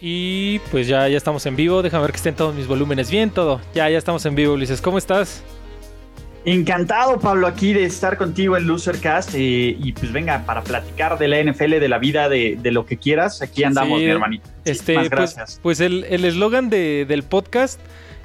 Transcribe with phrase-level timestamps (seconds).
[0.00, 1.82] Y pues ya, ya estamos en vivo.
[1.82, 3.60] Déjame ver que estén todos mis volúmenes bien, todo.
[3.74, 4.80] Ya, ya estamos en vivo, Ulises.
[4.80, 5.42] ¿Cómo estás?
[6.44, 9.34] Encantado, Pablo, aquí de estar contigo en Losercast.
[9.34, 12.96] Eh, y pues venga, para platicar de la NFL, de la vida, de, lo que
[12.96, 13.42] quieras.
[13.42, 14.48] Aquí andamos, mi hermanito.
[14.64, 15.60] Este, pues, gracias.
[15.62, 17.80] Pues el eslogan del podcast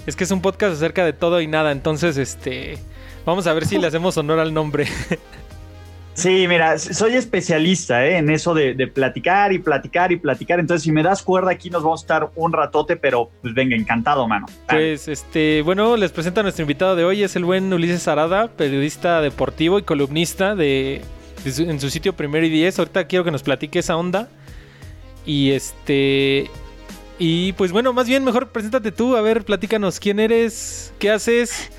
[0.06, 1.72] es que es un podcast acerca de todo y nada.
[1.72, 2.78] Entonces, este.
[3.26, 4.86] Vamos a ver si le hacemos honor al nombre.
[6.14, 8.18] Sí, mira, soy especialista ¿eh?
[8.18, 10.60] en eso de, platicar y platicar y platicar.
[10.60, 13.76] Entonces, si me das cuerda aquí, nos vamos a estar un ratote, pero pues venga,
[13.76, 14.46] encantado, mano.
[14.70, 18.48] Pues, este, bueno, les presento a nuestro invitado de hoy, es el buen Ulises Arada,
[18.50, 21.02] periodista deportivo y columnista de,
[21.46, 22.78] en su sitio Primero y Diez.
[22.78, 24.30] Ahorita quiero que nos platique esa onda.
[25.26, 26.50] Y este.
[27.18, 31.72] Y pues bueno, más bien, mejor preséntate tú, a ver, platícanos quién eres, qué haces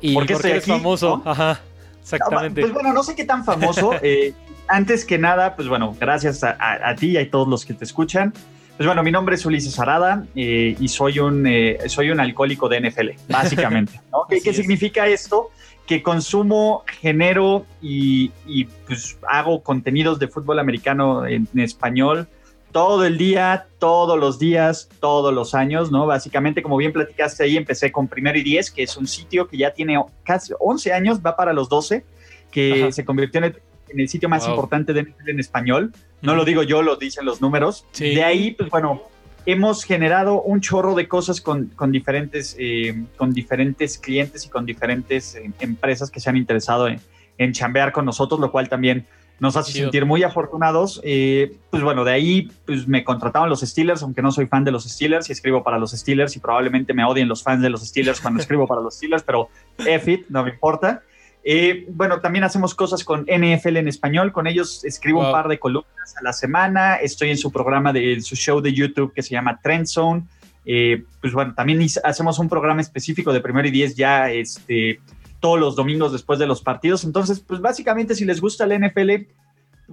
[0.00, 1.22] y por qué, eres famoso.
[1.24, 1.60] Ajá.
[2.00, 2.60] Exactamente.
[2.60, 3.92] Pues bueno, no sé qué tan famoso.
[4.02, 4.32] Eh,
[4.68, 8.32] antes que nada, pues bueno, gracias a, ti y a todos los que te escuchan.
[8.76, 12.68] Pues bueno, mi nombre es Ulises Arada eh, y soy un, eh, soy un alcohólico
[12.68, 14.00] de NFL, básicamente.
[14.28, 15.50] ¿Qué, significa esto?
[15.86, 22.28] Que consumo, genero y, y, pues hago contenidos de fútbol americano en español
[22.72, 26.06] todo el día, todos los días, todos los años, ¿no?
[26.06, 29.56] Básicamente, como bien platicaste ahí, empecé con Primero y Diez, que es un sitio que
[29.56, 32.04] ya tiene casi 11 años, va para los 12,
[32.50, 33.56] que se convirtió en
[33.96, 35.92] el, sitio más importante de en español.
[36.22, 37.86] No lo digo yo, lo dicen los números.
[37.98, 39.02] De ahí, pues bueno,
[39.46, 45.34] hemos generado un chorro de cosas con, diferentes, eh, con diferentes clientes y con diferentes
[45.34, 47.00] eh, empresas que se han interesado en,
[47.38, 49.06] en chambear con nosotros, lo cual también
[49.40, 51.00] nos hace sentir muy afortunados.
[51.02, 54.70] Eh, pues bueno, de ahí pues me contrataban los Steelers, aunque no soy fan de
[54.70, 57.80] los Steelers y escribo para los Steelers y probablemente me odien los fans de los
[57.80, 61.02] Steelers cuando escribo para los Steelers, pero F no me importa.
[61.42, 65.58] Eh, bueno, también hacemos cosas con NFL en español, con ellos escribo un par de
[65.58, 69.30] columnas a la semana, estoy en su programa de su show de YouTube que se
[69.30, 70.24] llama Trend Zone.
[70.66, 75.00] Eh, pues bueno, también hacemos un programa específico de primero y diez ya este,
[75.40, 77.04] todos los domingos después de los partidos.
[77.04, 79.10] Entonces, pues básicamente si les gusta el NFL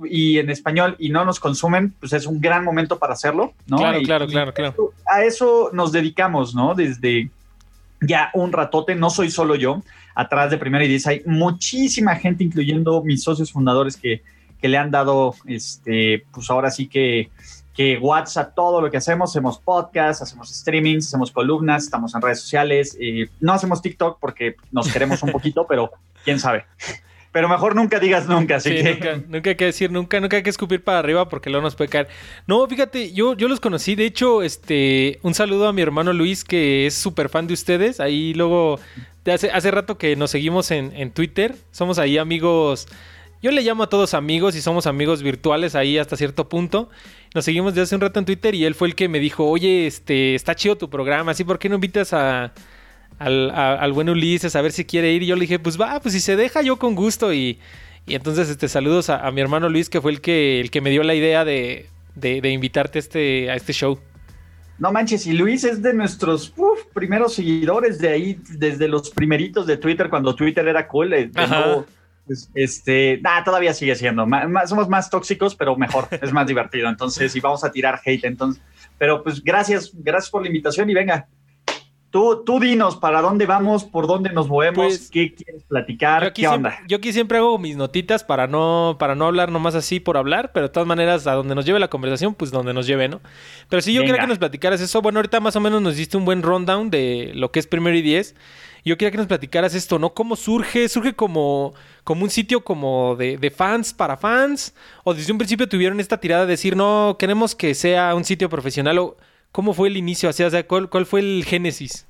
[0.05, 3.77] y en español y no nos consumen, pues es un gran momento para hacerlo, ¿no?
[3.77, 4.93] Claro, claro, claro, claro.
[5.11, 6.75] A eso nos dedicamos, ¿no?
[6.75, 7.31] Desde
[8.01, 9.81] ya un ratote, no soy solo yo,
[10.13, 14.21] atrás de Primera y Diez hay muchísima gente, incluyendo mis socios fundadores que,
[14.61, 17.31] que le han dado, este, pues ahora sí que
[17.77, 22.41] que WhatsApp, todo lo que hacemos, hacemos podcasts, hacemos streamings, hacemos columnas, estamos en redes
[22.41, 25.91] sociales, y no hacemos TikTok porque nos queremos un poquito, pero
[26.25, 26.65] quién sabe.
[27.31, 28.93] Pero mejor nunca digas nunca, así que...
[28.93, 31.75] Nunca, nunca hay que decir nunca, nunca hay que escupir para arriba porque luego nos
[31.75, 32.07] puede caer.
[32.47, 36.43] No, fíjate, yo, yo los conocí, de hecho, este, un saludo a mi hermano Luis
[36.43, 38.79] que es súper fan de ustedes, ahí luego,
[39.31, 42.87] hace, hace rato que nos seguimos en, en Twitter, somos ahí amigos...
[43.39, 46.89] Yo le llamo a todos amigos y somos amigos virtuales ahí hasta cierto punto.
[47.37, 49.45] Nos seguimos desde hace un rato en Twitter y él fue el que me dijo,
[49.45, 52.51] oye, este, está chido tu programa, así, ¿por qué no invitas a,
[53.19, 55.21] al, buen Ulises a ver si quiere ir?
[55.21, 57.31] Y yo le dije, pues va, pues si se deja, yo con gusto.
[57.31, 57.59] Y,
[58.07, 61.03] entonces, este, saludos a, mi hermano Luis, que fue el que, el que me dio
[61.03, 61.85] la idea de,
[62.43, 63.99] invitarte a este, a este show.
[64.79, 66.51] No manches, y Luis es de nuestros
[66.91, 71.13] primeros seguidores de ahí, desde los primeritos de Twitter, cuando Twitter era cool.
[71.13, 71.29] Eh,
[72.27, 74.27] pues, este, nada, todavía sigue siendo.
[74.67, 76.89] somos más tóxicos, pero mejor, es más divertido.
[76.89, 78.25] Entonces, y vamos a tirar hate.
[78.25, 78.61] Entonces,
[78.97, 81.27] pero pues gracias, gracias por la invitación y venga.
[82.09, 86.47] Tú, tú dinos para dónde vamos, por dónde nos movemos, pues, qué quieres platicar, qué
[86.47, 86.79] onda.
[86.87, 90.53] yo aquí siempre hago mis notitas para no, para no hablar nomás así por hablar,
[90.53, 93.19] pero de todas maneras, a donde nos lleve la conversación, pues donde nos lleve, ¿no?
[93.67, 95.01] Pero sí, yo quería que nos platicaras eso.
[95.01, 97.95] Bueno, ahorita más o menos nos diste un buen rundown de lo que es primero
[97.97, 98.35] y diez.
[98.87, 100.13] Yo quería que nos platicaras esto, ¿no?
[100.13, 100.87] ¿Cómo surge?
[100.87, 101.73] ¿Surge como,
[102.07, 104.73] como un sitio como de, fans para fans?
[105.03, 108.47] ¿O desde un principio tuvieron esta tirada de decir, no, queremos que sea un sitio
[108.47, 108.97] profesional?
[108.99, 109.17] ¿O
[109.51, 110.29] cómo fue el inicio?
[110.29, 112.07] O sea, ¿cuál, fue el génesis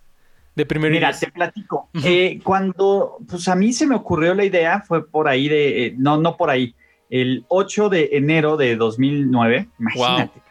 [0.55, 1.89] de primero Mira, te platico.
[2.03, 5.95] Eh, cuando, pues a mí se me ocurrió la idea, fue por ahí de, eh,
[5.97, 6.75] no, no por ahí,
[7.09, 10.41] el 8 de enero de 2009, imagínate.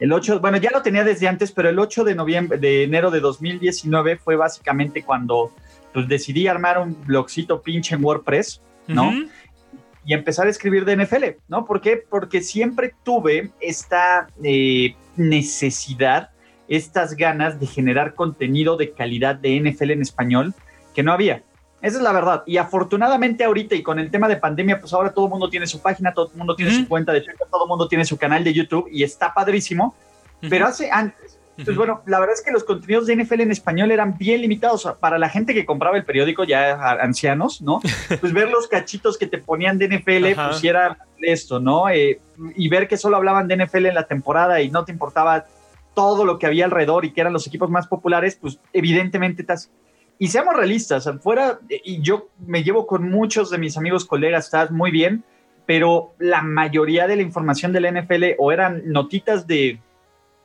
[0.00, 3.10] El 8, bueno, ya lo tenía desde antes, pero el 8 de noviembre, de enero
[3.10, 5.52] de 2019 fue básicamente cuando
[5.92, 9.12] pues, decidí armar un blogcito pinche en WordPress, ¿no?
[10.04, 11.64] Y empezar a escribir de NFL, ¿no?
[11.64, 11.96] ¿Por qué?
[11.96, 16.30] Porque siempre tuve esta eh, necesidad,
[16.68, 20.54] estas ganas de generar contenido de calidad de NFL en español
[20.94, 21.42] que no había.
[21.82, 22.44] Esa es la verdad.
[22.46, 25.66] Y afortunadamente ahorita y con el tema de pandemia, pues ahora todo el mundo tiene
[25.66, 28.16] su página, todo el mundo tiene su cuenta de Twitter, todo el mundo tiene su
[28.16, 29.94] canal de YouTube y está padrísimo.
[30.48, 33.90] Pero hace antes, pues bueno, la verdad es que los contenidos de NFL en español
[33.90, 34.88] eran bien limitados.
[35.00, 37.80] Para la gente que compraba el periódico, ya ancianos, ¿no?
[38.20, 41.88] Pues ver los cachitos que te ponían de NFL, pues era esto, ¿no?
[41.90, 42.20] Eh,
[42.56, 45.44] y ver que solo hablaban de NFL en la temporada y no te importaba
[45.94, 49.70] todo lo que había alrededor y que eran los equipos más populares, pues evidentemente estás...
[50.18, 54.70] Y seamos realistas, afuera, y yo me llevo con muchos de mis amigos, colegas, estás
[54.70, 55.24] muy bien,
[55.66, 59.80] pero la mayoría de la información de la NFL o eran notitas de,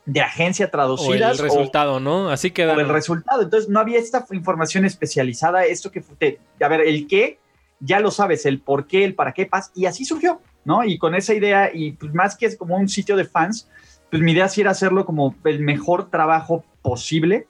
[0.08, 1.38] de agencia traducidas.
[1.38, 2.30] O el resultado, ¿no?
[2.30, 2.66] Así que...
[2.66, 3.44] O el resultado.
[3.44, 6.02] Entonces no había esta información especializada, esto que...
[6.02, 7.40] Te, a ver, el qué,
[7.82, 10.86] ya lo sabes, el por qué, el para qué pasa, y así surgió, ¿no?
[10.86, 13.70] Y con esa idea, y pues más que es como un sitio de fans,
[14.10, 17.46] pues mi idea sí era hacerlo como el mejor trabajo posible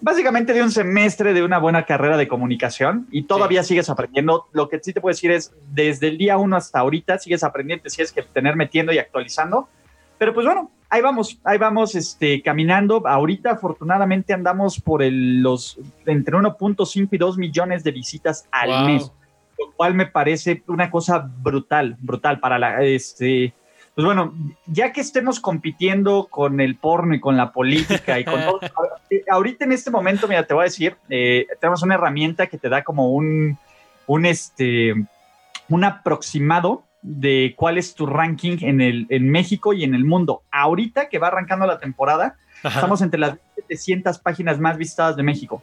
[0.00, 4.46] básicamente de un semestre de una buena carrera de comunicación y todavía sigues aprendiendo.
[4.52, 7.84] Lo que sí te puedo decir es, desde el día uno hasta ahorita sigues aprendiendo,
[7.88, 9.68] tienes que tener metiendo y actualizando.
[10.16, 13.02] Pero pues bueno, ahí vamos, ahí vamos este, caminando.
[13.04, 15.76] Ahorita afortunadamente andamos por el, los
[16.06, 19.10] entre 1.5 y 2 millones de visitas al mes,
[19.58, 22.82] lo cual me parece una cosa brutal, brutal para la...
[22.84, 23.54] Este,
[23.94, 24.34] pues bueno,
[24.66, 28.60] ya que estemos compitiendo con el porno y con la política y con todo,
[29.30, 32.68] ahorita en este momento, mira, te voy a decir, eh, tenemos una herramienta que te
[32.68, 33.56] da como un,
[34.06, 34.94] un, este,
[35.68, 40.42] un aproximado de cuál es tu ranking en, el, en México y en el mundo.
[40.50, 45.62] Ahorita que va arrancando la temporada, estamos entre las 700 páginas más visitadas de México.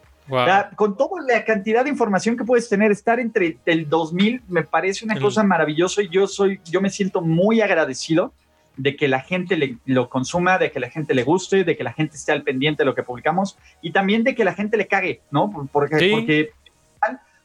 [0.76, 5.04] con toda la cantidad de información que puedes tener, estar entre el 2000 me parece
[5.06, 8.34] una cosa maravillosa y yo soy, yo me siento muy agradecido
[8.78, 11.84] de que la gente le, lo consuma, de que la gente le guste, de que
[11.84, 14.78] la gente esté al pendiente de lo que publicamos y también de que la gente
[14.78, 15.52] le cague, ¿no?
[15.72, 16.52] Porque, porque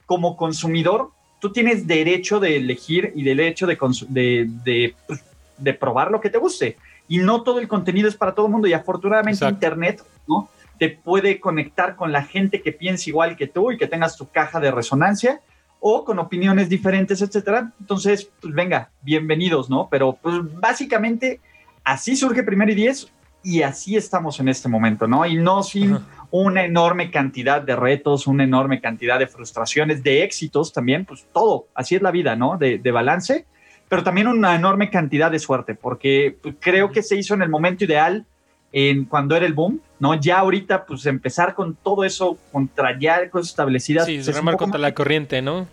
[0.06, 1.10] como consumidor
[1.40, 3.76] tú tienes derecho de elegir y derecho de,
[4.08, 5.24] de, pues,
[5.58, 6.76] de, probar lo que te guste.
[7.08, 8.68] Y no todo el contenido es para todo el mundo.
[8.68, 10.48] Y afortunadamente Internet ¿no?
[10.78, 14.28] te puede conectar con la gente que piensa igual que tú y que tengas tu
[14.28, 15.40] caja de resonancia
[15.80, 17.72] o con opiniones diferentes, etcétera.
[17.80, 19.88] Entonces, pues venga, bienvenidos, ¿no?
[19.90, 21.40] Pero pues básicamente
[21.84, 23.12] así surge Primer y Diez
[23.42, 25.24] y así estamos en este momento, ¿no?
[25.24, 25.98] Y no sin
[26.32, 31.68] una enorme cantidad de retos, una enorme cantidad de frustraciones, de éxitos también, pues todo,
[31.72, 32.58] así es la vida, ¿no?
[32.58, 33.46] De, balance,
[33.88, 37.84] pero también una enorme cantidad de suerte, porque creo que se hizo en el momento
[37.84, 38.24] ideal,
[38.72, 40.14] en cuando era el boom, ¿no?
[40.20, 44.06] Ya ahorita, pues empezar con todo eso, contra ya cosas establecidas.
[44.06, 45.66] Sí, pues, remar contra la corriente, ¿no?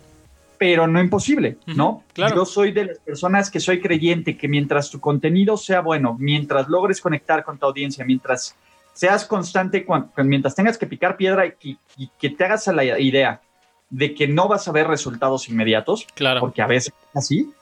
[0.58, 2.04] Pero no imposible, ¿no?
[2.12, 2.36] Claro.
[2.36, 6.68] Yo soy de las personas que soy creyente que mientras tu contenido sea bueno, mientras
[6.68, 8.54] logres conectar con tu audiencia, mientras
[8.92, 9.84] seas constante
[10.18, 11.76] mientras tengas que picar piedra y,
[12.18, 13.42] que te hagas a la idea
[13.90, 16.40] de que no vas a ver resultados inmediatos, claro.
[16.40, 17.52] porque a veces es así,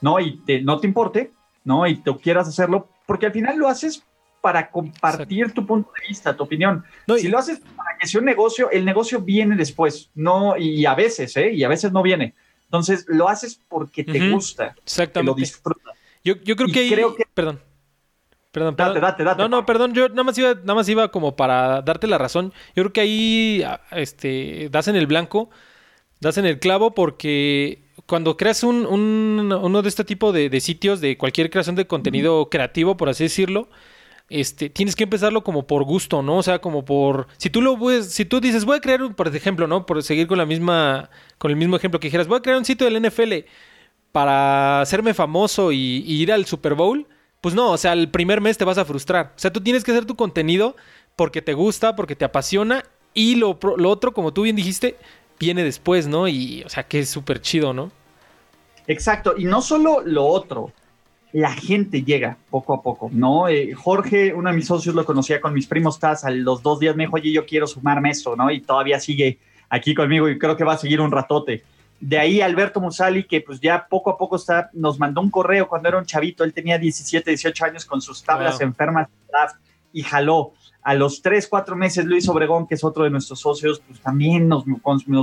[0.00, 0.20] ¿no?
[0.20, 1.32] Y te, no te importe,
[1.64, 1.86] ¿no?
[1.86, 4.04] Y tú quieras hacerlo, porque al final lo haces
[4.40, 6.84] para compartir tu punto de vista, tu opinión.
[7.18, 10.94] si lo haces para que sea un negocio, el negocio viene después, no, y a
[10.94, 11.52] veces, ¿eh?
[11.52, 12.34] Y a veces no viene.
[12.64, 14.74] Entonces, lo haces porque te gusta.
[14.82, 15.30] Exactamente.
[15.30, 15.94] lo disfrutas.
[16.22, 17.60] Yo, yo creo que ahí, creo que, perdón.
[18.52, 19.42] Perdón, date, date, date.
[19.42, 22.52] No, no, perdón, yo nada más iba, nada más iba como para darte la razón.
[22.74, 25.50] Yo creo que ahí este, das en el blanco,
[26.20, 31.00] das en el clavo, porque cuando creas un, un uno de este tipo de, sitios,
[31.00, 33.68] de cualquier creación de contenido creativo, por así decirlo,
[34.28, 36.38] este, tienes que empezarlo como por gusto, ¿no?
[36.38, 37.26] O sea, como por.
[37.36, 39.86] Si tú lo puedes, si tú dices, voy a crear un, por ejemplo, ¿no?
[39.86, 42.64] Por seguir con la misma, con el mismo ejemplo que dijeras, voy a crear un
[42.64, 43.46] sitio del NFL
[44.12, 47.06] para hacerme famoso y ir al Super Bowl
[47.40, 49.32] pues no, o sea, el primer mes te vas a frustrar.
[49.36, 50.76] O sea, tú tienes que hacer tu contenido
[51.16, 54.96] porque te gusta, porque te apasiona y lo, lo otro, como tú bien dijiste,
[55.40, 56.28] viene después, ¿no?
[56.28, 57.90] Y, o sea, que es súper chido, ¿no?
[58.86, 60.72] Exacto, y no solo lo otro,
[61.32, 63.48] la gente llega poco a poco, ¿no?
[63.48, 66.78] Eh, Jorge, uno de mis socios, lo conocía con mis primos Taz, a los dos
[66.78, 68.50] días me dijo, oye, yo quiero sumarme esto, ¿no?
[68.50, 71.64] Y todavía sigue aquí conmigo y creo que va a seguir un ratote.
[72.00, 75.68] De ahí Alberto Musali, que pues ya poco a poco está, nos mandó un correo
[75.68, 79.08] cuando era un chavito, él tenía 17, 18 años con sus tablas enfermas
[79.92, 80.52] y jaló.
[80.82, 84.48] A los 3, 4 meses, Luis Obregón, que es otro de nuestros socios, pues también
[84.48, 84.64] nos,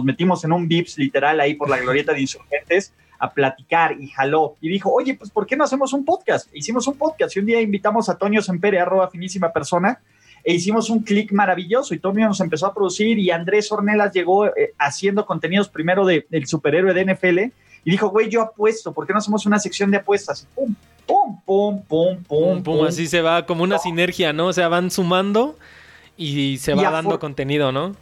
[0.04, 4.56] metimos en un VIPS literal ahí por la glorieta de insurgentes a platicar y jaló.
[4.62, 6.48] Y dijo, oye, pues ¿por qué no hacemos un podcast?
[6.54, 10.00] Hicimos un podcast y un día invitamos a Toño Sempere, arroba finísima persona,
[10.44, 14.46] e hicimos un clic maravilloso y Tommy nos empezó a producir y Andrés Ornelas llegó
[14.46, 17.40] eh, haciendo contenidos primero del superhéroe de NFL
[17.84, 20.48] y dijo, güey, yo apuesto, ¿por qué no hacemos una sección de apuestas?
[20.56, 20.74] pum,
[21.08, 22.86] pum, pum, pum, pum, pum.
[22.86, 24.48] Así se va como una sinergia, ¿no?
[24.48, 25.58] O sea, van sumando
[26.18, 27.96] y se va dando contenido, ¿no?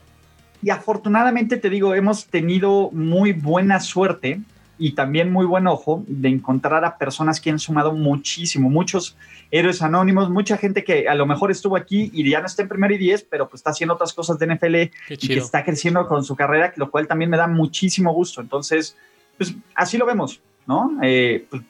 [0.62, 4.42] Y afortunadamente te digo, hemos tenido muy buena suerte
[4.78, 9.16] y también muy buen ojo de encontrar a personas que han sumado muchísimo, muchos
[9.52, 12.70] héroes anónimos, mucha gente que a lo mejor estuvo aquí y ya no está en
[12.70, 14.76] primer y diez, pero pues está haciendo otras cosas de NFL
[15.10, 18.42] y que está creciendo con su carrera, lo cual también me da muchísimo gusto.
[18.42, 18.98] Entonces,
[19.38, 20.98] pues así lo vemos, ¿no?
[21.04, 21.62] Eh, pues,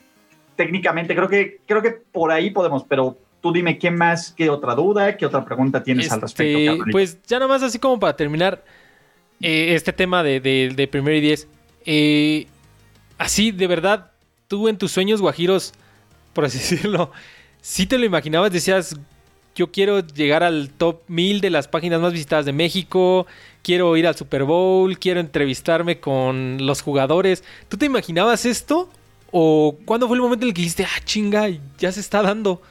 [0.56, 4.76] técnicamente creo que, creo que por ahí podemos, pero tú dime qué más, qué otra
[4.76, 6.74] duda, qué otra pregunta tienes al respecto.
[6.74, 8.64] Este, pues ya nada más así como para terminar
[9.42, 11.48] eh, este tema de, de, de primer y diez.
[11.86, 12.48] Eh,
[13.18, 14.12] así, de verdad,
[14.48, 15.74] tú en tus sueños guajiros,
[16.34, 17.12] por así decirlo,
[17.62, 18.96] si te lo imaginabas, decías,
[19.56, 23.26] yo quiero llegar al top 1000 de las páginas más visitadas de México,
[23.64, 27.44] quiero ir al Super Bowl, quiero entrevistarme con los jugadores.
[27.70, 28.90] ¿Tú te imaginabas esto?
[29.38, 32.62] ¿O cuándo fue el momento en el que dijiste, ah, chinga, ya se está dando?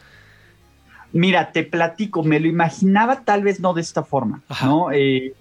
[1.12, 4.90] Mira, te platico, me lo imaginaba tal vez no de esta forma, ¿no?
[4.90, 5.34] Eh,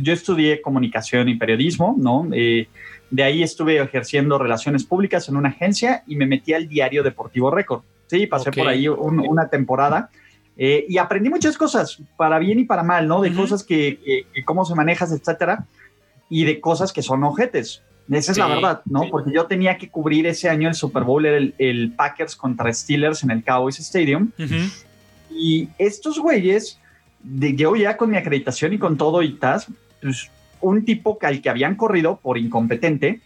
[0.00, 2.26] yo estudié comunicación y periodismo, ¿no?
[2.32, 2.68] Eh,
[3.10, 7.50] de ahí estuve ejerciendo relaciones públicas en una agencia y me metí al diario Deportivo
[7.50, 7.82] Récord.
[8.06, 10.08] Sí, pasé por ahí una temporada
[10.56, 13.20] eh, y aprendí muchas cosas, para bien y para mal, ¿no?
[13.20, 15.66] De cosas que, cómo se manejas, etcétera,
[16.30, 17.82] y de cosas que son ojetes.
[18.10, 19.08] Esa es la verdad, ¿no?
[19.10, 23.22] Porque yo tenía que cubrir ese año el Super Bowl, el, el Packers contra Steelers
[23.22, 24.30] en el Cowboys Stadium.
[25.30, 26.78] Y estos güeyes,
[27.22, 29.66] de, yo ya con mi acreditación y con todo y tas,
[30.00, 30.30] pues
[30.60, 33.20] un tipo al que habían corrido por incompetente,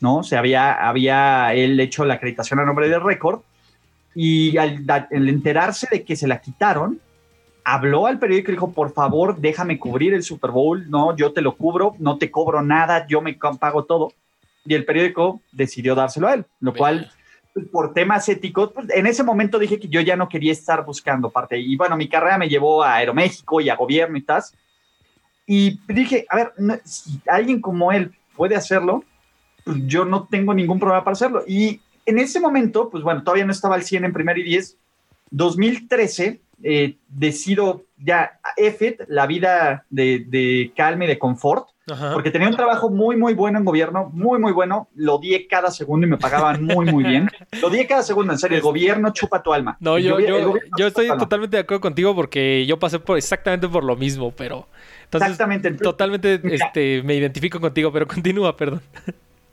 [0.00, 0.22] ¿no?
[0.22, 3.40] Se había, había él hecho la acreditación a nombre del récord
[4.14, 7.00] y al, enterarse de que se la quitaron,
[7.64, 11.40] habló al periódico y dijo, por favor, déjame cubrir el Super Bowl, no, yo te
[11.40, 14.12] lo cubro, no te cobro nada, yo me pago todo.
[14.64, 17.10] Y el periódico decidió dárselo a él, lo cual,
[17.52, 20.84] pues, por temas éticos, pues, en ese momento dije que yo ya no quería estar
[20.84, 21.58] buscando parte.
[21.58, 24.42] Y bueno, mi carrera me llevó a Aeroméxico y a gobierno y tal.
[25.46, 26.52] Y dije, a ver,
[26.84, 29.04] si alguien como él puede hacerlo,
[29.64, 31.42] pues yo no tengo ningún problema para hacerlo.
[31.46, 34.76] Y en ese momento, pues bueno, todavía no estaba al 100 en primer y 10.
[35.30, 41.68] 2013, eh, decido ya, EFET, la vida de, de calma y de confort,
[42.12, 44.88] porque tenía un trabajo muy, muy bueno en gobierno, muy, muy bueno.
[44.94, 47.28] Lo di cada segundo y me pagaban muy, muy bien.
[47.60, 48.56] Lo di cada segundo, en serio.
[48.56, 49.76] El gobierno chupa tu alma.
[49.80, 53.96] No, yo, yo, estoy totalmente de acuerdo contigo porque yo pasé por exactamente por lo
[53.96, 54.68] mismo, pero.
[55.10, 55.70] Exactamente.
[55.72, 58.80] Totalmente este, me identifico contigo, pero continúa, perdón.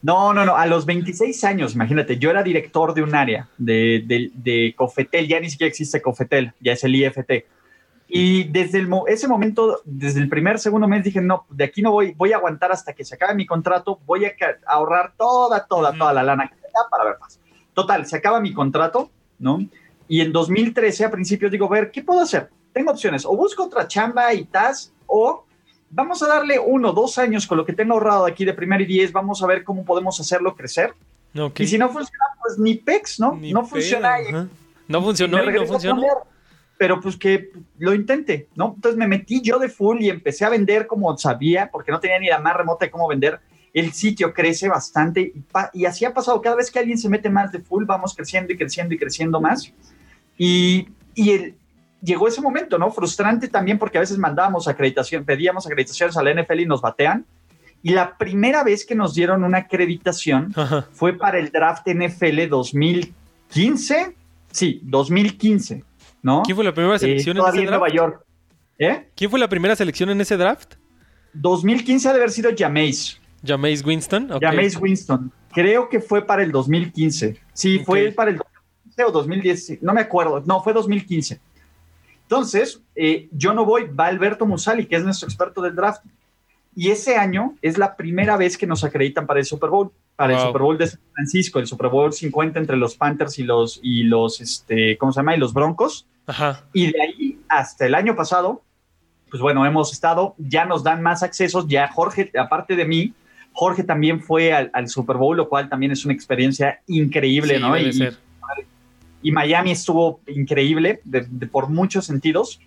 [0.01, 0.55] No, no, no.
[0.55, 5.27] A los 26 años, imagínate, yo era director de un área de, de, de Cofetel.
[5.27, 7.31] Ya ni siquiera existe Cofetel, ya es el IFT
[8.11, 11.91] y desde el, ese momento, desde el primer, segundo mes, dije, no, de aquí no
[11.91, 14.33] voy, voy a aguantar hasta que se acabe mi contrato, voy a
[14.65, 17.39] ahorrar toda, toda, toda la lana que da para ver más.
[17.75, 19.59] Total, se acaba mi contrato, ¿no?
[20.07, 22.49] Y en 2013, a principios, digo, a ver, ¿qué puedo hacer?
[22.73, 25.45] Tengo opciones, o busco otra chamba y tas, o
[25.89, 28.85] vamos a darle uno, dos años con lo que tengo ahorrado aquí de primer y
[28.85, 30.93] diez, vamos a ver cómo podemos hacerlo crecer.
[31.57, 33.39] Y si no funciona, pues ni PEX, ¿no?
[33.41, 34.17] no funciona.
[34.87, 36.01] No funcionó y no funcionó
[36.79, 38.71] pero pues que lo intente, ¿no?
[38.73, 42.17] Entonces me metí yo de full y empecé a vender como sabía, porque no tenía
[42.19, 43.41] ni la más remota de cómo vender.
[43.73, 45.33] El sitio crece bastante
[45.73, 46.41] y, así ha pasado.
[46.41, 49.41] Cada vez que alguien se mete más de full, vamos creciendo y creciendo y creciendo
[49.41, 49.73] más.
[50.37, 51.53] Y, y
[52.01, 52.91] llegó ese momento, ¿no?
[52.91, 57.25] Frustrante también porque a veces mandábamos acreditación, pedíamos acreditaciones a la NFL y nos batean.
[57.81, 60.53] Y la primera vez que nos dieron una acreditación
[60.91, 64.15] fue para el draft NFL 2015.
[64.51, 65.83] Sí, 2015.
[66.43, 67.69] ¿Quién fue la primera eh, selección en ese draft?
[67.69, 68.25] Nueva York.
[68.77, 69.09] ¿Eh?
[69.15, 70.75] ¿Quién fue la primera selección en ese draft?
[71.33, 73.19] 2015 ha de haber sido Jameis.
[73.45, 74.29] Jameis Winston.
[74.41, 75.31] Jameis Winston.
[75.53, 77.39] Creo que fue para el 2015.
[77.53, 79.81] Sí, fue para el 2015 o 2010.
[79.81, 80.43] No me acuerdo.
[80.45, 81.39] No, fue 2015.
[82.29, 86.05] Entonces, eh, yo no voy, va Alberto Musali, que es nuestro experto del draft.
[86.75, 90.35] Y ese año es la primera vez que nos acreditan para el Super Bowl, para
[90.35, 93.79] el Super Bowl de San Francisco, el Super Bowl 50 entre los Panthers y los,
[93.81, 95.35] y los este, ¿cómo se llama?
[95.35, 96.05] Y los Broncos.
[96.71, 98.61] Y de ahí hasta el año pasado,
[99.31, 103.13] pues bueno, hemos estado, ya nos dan más accesos, ya Jorge, aparte de mí,
[103.53, 107.75] Jorge también fue al, Super Bowl, lo cual también es una experiencia increíble, ¿no?
[107.75, 107.89] Y,
[109.21, 111.01] y, Miami estuvo increíble
[111.51, 112.59] por muchos sentidos.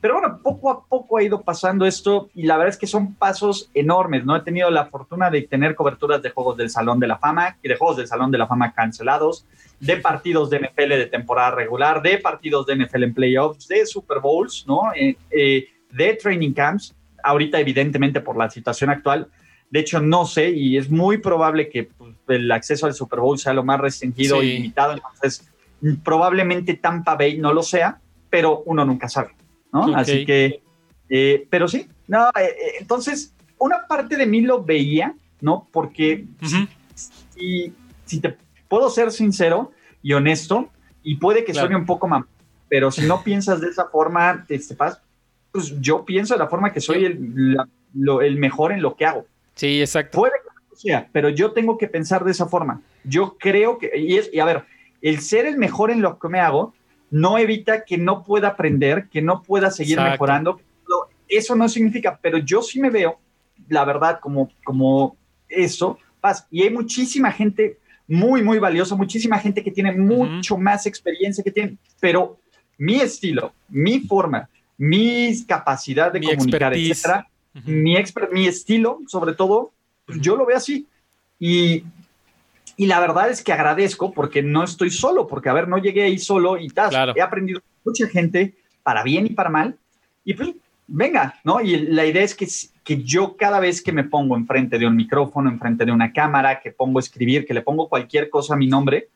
[0.00, 3.14] Pero bueno, poco a poco ha ido pasando esto y la verdad es que son
[3.14, 4.36] pasos enormes, ¿no?
[4.36, 7.68] He tenido la fortuna de tener coberturas de juegos del Salón de la Fama y
[7.68, 9.44] de juegos del Salón de la Fama cancelados,
[9.80, 14.20] de partidos de NFL de temporada regular, de partidos de NFL en playoffs, de Super
[14.20, 14.82] Bowls, ¿no?
[14.94, 19.26] Eh, eh, de training camps, ahorita evidentemente por la situación actual.
[19.70, 23.38] De hecho, no sé y es muy probable que pues, el acceso al Super Bowl
[23.38, 24.92] sea lo más restringido y limitado.
[24.92, 25.50] Entonces,
[26.02, 29.30] probablemente Tampa Bay no lo sea, pero uno nunca sabe.
[29.72, 29.94] ¿no?
[29.96, 30.62] Así que,
[31.08, 35.68] eh, pero sí, no, eh, eh, entonces, una parte de mí lo veía, ¿no?
[35.72, 36.24] Porque
[37.34, 37.72] si,
[38.04, 38.36] si, te
[38.68, 40.70] puedo ser sincero y honesto,
[41.02, 42.24] y puede que suene un poco más,
[42.68, 44.76] pero si no piensas de esa forma, este,
[45.52, 47.56] pues yo pienso de la forma que soy el,
[48.22, 49.26] el mejor en lo que hago.
[49.54, 50.18] Sí, exacto.
[50.18, 50.34] Puede
[50.70, 52.82] que sea, pero yo tengo que pensar de esa forma.
[53.04, 54.64] Yo creo que, y, es, y a ver,
[55.02, 56.74] el ser el mejor en lo que me hago
[57.10, 60.60] no evita que no pueda aprender, que no pueda seguir mejorando.
[61.28, 63.18] Eso no significa, pero yo sí me veo,
[63.68, 65.16] la verdad, como, como
[65.48, 65.98] eso.
[66.50, 71.50] Y hay muchísima gente muy, muy valiosa, muchísima gente que tiene mucho más experiencia que
[71.50, 72.38] tiene, pero
[72.78, 77.28] mi estilo, mi forma, mi capacidad de comunicar, etcétera,
[77.64, 77.96] mi,
[78.32, 79.72] mi estilo, sobre todo,
[80.20, 80.86] yo lo veo así.
[81.38, 81.84] Y
[82.78, 86.04] y la verdad es que agradezco porque no estoy solo, porque a ver, no llegué
[86.04, 87.12] ahí solo y tal.
[87.16, 88.54] He aprendido mucha gente
[88.84, 89.76] para bien y para mal.
[90.24, 90.50] Y pues,
[90.86, 91.60] venga, ¿no?
[91.60, 92.46] Y la idea es que,
[92.84, 96.60] que yo cada vez que me pongo enfrente de un micrófono, enfrente de una cámara,
[96.60, 99.08] que pongo a escribir, que le pongo cualquier cosa a mi nombre,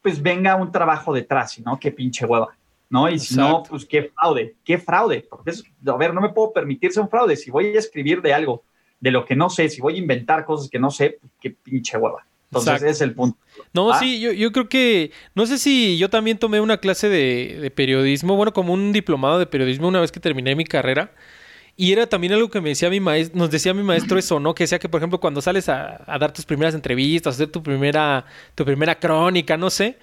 [0.00, 1.78] pues venga un trabajo detrás, ¿no?
[1.78, 2.56] Qué pinche hueva,
[2.88, 3.10] ¿no?
[3.10, 5.26] Y si no, pues qué fraude, qué fraude.
[5.28, 7.36] Porque es, a ver, no me puedo permitirse un fraude.
[7.36, 8.62] Si voy a escribir de algo,
[8.98, 11.50] de lo que no sé, si voy a inventar cosas que no sé, pues qué
[11.50, 12.24] pinche hueva.
[12.52, 13.38] Entonces ese es el punto.
[13.72, 13.98] No, ah.
[13.98, 18.36] sí, yo, yo, creo que, no sé si yo también tomé una clase de, periodismo,
[18.36, 21.12] bueno, como un diplomado de periodismo una vez que terminé mi carrera.
[21.74, 24.54] Y era también algo que me decía mi maestro, nos decía mi maestro eso, ¿no?
[24.54, 28.26] Que decía que, por ejemplo, cuando sales a, dar tus primeras entrevistas, hacer tu primera,
[28.54, 29.96] tu primera crónica, no sé,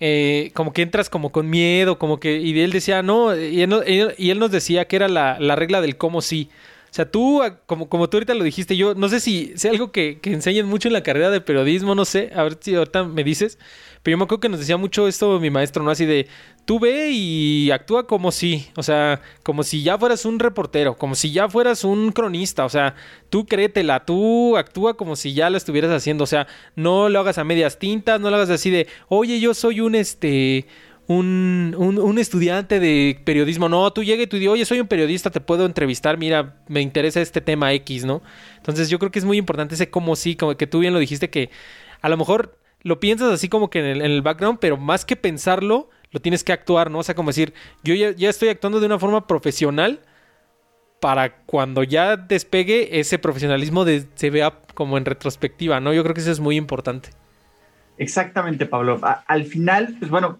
[0.00, 4.14] eh, como que entras como con miedo, como que, y él decía, no, y él,
[4.18, 6.50] y él nos decía que era la, la regla del cómo sí.
[6.90, 9.92] O sea, tú, como, como tú ahorita lo dijiste, yo no sé si sea algo
[9.92, 13.04] que, que enseñen mucho en la carrera de periodismo, no sé, a ver si ahorita
[13.04, 13.58] me dices,
[14.02, 15.90] pero yo me acuerdo que nos decía mucho esto mi maestro, ¿no?
[15.90, 16.28] Así de,
[16.64, 21.14] tú ve y actúa como si, o sea, como si ya fueras un reportero, como
[21.16, 22.94] si ya fueras un cronista, o sea,
[23.30, 27.38] tú créetela, tú actúa como si ya lo estuvieras haciendo, o sea, no lo hagas
[27.38, 30.66] a medias tintas, no lo hagas así de, oye, yo soy un, este,
[31.08, 33.68] un, un, estudiante de periodismo.
[33.68, 36.80] No, tú llegas y tú dices, oye, soy un periodista, te puedo entrevistar, mira, me
[36.80, 38.22] interesa este tema X, ¿no?
[38.56, 40.98] Entonces yo creo que es muy importante ese como sí, como que tú bien lo
[40.98, 41.50] dijiste, que
[42.02, 45.90] a lo mejor lo piensas así como que en el, background, pero más que pensarlo,
[46.10, 46.98] lo tienes que actuar, ¿no?
[46.98, 50.00] O sea, como decir, yo ya, ya estoy actuando de una forma profesional
[51.00, 55.92] para cuando ya despegue ese profesionalismo de, se vea como en retrospectiva, ¿no?
[55.92, 57.10] Yo creo que eso es muy importante.
[57.98, 59.00] Exactamente, Pablo.
[59.26, 60.38] al final, pues bueno,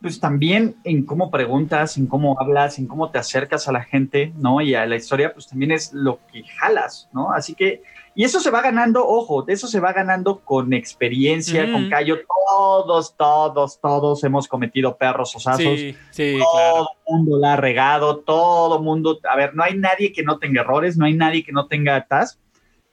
[0.00, 4.32] pues también en cómo preguntas, en cómo hablas, en cómo te acercas a la gente,
[4.36, 4.60] ¿no?
[4.60, 7.32] Y a la historia, pues también es lo que jalas, ¿no?
[7.32, 7.82] Así que,
[8.14, 12.18] y eso se va ganando, ojo, eso se va ganando con experiencia, con callo.
[12.48, 15.78] Todos, todos, todos hemos cometido perros osazos.
[15.78, 19.76] Sí, sí, todo el mundo la ha regado, todo el mundo, a ver, no hay
[19.76, 22.40] nadie que no tenga errores, no hay nadie que no tenga tas.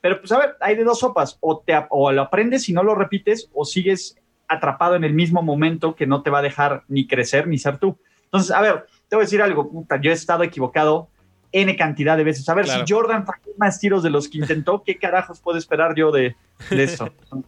[0.00, 2.82] Pero pues a ver, hay de dos sopas, o, te, o lo aprendes y no
[2.82, 4.16] lo repites, o sigues
[4.48, 7.78] atrapado en el mismo momento que no te va a dejar ni crecer ni ser
[7.78, 7.98] tú.
[8.24, 11.08] Entonces, a ver, te voy a decir algo, puta, yo he estado equivocado
[11.52, 12.48] N cantidad de veces.
[12.48, 15.94] A ver, si Jordan falló más tiros de los que intentó, ¿qué carajos puedo esperar
[15.94, 16.36] yo de,
[16.70, 17.10] eso?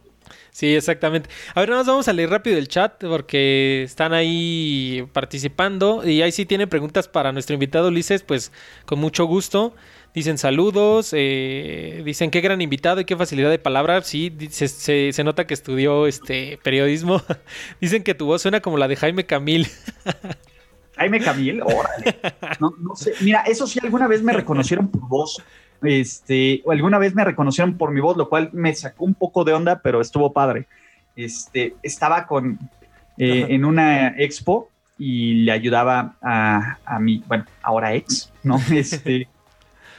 [0.51, 1.29] Sí, exactamente.
[1.55, 6.21] A ver, nada más vamos a leer rápido el chat porque están ahí participando y
[6.21, 8.51] ahí sí tienen preguntas para nuestro invitado Ulises, pues
[8.85, 9.73] con mucho gusto.
[10.13, 14.01] Dicen saludos, eh, dicen qué gran invitado y qué facilidad de palabra.
[14.01, 17.21] Sí, se, se, nota que estudió este periodismo.
[17.81, 19.67] dicen que tu voz suena como la de Jaime Camil.
[20.97, 22.19] Jaime Camil, órale.
[22.59, 23.13] No, no sé.
[23.21, 25.41] Mira, eso sí, alguna vez me reconocieron por voz.
[25.81, 29.45] Este, o alguna vez me reconocieron por mi voz, lo cual me sacó un poco
[29.45, 30.67] de onda, pero estuvo padre.
[31.15, 32.59] Este, estaba con
[33.17, 38.59] eh, en una expo y le ayudaba a, a mi, bueno, ahora ex, ¿no?
[38.71, 39.27] Este,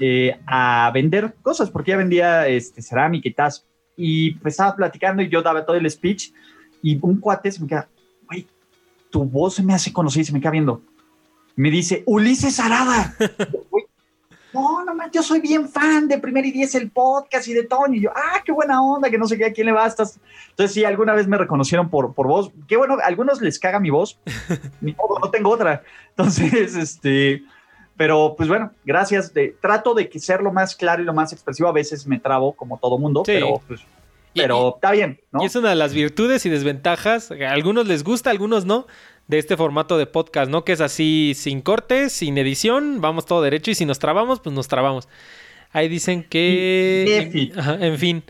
[0.04, 3.52] eh, a vender cosas, porque ya vendía este, cerámica y tal.
[3.96, 6.32] Y pues estaba platicando y yo daba todo el speech
[6.82, 7.88] y un cuate se me queda,
[8.26, 8.48] güey,
[9.10, 10.82] tu voz se me hace conocida y se me queda viendo.
[11.54, 13.14] Me dice, Ulises Arada.
[14.52, 17.98] no, no, yo soy bien fan de Primer y Diez, el podcast y de Tony.
[17.98, 20.18] Y yo, ah, qué buena onda, que no sé qué, a quién le bastas.
[20.50, 22.50] Entonces, sí, alguna vez me reconocieron por, por voz.
[22.66, 24.18] Qué bueno, a algunos les caga mi voz.
[24.80, 25.84] no tengo otra.
[26.08, 27.44] Entonces, este,
[28.02, 29.32] Pero pues bueno, gracias.
[29.32, 31.68] De, trato de que ser lo más claro y lo más expresivo.
[31.68, 33.80] A veces me trabo como todo mundo, pero pues
[34.34, 35.40] pero está bien, ¿no?
[35.42, 37.30] Y es una de las virtudes y desventajas.
[37.30, 38.88] A algunos les gusta, a algunos no,
[39.28, 40.64] de este formato de podcast, ¿no?
[40.64, 44.52] Que es así, sin cortes, sin edición, vamos todo derecho y si nos trabamos, pues
[44.52, 45.08] nos trabamos.
[45.70, 47.30] Ahí dicen que...
[47.80, 48.24] en fin.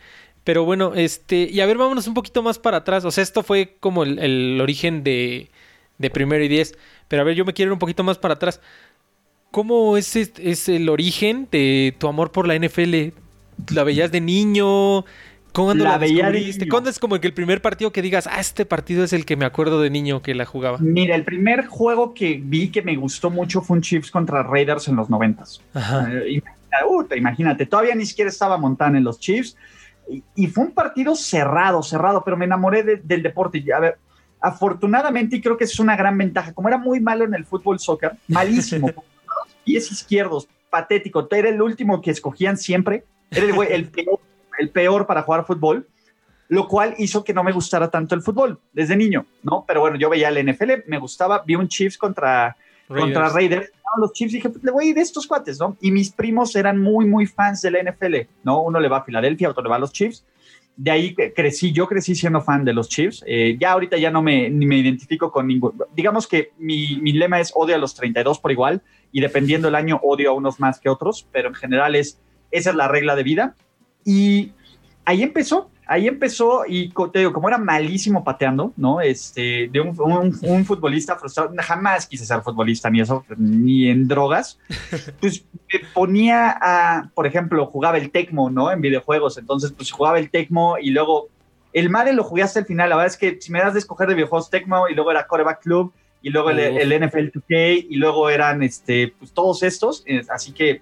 [0.45, 1.49] Pero bueno, este...
[1.51, 3.07] Y a ver, vámonos un poquito más para atrás.
[3.07, 5.51] O sea, esto fue como el, origen de,
[5.99, 6.77] de Primero y Diez.
[7.09, 8.61] Pero a ver, yo me quiero ir un poquito más para atrás.
[9.53, 13.13] ¿Cómo es, es el origen de tu amor por la NFL?
[13.73, 15.05] ¿La veías de niño?
[15.53, 16.33] ¿Cuándo la, veía
[16.71, 19.37] ¿Cuándo es como que el primer partido que digas, ah, este partido es el que
[19.37, 20.79] me acuerdo de niño que la jugaba?
[20.79, 24.89] Mira, el primer juego que vi que me gustó mucho fue un Chiefs contra Raiders
[24.89, 25.61] en los noventas.
[25.75, 26.41] Eh,
[27.15, 29.57] imagínate, todavía ni siquiera estaba Montana en los Chiefs.
[30.35, 33.63] Y, fue un partido cerrado, cerrado, pero me enamoré del deporte.
[33.75, 33.99] A ver,
[34.41, 37.79] afortunadamente, y creo que es una gran ventaja, como era muy malo en el fútbol
[37.79, 38.91] soccer, malísimo,
[39.65, 44.21] pies izquierdos, patético, era el último que escogían siempre, era el, el peor
[44.59, 45.87] el peor para jugar fútbol,
[46.49, 49.65] lo cual hizo que no me gustara tanto el fútbol desde niño, ¿no?
[49.67, 52.57] Pero bueno, yo veía el NFL, me gustaba, vi un Chiefs contra
[52.89, 53.15] Raiders.
[53.15, 53.73] Contra Raiders.
[53.99, 55.77] los Chiefs dije, pues le voy a ir de estos cuates, ¿no?
[55.81, 58.63] Y mis primos eran muy, muy fans de la NFL, ¿no?
[58.63, 60.25] Uno le va a Filadelfia, otro le va a los Chiefs.
[60.77, 63.23] De ahí crecí, yo crecí siendo fan de los Chiefs.
[63.27, 65.75] Eh, ya ahorita ya no me, me identifico con ningún.
[65.95, 68.83] Digamos que mi, mi, lema es odio a los 32 por igual
[69.13, 72.71] y dependiendo el año odio a unos más que otros, pero en general es, esa
[72.71, 73.55] es la regla de vida.
[74.05, 74.53] Y
[75.05, 79.03] ahí empezó, ahí empezó y te digo, como era malísimo pateando, ¿no?
[79.03, 84.59] Este, de un, futbolista frustrado, jamás quise ser futbolista ni eso, ni en drogas,
[85.21, 88.73] pues me ponía a, por ejemplo, jugaba el Tecmo, ¿no?
[88.73, 91.29] En videojuegos, entonces pues jugaba el Tecmo y luego
[91.75, 93.81] el Madden lo jugué hasta el final, la verdad es que si me das de
[93.81, 97.87] escoger de videojuegos Tecmo y luego era Coreback Club y luego el, el, NFL 2K
[97.91, 100.81] y luego eran este, pues todos estos, eh, así que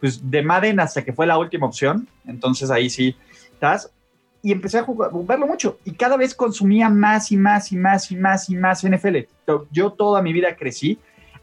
[0.00, 3.16] pues de Madden hasta que fue la última opción, entonces ahí sí,
[3.52, 3.90] ¿estás?
[4.42, 8.10] Y empecé a jugar, verlo mucho y cada vez consumía más y más y más
[8.10, 9.16] y más y más NFL.
[9.70, 10.98] Yo toda mi vida crecí.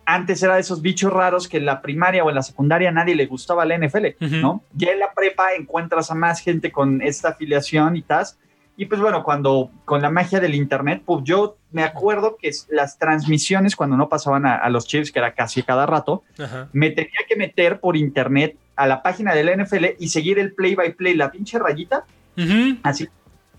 [0.05, 3.13] Antes era de esos bichos raros que en la primaria o en la secundaria nadie
[3.13, 4.05] le gustaba la NFL,
[4.41, 4.63] ¿no?
[4.73, 8.25] Ya en la prepa encuentras a más gente con esta afiliación y tal.
[8.79, 12.99] Y pues bueno, cuando con la magia del internet, pues yo me acuerdo que las
[12.99, 16.23] transmisiones cuando no pasaban a, los chips, que era casi cada rato,
[16.73, 20.75] me tenía que meter por internet a la página del NFL y seguir el play
[20.75, 22.05] by play, la pinche rayita,
[22.83, 23.07] así,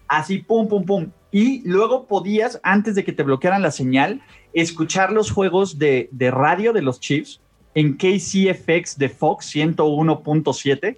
[0.06, 1.10] así, pum, pum, pum.
[1.30, 4.22] Y luego podías, antes de que te bloquearan la señal,
[4.54, 7.40] escuchar los juegos de, radio de los Chiefs
[7.74, 10.96] en KCFX de Fox 101.7,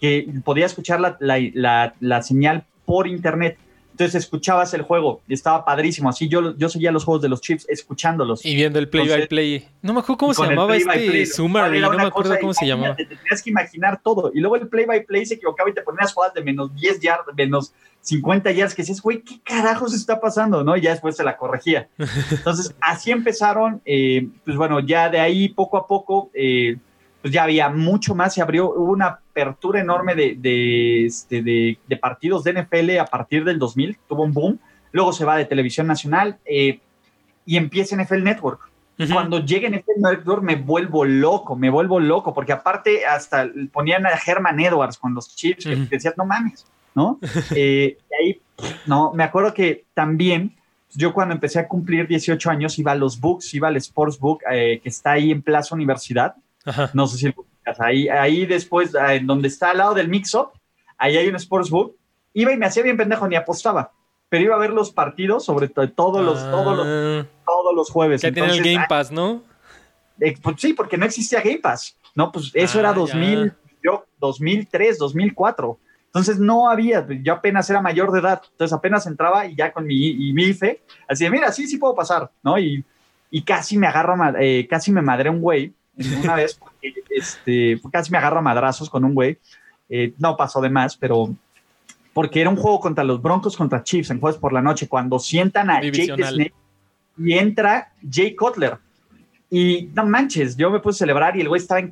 [0.00, 3.58] que podía escuchar la, la, la señal por internet.
[3.92, 6.08] Entonces escuchabas el juego y estaba padrísimo.
[6.08, 8.44] Así yo, yo seguía los juegos de los Chiefs escuchándolos.
[8.44, 9.68] Y viendo el play by play.
[9.82, 12.96] No me acuerdo cómo se llamaba este summary, no me acuerdo cómo se llamaba.
[12.96, 14.32] Te tenías que imaginar todo.
[14.34, 17.00] Y luego el play by play se equivocaba y te ponías jugadas de menos 10
[17.00, 20.64] yards, menos 50 yards, que dices, güey, ¿qué carajos está pasando?
[20.64, 20.76] ¿No?
[20.76, 21.88] Y ya después se la corregía.
[22.30, 23.82] Entonces, así empezaron.
[23.84, 26.30] Eh, pues bueno, ya de ahí poco a poco.
[26.32, 26.78] Eh,
[27.20, 31.96] pues ya había mucho más, se abrió, hubo una apertura enorme de, este, de, de,
[31.96, 34.58] partidos de NFL a partir del 2000, tuvo un boom,
[34.92, 36.80] luego se va de televisión nacional eh,
[37.46, 38.70] y empieza NFL Network.
[39.10, 44.10] Cuando llegue NFL Network me vuelvo loco, me vuelvo loco, porque aparte hasta ponían a
[44.10, 47.18] Herman Edwards con los chips, que decías, no mames, ¿no?
[47.56, 48.40] eh, y ahí,
[48.86, 50.54] no, me acuerdo que también
[50.94, 54.78] yo cuando empecé a cumplir 18 años iba a los books, iba al Sportsbook, eh,
[54.80, 56.36] que está ahí en Plaza Universidad,
[56.92, 57.34] no sé si
[57.78, 60.50] ahí, ahí después, ah, en donde está al lado del mix-up,
[60.98, 61.96] ahí hay un sportsbook.
[62.34, 63.92] Iba y me hacía bien pendejo, ni apostaba.
[64.28, 67.26] Pero iba a ver los partidos, sobre todo todos los, todos los, ah.
[67.44, 68.22] todos los jueves.
[68.22, 69.42] Que tiene el Game Pass, ¿no?
[70.20, 71.96] Eh, pues sí, porque no existía Game Pass.
[72.14, 75.78] No, pues eso era 2000, ah, yo, 2003, 2004.
[76.06, 79.86] Entonces no había, yo apenas era mayor de edad, entonces apenas entraba y ya con
[79.86, 82.58] mi, y mi IFE, así de, mira, sí, sí puedo pasar, ¿no?
[82.58, 82.84] Y,
[83.30, 85.72] y casi me agarra, eh, casi me madré un güey
[86.22, 86.60] una vez,
[87.10, 89.38] este, casi me agarra madrazos con un güey.
[89.88, 91.34] Eh, no pasó de más, pero
[92.12, 95.18] porque era un juego contra los Broncos contra Chiefs en jueves por la noche, cuando
[95.18, 96.54] sientan a Jake Snake
[97.18, 98.78] y entra Jay Cutler.
[99.50, 101.82] Y no manches, yo me puse a celebrar y el güey estaba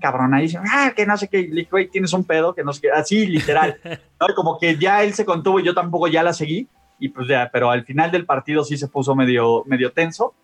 [0.40, 3.26] dice, ah, que no sé qué, güey, tienes un pedo, que no sé qué, así
[3.26, 3.79] literal.
[4.35, 6.68] Como que ya él se contuvo y yo tampoco ya la seguí.
[6.98, 10.35] Y pues ya, pero al final del partido sí se puso medio, medio tenso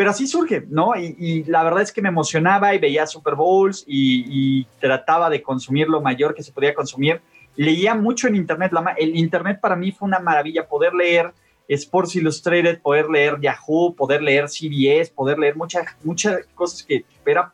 [0.00, 0.92] pero así surge, ¿no?
[0.96, 5.88] Y, la verdad es que me emocionaba y veía Super Bowls y, trataba de consumir
[5.88, 7.20] lo mayor que se podía consumir.
[7.54, 8.72] Leía mucho en Internet.
[8.96, 11.34] el Internet para mí fue una maravilla, poder leer
[11.68, 17.52] Sports Illustrated, poder leer Yahoo, poder leer CBS, poder leer muchas, muchas cosas que era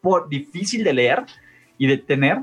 [0.00, 1.24] por, difícil de leer
[1.76, 2.38] y de tener,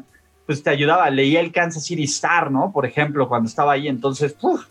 [0.46, 1.10] pues te ayudaba.
[1.10, 2.74] Leía el Kansas City Star, ¿no?
[2.74, 3.88] Por ejemplo, cuando estaba ahí.
[3.88, 4.66] Entonces, ¡puf!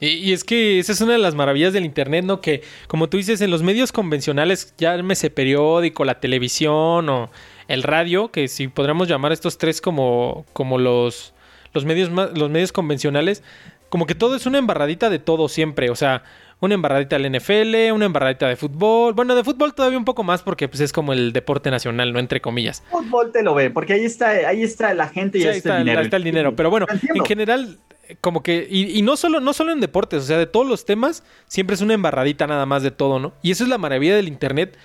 [0.00, 2.40] Y, es que esa es una de las maravillas del Internet, ¿no?
[2.40, 7.30] Que, como tú dices, en los medios convencionales, llámese periódico, la televisión o
[7.68, 11.34] el radio, que si podríamos llamar estos tres como, como los,
[11.74, 13.42] los, medios, los medios convencionales,
[13.90, 15.90] como que todo es una embarradita de todo siempre.
[15.90, 16.22] O sea,
[16.60, 19.14] una embarradita del NFL, una embarradita de fútbol.
[19.14, 22.18] Bueno, de fútbol todavía un poco más porque pues, es como el deporte nacional, ¿no?
[22.18, 22.82] Entre comillas.
[22.90, 25.84] Fútbol te lo ve, porque ahí está, ahí está la gente y ahí está, el
[25.84, 25.98] dinero.
[25.98, 26.56] Ahí está el dinero.
[26.56, 27.78] Pero bueno, en general,
[28.20, 31.22] como que, y, no, solo, no solo en deportes, o sea, de todos los temas,
[31.46, 33.32] siempre es una embarradita nada más de todo, ¿no?
[33.42, 34.76] Y eso es la maravilla del Internet,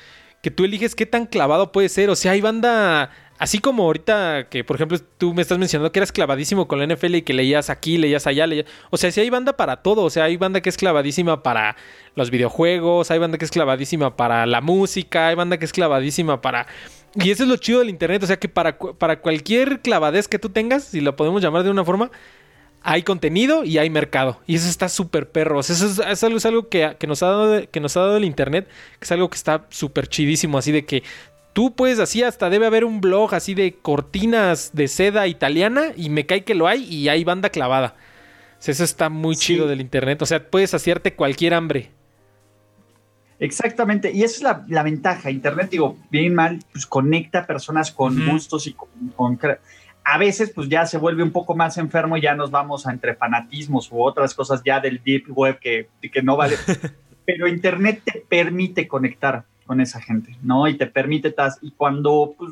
[0.45, 2.11] que tú eliges qué tan clavado puede ser.
[2.11, 3.09] O sea, hay banda,
[3.39, 6.85] así como ahorita que, por ejemplo, tú me estás mencionando que eras clavadísimo con la
[6.85, 8.67] NFL y que leías aquí, leías allá, leías...
[8.91, 11.75] O sea, sí hay banda para todo, o sea, hay banda que es clavadísima para
[12.13, 16.41] los videojuegos, hay banda que es clavadísima para la música, hay banda que es clavadísima
[16.41, 16.67] para...
[17.15, 20.38] Y eso es lo chido del Internet, o sea que para, para cualquier clavadez que
[20.38, 22.11] tú tengas, si lo podemos llamar de una forma,
[22.86, 24.39] hay contenido y hay mercado.
[24.45, 25.60] Y eso está súper perro.
[25.60, 28.67] eso es, algo, es algo que, nos ha dado, que nos ha dado el internet,
[29.00, 30.60] que es algo que está súper chidísimo.
[30.60, 31.02] Así de que
[31.54, 36.10] tú puedes, así hasta debe haber un blog así de cortinas de seda italiana y
[36.10, 37.95] me cae que lo hay y hay banda clavada.
[38.63, 40.21] eso está muy chido del internet.
[40.21, 41.89] O sea, puedes hacerte cualquier hambre.
[43.39, 45.32] Exactamente, y esa es la, ventaja.
[45.32, 49.38] Internet, digo, bien mal, pues conecta personas con gustos y con, con
[50.05, 52.91] a veces pues ya se vuelve un poco más enfermo y ya nos vamos a
[52.91, 56.57] entre fanatismos u otras cosas ya del deep web que, que no vale.
[57.25, 60.67] Pero Internet te permite conectar con esa gente, ¿no?
[60.67, 62.51] Y te permite, y cuando, pues,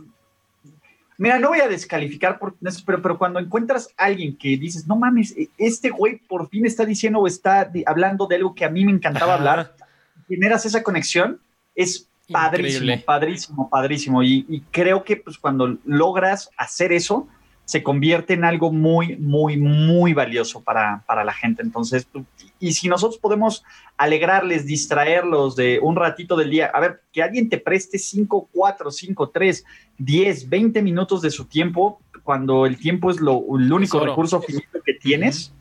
[1.19, 4.87] mira, no voy a descalificar por eso, pero, pero cuando encuentras a alguien que dices,
[4.87, 8.65] no mames, e, este güey por fin está diciendo o está hablando de algo que
[8.65, 9.75] a mí me encantaba hablar,
[10.27, 11.39] generas esa conexión,
[11.75, 14.23] es padrísimo, padrísimo, padrísimo.
[14.23, 17.27] Y, y, creo que pues cuando logras hacer eso,
[17.73, 21.63] se convierte en algo muy, muy, muy valioso para, la gente.
[21.63, 22.07] Entonces,
[22.59, 23.63] y si nosotros podemos
[23.97, 28.91] alegrarles, distraerlos de un ratito del día, a ver, que alguien te preste 5, 4,
[28.91, 29.65] 5, 3,
[29.97, 34.79] 10, 20 minutos de su tiempo, cuando el tiempo es lo, el único recurso finito
[34.86, 35.51] que tienes,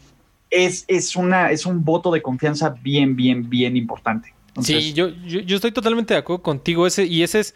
[0.50, 4.34] es, es, una, es un voto de confianza bien, bien, bien importante.
[4.60, 7.54] sí, yo, yo, yo estoy totalmente de acuerdo contigo, ese, y ese es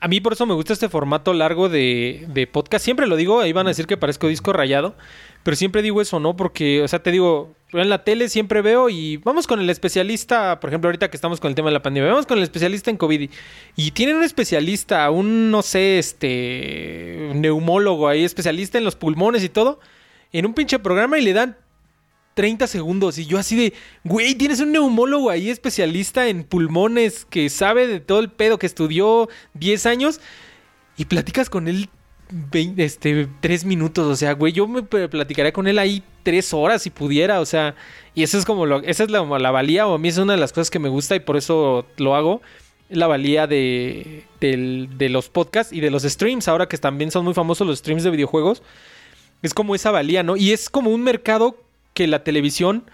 [0.00, 2.84] a mí por eso me gusta este formato largo de, podcast.
[2.84, 4.94] Siempre lo digo, ahí van a decir que parezco disco rayado,
[5.42, 6.36] pero siempre digo eso, ¿no?
[6.36, 10.60] Porque, o sea, te digo, en la tele siempre veo y vamos con el especialista,
[10.60, 12.90] por ejemplo, ahorita que estamos con el tema de la pandemia, vamos con el especialista
[12.90, 13.30] en COVID
[13.76, 19.48] y tienen un especialista, un, no sé, este, neumólogo ahí, especialista en los pulmones y
[19.48, 19.80] todo,
[20.32, 21.56] en un pinche programa y le dan
[22.36, 23.16] 30 segundos.
[23.16, 23.72] Y yo así de,
[24.04, 28.66] güey, tienes un neumólogo ahí especialista en pulmones que sabe de todo el pedo que
[28.66, 30.20] estudió 10 años
[30.98, 31.88] y platicas con él
[32.30, 34.06] 20, este, 3 minutos.
[34.06, 37.40] O sea, güey, yo me platicaría con él ahí 3 horas si pudiera.
[37.40, 37.74] O sea,
[38.14, 40.38] y eso es como lo, esa es la, valía o a mí es una de
[40.38, 42.42] las cosas que me gusta y por eso lo hago.
[42.90, 47.32] La valía de, de los podcasts y de los streams, ahora que también son muy
[47.32, 48.62] famosos los streams de videojuegos.
[49.40, 50.36] Es como esa valía, ¿no?
[50.36, 51.56] Y es como un mercado
[51.96, 52.84] que la televisión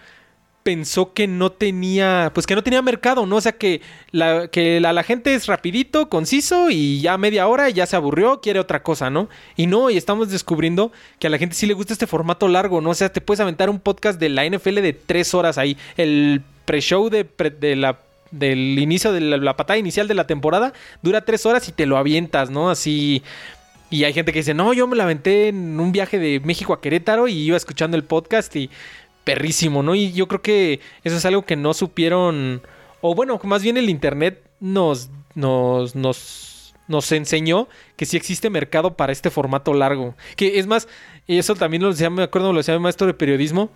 [0.63, 3.35] pensó que no tenía, pues que no tenía mercado, ¿no?
[3.35, 7.85] O sea, que la, que la, gente es rapidito, conciso y ya media hora ya
[7.85, 9.27] se aburrió, quiere otra cosa, ¿no?
[9.57, 12.79] Y no, y estamos descubriendo que a la gente sí le gusta este formato largo,
[12.79, 12.91] ¿no?
[12.91, 16.41] O sea, te puedes aventar un podcast de la NFL de tres horas ahí, el
[16.63, 17.27] pre-show de,
[17.59, 17.99] de la
[18.31, 21.85] del inicio de la, la, patada inicial de la temporada dura tres horas y te
[21.85, 22.71] lo avientas, ¿no?
[22.71, 23.21] Así
[23.93, 26.73] y hay gente que dice, no, yo me la aventé en un viaje de México
[26.73, 28.71] a Querétaro y iba escuchando el podcast y
[29.23, 29.93] perrísimo, ¿no?
[29.93, 32.63] Y yo creo que eso es algo que no supieron,
[33.01, 38.97] o bueno, más bien el Internet nos, nos, nos, nos enseñó que sí existe mercado
[38.97, 40.15] para este formato largo.
[40.37, 40.87] Que es más,
[41.27, 43.69] eso también lo decía, me acuerdo, lo decía mi maestro de periodismo,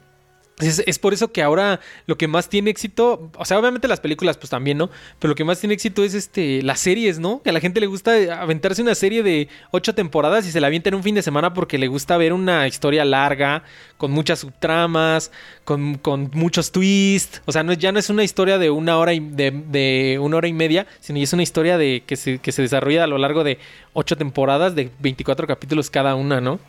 [0.59, 4.37] es, por eso que ahora lo que más tiene éxito, o sea, obviamente las películas
[4.37, 4.89] pues también, ¿no?
[5.19, 7.43] Pero lo que más tiene éxito es este las series, ¿no?
[7.43, 10.67] Que a la gente le gusta aventarse una serie de ocho temporadas y se la
[10.67, 13.63] avienta en un fin de semana porque le gusta ver una historia larga,
[13.97, 15.31] con muchas subtramas,
[15.63, 15.99] con,
[16.33, 17.43] muchos twists.
[17.45, 20.47] O sea, no, ya no es una historia de una hora y de, una hora
[20.47, 23.43] y media, sino es una historia de que se, que se desarrolla a lo largo
[23.43, 23.59] de
[23.93, 26.59] ocho temporadas de 24 capítulos cada una, ¿no?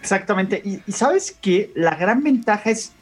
[0.00, 0.62] Exactamente.
[0.64, 2.92] Y, sabes que la gran ventaja es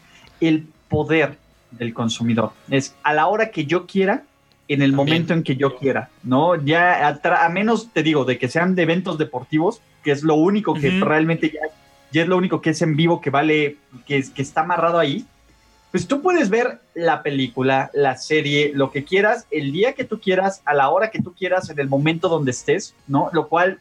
[0.41, 1.39] el poder
[1.71, 2.53] del consumidor.
[2.71, 4.25] Es a la hora que yo quiera,
[4.69, 6.57] en el momento en que yo quiera, ¿no?
[6.57, 10.75] Ya a, menos, te digo, de que sean de eventos deportivos, que es lo único
[10.75, 11.53] que realmente
[12.13, 15.25] ya, es lo único que es en vivo, que vale, que, que está amarrado ahí.
[15.93, 20.19] pues tú puedes ver la película, la serie, lo que quieras, el día que tú
[20.21, 23.31] quieras, a la hora que tú quieras, en el momento donde estés, ¿no?
[23.33, 23.79] Lo cual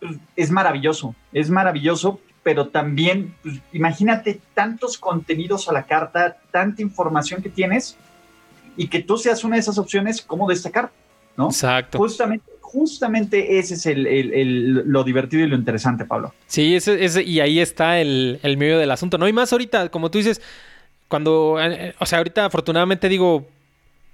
[0.00, 6.82] pues, es maravilloso, es maravilloso, pero también, pues, imagínate tantos contenidos a la carta, tanta
[6.82, 7.96] información que tienes
[8.76, 10.90] y que tú seas una de esas opciones, ¿cómo destacar?
[11.36, 11.48] ¿No?
[11.48, 11.98] Exacto.
[11.98, 16.32] Justamente, justamente ese es el, lo divertido y lo interesante, Pablo.
[16.46, 19.28] Sí, ese, ese, y ahí está el, el medio del asunto, ¿no?
[19.28, 20.40] Y más ahorita, como tú dices,
[21.08, 23.48] cuando, eh, o sea, ahorita afortunadamente digo,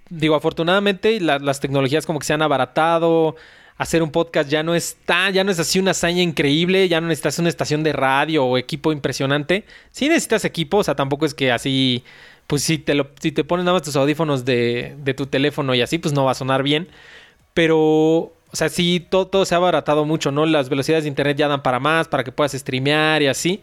[0.09, 3.37] digo, afortunadamente las tecnologías como que se han abaratado.
[3.79, 7.09] Hacer un podcast ya no está, ya no es así una hazaña increíble, ya no
[7.09, 9.65] necesitas una estación de radio o equipo impresionante.
[9.91, 12.03] Sí necesitas equipo, o sea, tampoco es que así,
[12.47, 15.75] pues si te, lo, si te pones nada más tus audífonos de, de tu teléfono
[15.75, 16.89] y así, pues no va a sonar bien.
[17.53, 20.47] Pero, o sea, sí, todo, todo se ha abaratado mucho, ¿no?
[20.47, 23.63] Las velocidades de internet ya dan para más, para que puedas streamear y así.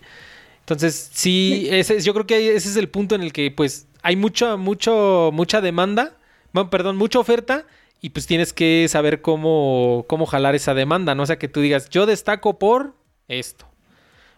[0.60, 4.15] Entonces, sí, ese, yo creo que ese es el punto en el que pues hay
[4.15, 6.15] mucha, mucho, mucha demanda,
[6.54, 7.65] bueno, perdón, mucha oferta
[8.03, 11.23] y pues tienes que saber cómo, cómo jalar esa demanda, ¿no?
[11.23, 12.95] O sea, que tú digas, yo destaco por
[13.29, 13.65] esto.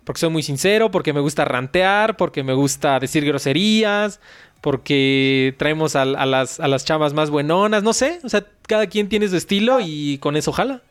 [0.03, 4.19] Porque soy muy sincero, porque me gusta rantear, porque me gusta decir groserías,
[4.61, 8.19] porque traemos a, las, a las chavas más buenonas, no sé.
[8.23, 10.83] O sea, cada quien tiene su estilo y con eso jala.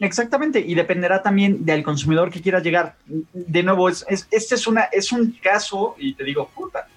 [0.00, 2.96] Exactamente, y dependerá también del consumidor que quiera llegar.
[3.06, 6.88] De nuevo, es, este es, una, es un caso, y te digo, puta,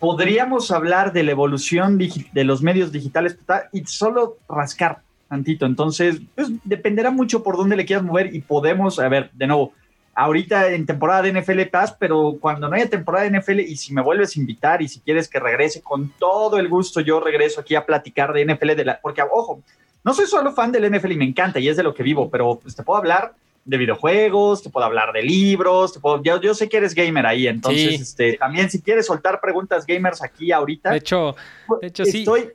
[0.00, 3.38] podríamos hablar de la evolución de los medios digitales
[3.72, 5.66] y solo rascar tantito.
[5.66, 9.72] Entonces, pues dependerá mucho por dónde le quieras mover y podemos, a ver, de nuevo,
[10.14, 13.92] ahorita en temporada de NFL Pass, pero cuando no haya temporada de NFL y si
[13.92, 17.60] me vuelves a invitar y si quieres que regrese, con todo el gusto yo regreso
[17.60, 19.62] aquí a platicar de NFL, de la, porque ojo,
[20.02, 22.30] no soy solo fan del NFL y me encanta y es de lo que vivo,
[22.30, 26.40] pero pues, te puedo hablar de videojuegos, te puedo hablar de libros, te puedo, yo,
[26.40, 30.50] yo sé que eres gamer ahí, entonces este, también si quieres soltar preguntas gamers aquí
[30.50, 30.90] ahorita.
[30.90, 31.36] De hecho,
[31.80, 32.20] de hecho sí.
[32.20, 32.50] Estoy,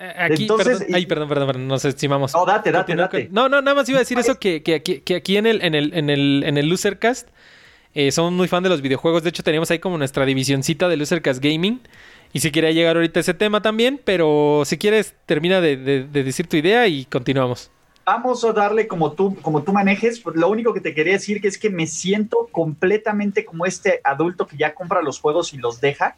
[0.00, 2.34] eh, Aquí, Entonces, perdón, ay, perdón, perdón, perdón, nos estimamos.
[2.34, 3.28] No, date, date, date.
[3.30, 5.62] No, no, nada más iba a decir eso, que, que, aquí, que aquí en el,
[5.62, 7.28] en el, en el, en el Losercast
[7.94, 9.22] eh, somos muy fan de los videojuegos.
[9.22, 11.80] De hecho, teníamos ahí como nuestra divisioncita de Losercast Gaming.
[12.32, 15.76] Y si quería llegar ahorita a ese tema también, pero si quieres, termina de,
[16.06, 17.70] decir tu idea y continuamos.
[18.04, 20.20] Vamos a darle como tú, como tú manejes.
[20.20, 24.00] Pues lo único que te quería decir que es que me siento completamente como este
[24.04, 26.16] adulto que ya compra los juegos y los deja.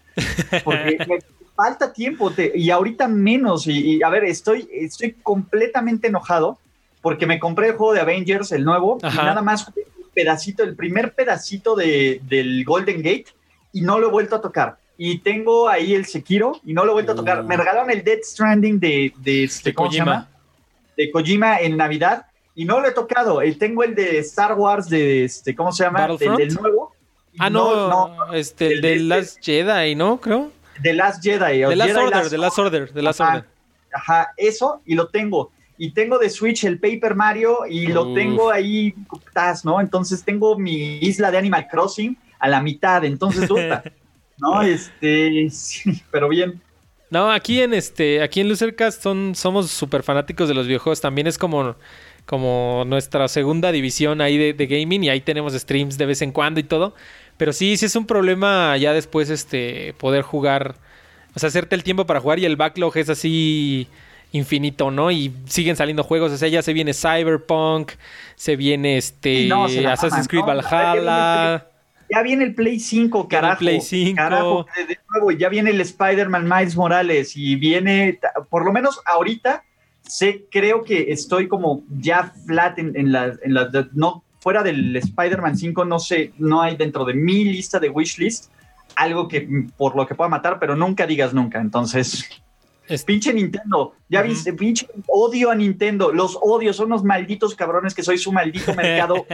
[0.65, 1.19] Porque me
[1.55, 3.67] falta tiempo y ahorita menos.
[3.67, 6.59] Y, a ver, estoy, estoy completamente enojado
[7.03, 9.75] porque me compré el juego de Avengers, el nuevo, y nada más un
[10.15, 13.27] pedacito, el primer pedacito de, del Golden Gate,
[13.75, 16.93] y no lo he vuelto a tocar y tengo ahí el Sekiro y no lo
[16.93, 17.45] he vuelto a tocar.
[17.45, 20.29] Me regalaron el Dead Stranding de, de, este, Kojima.
[20.97, 23.43] De Kojima en Navidad y no lo he tocado.
[23.43, 26.07] Eh, tengo el de Star Wars de este, ¿cómo se llama?
[26.17, 26.93] Del, nuevo.
[27.39, 30.21] Ah, no, no, este, el de Last Jedi, ¿no?
[30.21, 30.53] Creo.
[30.83, 31.61] The Last Jedi.
[31.61, 33.45] The Last Order, The Last Order, The Last Order.
[33.93, 35.51] Ajá, eso y lo tengo.
[35.77, 38.95] Y tengo de Switch el Paper Mario y lo tengo ahí,
[39.65, 39.81] ¿no?
[39.81, 43.05] Entonces tengo mi isla de Animal Crossing a la mitad.
[43.05, 43.51] Entonces.
[44.37, 46.61] No, este, sí, pero bien.
[47.15, 51.01] No, aquí en este, aquí en Lucercast son, somos súper fanáticos de los videojuegos.
[51.01, 51.77] También es como,
[52.27, 56.59] como nuestra segunda división ahí de, gaming y ahí tenemos streams de vez en cuando
[56.59, 56.93] y todo.
[57.37, 60.75] Pero sí, sí es un problema ya después este poder jugar,
[61.37, 63.87] o sea, hacerte el tiempo para jugar y el backlog es así
[64.33, 65.13] infinito, ¿no?
[65.13, 67.93] Y siguen saliendo juegos, o sea, ya se viene Cyberpunk,
[68.35, 69.49] se viene este
[69.87, 71.69] Assassin's Creed Valhalla.
[72.15, 73.59] Ya viene el Play 5, carajo.
[73.59, 74.17] Play 5.
[74.17, 79.65] Carajo, de nuevo, ya viene el Spider-Man Miles Morales y viene, por lo menos ahorita,
[80.03, 84.95] sé, creo que estoy como ya flat en, en la, en la no, fuera del
[84.95, 88.53] Spider-Man 5, no sé, no hay dentro de mi lista de wishlist
[88.97, 91.61] algo que por lo que pueda matar, pero nunca digas nunca.
[91.61, 92.29] Entonces,
[92.89, 93.05] es...
[93.05, 98.03] Pinche Nintendo, ya viste, pinche odio a Nintendo, los odios, son unos malditos cabrones que
[98.03, 99.27] soy su maldito mercado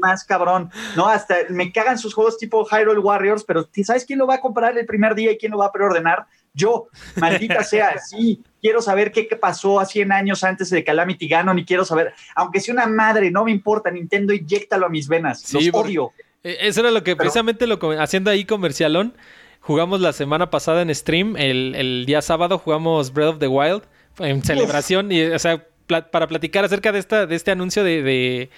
[0.00, 1.08] más cabrón, ¿no?
[1.08, 4.76] Hasta me cagan sus juegos tipo Hyrule Warriors, pero ¿sabes quién lo va a comprar
[4.78, 6.26] el primer día y quién lo va a preordenar?
[6.52, 11.58] Yo, maldita sea, sí, quiero saber qué, pasó a 100 años antes de Calamity Ganon
[11.58, 15.52] y quiero saber, aunque sea una madre, no me importa, Nintendo, inyectalo a mis venas,
[15.52, 16.12] los odio.
[16.42, 19.14] Eh, eso era lo que precisamente lo haciendo ahí comercialón
[19.60, 23.82] Jugamos la semana pasada en stream, el, día sábado jugamos Breath of the Wild
[24.18, 28.48] en celebración y, o sea, para platicar acerca de esta de este anuncio de,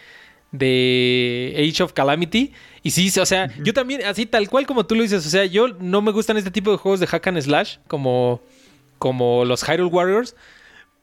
[0.52, 2.52] de, Age of Calamity.
[2.82, 5.44] Y sí, o sea, yo también, así tal cual como tú lo dices, o sea,
[5.44, 8.40] yo no me gustan este tipo de juegos de hack and slash como,
[8.98, 10.36] como los Hyrule Warriors.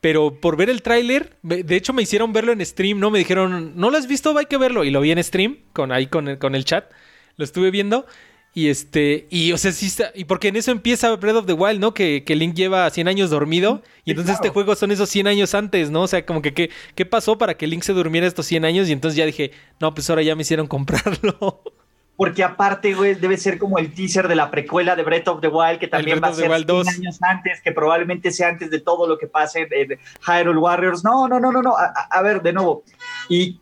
[0.01, 3.11] Pero por ver el tráiler, de hecho me hicieron verlo en stream, ¿no?
[3.11, 4.37] Me dijeron, ¿no lo has visto?
[4.37, 4.85] Hay que verlo.
[4.85, 6.89] Y lo vi en stream, con, ahí con con el chat.
[7.35, 8.05] Lo estuve viendo.
[8.53, 11.53] Y este, y o sea, sí está, y porque en eso empieza Breath of the
[11.53, 11.93] Wild, ¿no?
[11.93, 15.53] Que, que Link lleva 100 años dormido, y entonces este juego son esos 100 años
[15.53, 16.01] antes, ¿no?
[16.01, 18.89] O sea, como que, ¿qué, ¿qué pasó para que Link se durmiera estos 100 años?
[18.89, 21.61] Y entonces ya dije, no, pues ahora ya me hicieron comprarlo.
[22.17, 25.47] Porque aparte, güey, debe ser como el teaser de la precuela de Breath of the
[25.47, 29.07] Wild, que también va a ser 100 años antes, que probablemente sea antes de todo
[29.07, 29.97] lo que pase en
[30.27, 31.01] Hyrule Warriors.
[31.01, 31.77] No, no, no, no, no.
[31.77, 32.83] A, a ver, de nuevo.
[33.29, 33.61] Y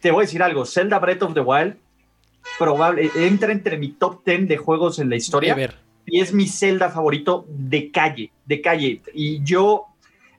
[0.00, 1.76] te voy a decir algo, Zelda Breath of the Wild
[2.58, 5.74] probable, entra entre mi top 10 de juegos en la historia.
[6.06, 9.02] Y es mi Zelda favorito de calle, de calle.
[9.14, 9.86] Y yo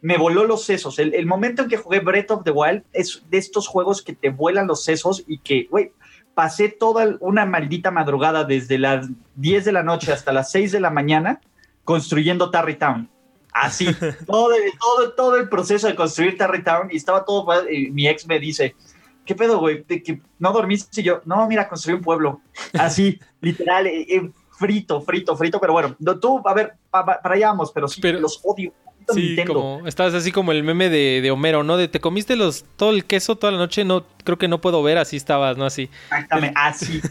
[0.01, 0.99] me voló los sesos.
[0.99, 4.29] El, momento en que jugué Breath of the Wild es de estos juegos que te
[4.29, 5.91] vuelan los sesos y que, güey,
[6.33, 10.79] pasé toda una maldita madrugada desde las 10 de la noche hasta las 6 de
[10.79, 11.39] la mañana
[11.83, 13.09] construyendo Tarry Town.
[13.53, 13.85] Así,
[14.25, 14.49] todo,
[14.79, 17.45] todo, todo el proceso de construir Tarry Town y estaba todo,
[17.91, 18.75] mi ex me dice,
[19.25, 19.83] ¿qué pedo, güey?
[19.83, 22.41] que no dormiste y yo, no, mira, construí un pueblo.
[22.73, 27.71] Así, literal, eh, eh, frito, frito, frito, pero bueno, tú, a ver, para allá vamos,
[27.73, 28.73] pero sí, los odio.
[29.13, 31.75] Sí, como, estás así como el meme de, Homero, ¿no?
[31.75, 34.81] De te comiste los todo el queso toda la noche, no creo que no puedo
[34.83, 35.65] ver, así estabas, ¿no?
[35.65, 35.89] Así.
[36.05, 37.01] Exactamente, así.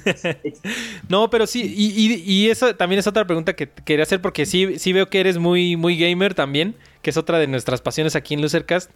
[1.08, 4.78] no, pero sí, y, y, eso también es otra pregunta que quería hacer porque sí,
[4.78, 8.34] sí veo que eres muy, muy gamer también, que es otra de nuestras pasiones aquí
[8.34, 8.90] en Lucercast.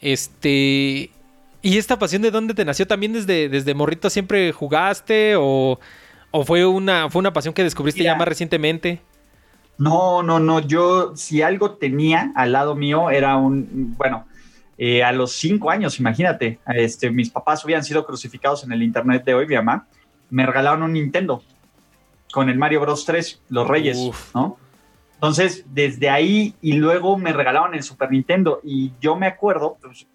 [0.00, 1.10] Este,
[1.62, 2.86] ¿Y esta pasión de dónde te nació?
[2.86, 5.78] ¿También desde, desde morrito siempre jugaste o,
[6.44, 9.02] fue, una, fue una pasión que descubriste ya más recientemente?
[9.76, 10.60] No, no, no.
[10.60, 14.26] Yo, si algo tenía al lado mío, era un, bueno,
[14.78, 19.24] eh, a los cinco años, imagínate, este, mis papás hubieran sido crucificados en el internet
[19.24, 19.86] de hoy, mi mamá,
[20.30, 21.42] me regalaron un Nintendo
[22.32, 23.98] con el Mario Bros 3, Los Reyes,
[24.34, 24.56] ¿no?
[25.14, 30.06] Entonces, desde ahí y luego me regalaron el Super Nintendo y yo me acuerdo, pues,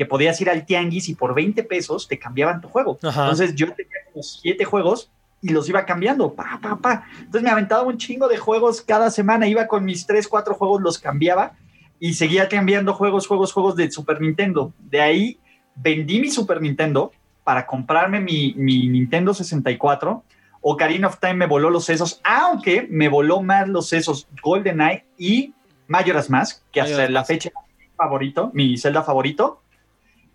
[0.00, 2.98] que podías ir al tianguis y por 20 pesos te cambiaban tu juego.
[3.02, 5.10] Entonces yo tenía como siete juegos
[5.42, 7.04] y los iba cambiando, pa, pa, pa.
[7.18, 10.80] Entonces me aventaba un chingo de juegos cada semana, iba con mis tres, cuatro juegos,
[10.80, 11.52] los cambiaba
[11.98, 14.72] y seguía cambiando juegos, juegos, juegos de Super Nintendo.
[14.78, 15.38] De ahí
[15.74, 17.12] vendí mi Super Nintendo
[17.44, 20.24] para comprarme mi, mi Nintendo 64.
[20.62, 25.52] Ocarina of Time me voló los sesos, aunque me voló más los sesos GoldenEye y
[25.88, 29.60] Majora's Mask, que hasta la fecha mi favorito, mi Zelda favorito.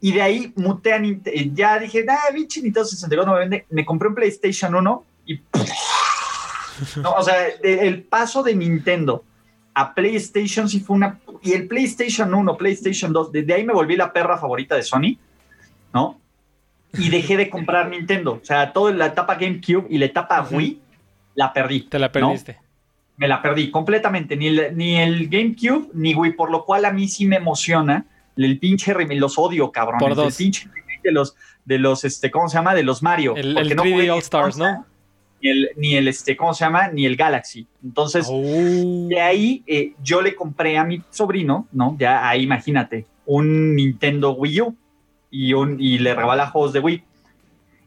[0.06, 1.32] Y de ahí Nintendo.
[1.34, 3.66] Eh, ya dije, ah, bichi, Nintendo 64 me vende.
[3.72, 5.34] Me compré un PlayStation 1 y.
[7.02, 9.24] no, o sea, el paso de Nintendo
[9.74, 11.20] a PlayStation sí fue una.
[11.42, 15.18] Y el PlayStation 1, PlayStation 2, desde ahí me volví la perra favorita de Sony,
[15.92, 16.20] ¿no?
[16.94, 18.34] Y dejé de comprar Nintendo.
[18.34, 20.82] O sea, toda la etapa GameCube y la etapa Wii
[21.34, 21.82] la perdí.
[21.82, 22.60] Te la perdiste.
[23.18, 24.38] Me la perdí completamente.
[24.38, 28.06] Ni el, ni el GameCube ni Wii, por lo cual a mí sí me emociona
[28.36, 30.02] el pinche remake, los odio, cabrón.
[30.04, 32.74] El pinche remake de los, de los, este, ¿cómo se llama?
[32.74, 33.36] De los Mario.
[33.36, 34.86] El, el 3D All Stars, ¿no?
[35.42, 36.88] Ni el, ni el, este, ¿cómo se llama?
[36.90, 37.68] Ni el Galaxy.
[37.84, 39.08] Entonces, oh.
[39.08, 41.96] de ahí eh, yo le compré a mi sobrino, ¿no?
[42.00, 44.76] Ya ahí imagínate, un Nintendo Wii U
[45.30, 47.04] y, un, y le regala juegos de Wii.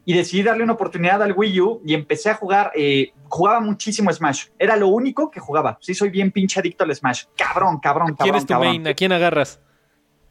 [0.04, 4.10] Y decidí darle una oportunidad al Wii U y empecé a jugar, eh, jugaba muchísimo
[4.10, 4.46] Smash.
[4.58, 5.76] Era lo único que jugaba.
[5.82, 7.24] Sí, soy bien pinche adicto al Smash.
[7.36, 8.16] Cabrón, cabrón, cabrón.
[8.16, 8.86] ¿Quién es tu main?
[8.86, 9.60] ¿A quién agarras?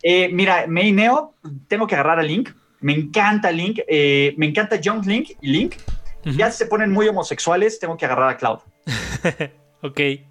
[0.03, 1.33] Eh, mira, Neo,
[1.67, 2.49] tengo que agarrar a Link.
[2.79, 3.79] Me encanta Link.
[3.87, 5.75] Eh, me encanta Young Link y Link.
[6.23, 8.59] Ya se ponen muy homosexuales, tengo que agarrar a Cloud.
[9.81, 9.99] ok.
[9.99, 10.25] Eh,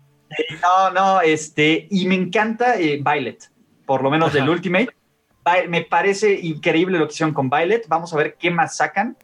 [0.61, 1.89] no, no, este.
[1.91, 3.51] Y me encanta eh, Violet,
[3.87, 4.91] por lo menos del Ultimate.
[5.69, 7.87] Me parece increíble lo que hicieron con Violet.
[7.89, 9.17] Vamos a ver qué más sacan.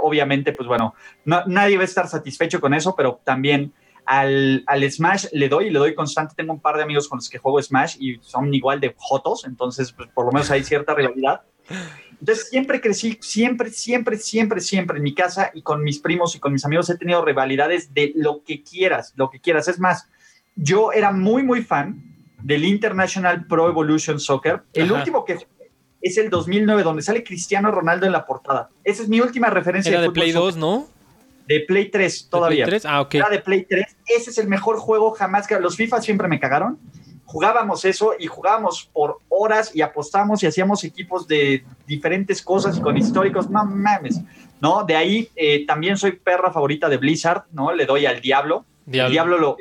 [0.00, 0.94] obviamente, pues bueno,
[1.24, 3.72] nadie va a estar satisfecho con eso, pero también
[4.06, 6.34] al, Smash le doy y le doy constante.
[6.36, 9.44] Tengo un par de amigos con los que juego Smash y son igual de jotos,
[9.44, 11.42] entonces pues, por lo menos hay cierta rivalidad.
[12.20, 16.38] Entonces siempre crecí, siempre, siempre, siempre, siempre en mi casa y con mis primos y
[16.38, 19.68] con mis amigos he tenido rivalidades de lo que quieras, lo que quieras.
[19.68, 20.08] Es más,
[20.54, 22.02] yo era muy, muy fan
[22.42, 24.62] del International Pro Evolution Soccer.
[24.72, 25.38] El último que
[26.00, 28.70] es el 2009, donde sale Cristiano Ronaldo en la portada.
[28.84, 29.90] Esa es mi última referencia.
[29.90, 30.88] Era de, Play 2, ¿no?
[31.46, 32.64] De Play 3 todavía.
[32.64, 32.86] ¿De Play 3?
[32.86, 33.14] Ah, ok.
[33.14, 33.96] Era de Play 3.
[34.06, 36.78] Ese es el mejor juego jamás que los FIFA siempre me cagaron.
[37.24, 42.96] Jugábamos eso y jugábamos por horas y apostamos y hacíamos equipos de diferentes cosas con
[42.96, 43.50] históricos.
[43.50, 44.20] No mames,
[44.60, 44.84] ¿no?
[44.84, 47.72] De ahí eh, también soy perra favorita de Blizzard, ¿no?
[47.72, 48.64] Le doy al Diablo.
[48.90, 49.56] El Diablo lo,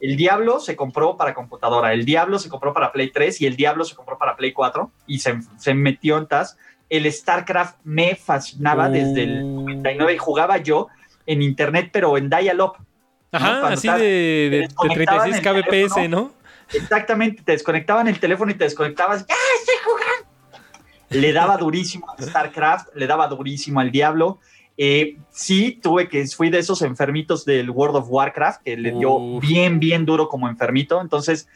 [0.00, 3.56] el Diablo se compró para computadora, el Diablo se compró para Play 3 y el
[3.56, 6.58] Diablo se compró para Play 4 y se, se metió en TAS.
[6.88, 10.88] El StarCraft me fascinaba desde el 99 y jugaba yo
[11.26, 12.74] en internet, pero en dial-up.
[13.32, 16.32] Ajá, así de, de, 36 kbps, ¿no?
[16.72, 19.26] Exactamente, te desconectaban el teléfono y te desconectabas.
[19.26, 20.36] ¡Ya estoy jugando!
[21.10, 24.40] Le daba durísimo a StarCraft, le daba durísimo al Diablo.
[24.78, 29.14] Eh, sí, tuve que, fui de esos enfermitos del World of Warcraft, que le dio
[29.14, 29.42] Uf.
[29.42, 31.00] bien, bien duro como enfermito.
[31.00, 31.48] Entonces,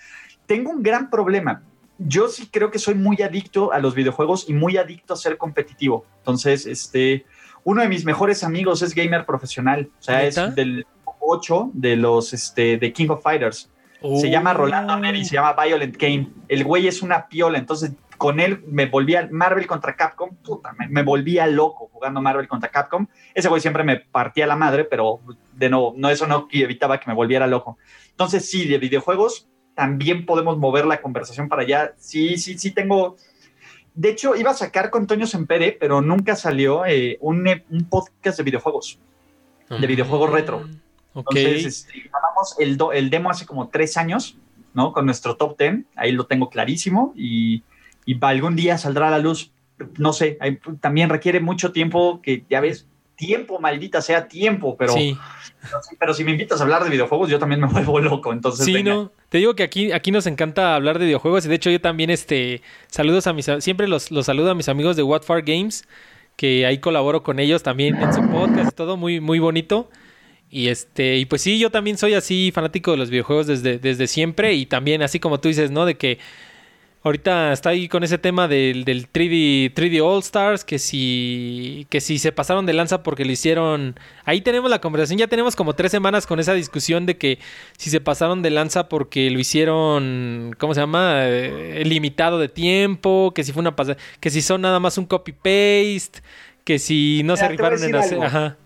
[0.47, 1.63] tengo un gran problema.
[1.99, 5.37] Yo sí creo que soy muy adicto a los videojuegos y muy adicto a ser
[5.37, 6.07] competitivo.
[6.19, 7.27] Entonces, este,
[7.65, 9.91] uno de mis mejores amigos es gamer profesional.
[9.99, 10.87] O sea, es del
[11.21, 13.71] 8 de los, este, de King of Fighters.
[14.19, 16.31] Se llama Rolando Neri, se llama Violent Game.
[16.49, 20.89] El güey es una piola, entonces con él me volvía Marvel contra Capcom, puta, me,
[20.89, 23.07] me volvía loco jugando Marvel contra Capcom.
[23.35, 25.21] Ese güey siempre me partía la madre, pero
[25.53, 27.79] de nuevo, no, eso no evitaba que me volviera loco.
[28.11, 31.95] Entonces, sí, de videojuegos también podemos mover la conversación para allá.
[31.97, 33.17] Sí, sí, sí, tengo.
[34.01, 38.39] De hecho, iba a sacar con Toño Sempere, pero nunca salió eh, un, un podcast
[38.39, 38.99] de videojuegos.
[39.69, 40.67] de videojuegos retro.
[41.13, 41.37] Ok.
[41.37, 44.39] Entonces, este, grabamos el, do- el demo hace como tres años,
[44.73, 44.93] ¿no?
[44.93, 47.63] Con nuestro top 10, ahí lo tengo clarísimo y,
[48.07, 49.53] y algún día saldrá a la luz,
[49.99, 50.39] no sé,
[50.81, 52.87] también requiere mucho tiempo, que ya ves,
[53.21, 55.15] tiempo, maldita sea tiempo, pero, sí,
[55.99, 58.73] pero si me invitas a hablar de videojuegos, yo también me vuelvo loco, entonces sí,
[58.73, 58.95] venga.
[58.95, 59.13] no.
[59.29, 62.09] Te digo que aquí, aquí nos encanta hablar de videojuegos y de hecho yo también,
[62.09, 65.85] este, saludos a mis, siempre los, los saludo a mis amigos de What Far Games,
[66.37, 69.91] que ahí colaboro con ellos también en su podcast, todo muy, muy bonito.
[70.49, 74.07] Y este, y pues sí, yo también soy así fanático de los videojuegos desde, desde
[74.07, 75.85] siempre y también así como tú dices, ¿no?
[75.85, 76.19] De que
[77.03, 82.01] ahorita está ahí con ese tema del, del 3D, 3D All Stars, que si, que
[82.01, 85.75] si se pasaron de lanza porque lo hicieron, ahí tenemos la conversación, ya tenemos como
[85.75, 87.39] tres semanas con esa discusión de que
[87.79, 91.25] si se pasaron de lanza porque lo hicieron, ¿cómo se llama?
[91.25, 95.07] Eh, limitado de tiempo, que si fue una pasada, que si son nada más un
[95.07, 96.21] copy-paste,
[96.65, 98.23] que si no Mira, se rifaron en hacer...
[98.23, 98.57] Ajá.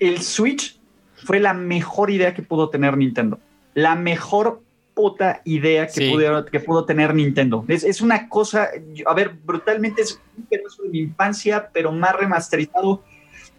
[0.00, 0.78] El Switch
[1.14, 3.40] fue la mejor idea que pudo tener Nintendo.
[3.74, 4.62] La mejor
[4.98, 6.10] puta idea que, Sí.
[6.10, 7.64] pudieron- que pudo tener Nintendo.
[7.68, 8.68] Es, es una cosa,
[9.06, 13.04] a ver, brutalmente es un pedazo de mi infancia, pero más remasterizado.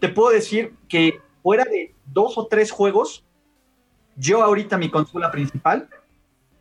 [0.00, 3.24] Te puedo decir que fuera de dos o tres juegos,
[4.16, 5.88] yo ahorita mi consola principal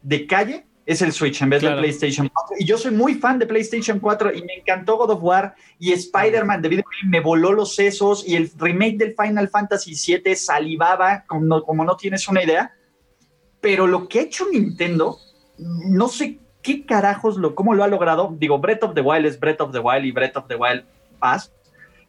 [0.02, 1.76] de calle es el Switch en vez Claro.
[1.76, 2.56] de PlayStation 4.
[2.60, 5.92] Y yo soy muy fan de PlayStation 4 y me encantó God of War y
[5.92, 10.36] Spider-Man de video game me voló los sesos y el remake del Final Fantasy VII
[10.36, 12.74] salivaba como, como no tienes una idea.
[13.62, 15.18] Pero lo que ha hecho Nintendo,
[15.57, 18.36] no sé qué carajos, lo, cómo lo ha logrado.
[18.38, 20.84] Digo, Breath of the Wild es Breath of the Wild y Breath of the Wild
[21.20, 21.51] Pass.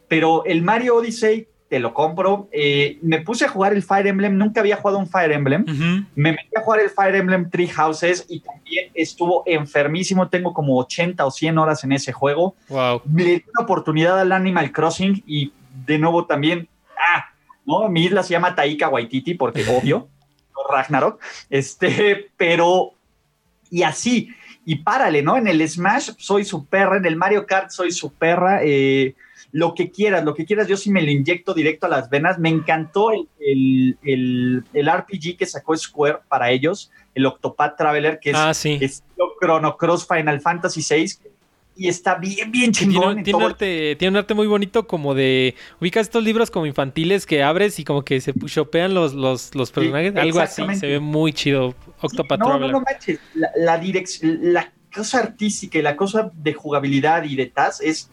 [0.08, 2.48] Pero el Mario Odyssey, te lo compro.
[2.50, 5.62] Eh, me puse a jugar el Fire Emblem, nunca había jugado un Fire Emblem.
[5.62, 6.04] Ujú.
[6.16, 10.28] Me metí a jugar el Fire Emblem Three Houses y también estuvo enfermísimo.
[10.28, 12.56] Tengo como 80 o 100 horas en ese juego.
[12.68, 13.02] Wow.
[13.14, 15.52] Le di una oportunidad al Animal Crossing y
[15.86, 17.26] de nuevo también, ah,
[17.64, 17.88] ¿no?
[17.88, 20.08] Mi isla se llama Taika Waititi porque obvio,
[20.70, 22.92] Ragnarok, este, pero,
[23.70, 24.28] y así,
[24.64, 25.36] y párale, ¿no?
[25.36, 29.14] En el Smash soy su perra, en el Mario Kart soy su perra, eh,
[29.52, 32.38] lo que quieras, lo que quieras, yo sí me lo inyecto directo a las venas.
[32.38, 38.20] Me encantó el, el, el- el RPG que sacó Square para ellos, el Octopath Traveler,
[38.20, 38.78] que es Ah, sí.
[39.42, 41.29] Chrono Cross Final Fantasy VI,
[41.82, 43.00] y está bien, bien Sí, chingón.
[43.02, 45.54] Tiene, en tiene todo- arte, tiene un arte muy bonito como de...
[45.80, 49.70] Ubicas estos libros como infantiles que abres y como que se chopean los, los, los
[49.70, 50.14] personajes.
[50.14, 50.62] Algo así.
[50.76, 51.74] Se ve muy chido.
[52.02, 52.72] Octopath no, no, Traveler.
[52.72, 53.18] no manches.
[53.34, 58.10] La, la direc- la cosa artística y la cosa de jugabilidad y de TAS es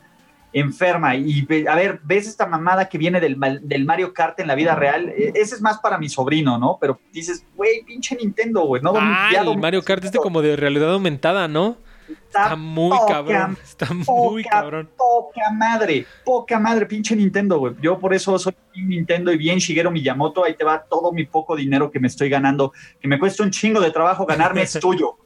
[0.53, 1.15] enferma.
[1.15, 4.75] Y a ver, ves esta mamada que viene del, del Mario Kart en la vida
[4.75, 5.09] real.
[5.09, 6.77] Eh, Ese es más para mi sobrino, ¿no?
[6.79, 8.81] Pero dices, güey, pinche Nintendo, güey.
[8.81, 11.77] No, Ah, el Mario Kart este como de realidad aumentada, ¿no?
[12.09, 13.57] Está muy poca, cabrón.
[13.63, 14.05] Está muy
[14.43, 14.89] poca, cabrón.
[14.97, 17.73] Poca madre, poca madre, pinche Nintendo, güey.
[17.81, 20.43] Yo por eso soy Nintendo y bien Shigeru Miyamoto.
[20.43, 23.51] Ahí te va todo mi poco dinero que me estoy ganando, que me cuesta un
[23.51, 25.17] chingo de trabajo ganarme, es tuyo.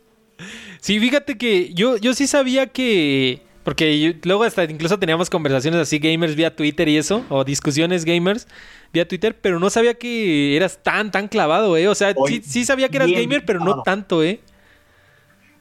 [0.79, 3.41] Sí, fíjate que yo, yo sí sabía que.
[3.63, 8.05] Porque yo- luego hasta incluso teníamos conversaciones así gamers vía Twitter y eso, o discusiones
[8.05, 8.47] gamers
[8.91, 11.87] vía Twitter, pero no sabía que eras tan, tan clavado, ¿eh?
[11.87, 14.39] O sea, sí, sí sabía que eras gamer, pero no tanto, ¿eh?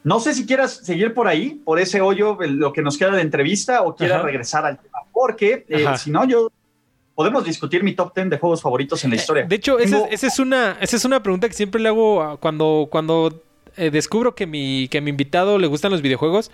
[0.02, 3.20] No sé si quieras seguir por ahí, por ese hoyo, lo que nos queda de
[3.22, 4.26] entrevista, o quieras Ajá.
[4.26, 6.50] regresar al tema, porque eh, si no, yo
[7.14, 9.44] podemos discutir mi top 10 de juegos favoritos en la historia.
[9.44, 12.38] De hecho, esa es, esa es una, esa es una pregunta que siempre le hago
[12.40, 13.42] cuando, cuando
[13.76, 16.50] eh, descubro que mi, que mi invitado le gustan los videojuegos.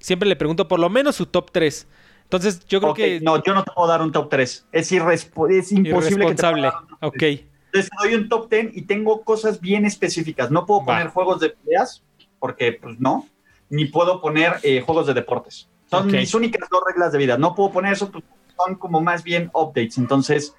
[0.00, 1.86] Siempre le pregunto por lo menos su top 3.
[2.24, 4.66] Entonces, yo creo que No, yo no te puedo dar un top 3.
[4.72, 6.66] Es, irrespo- es imposible que te irresponsable.
[6.66, 7.22] un top Ok.
[7.22, 10.50] Entonces te doy un top 10 y tengo cosas bien específicas.
[10.50, 10.86] No puedo Va.
[10.86, 12.02] poner juegos de peleas,
[12.38, 13.26] porque pues no,
[13.70, 15.68] ni puedo poner eh, juegos de deportes.
[15.90, 16.12] Son Ok.
[16.14, 17.38] mis únicas dos reglas de vida.
[17.38, 18.24] No puedo poner eso, pues,
[18.56, 19.96] son como más bien updates.
[19.98, 20.54] Entonces,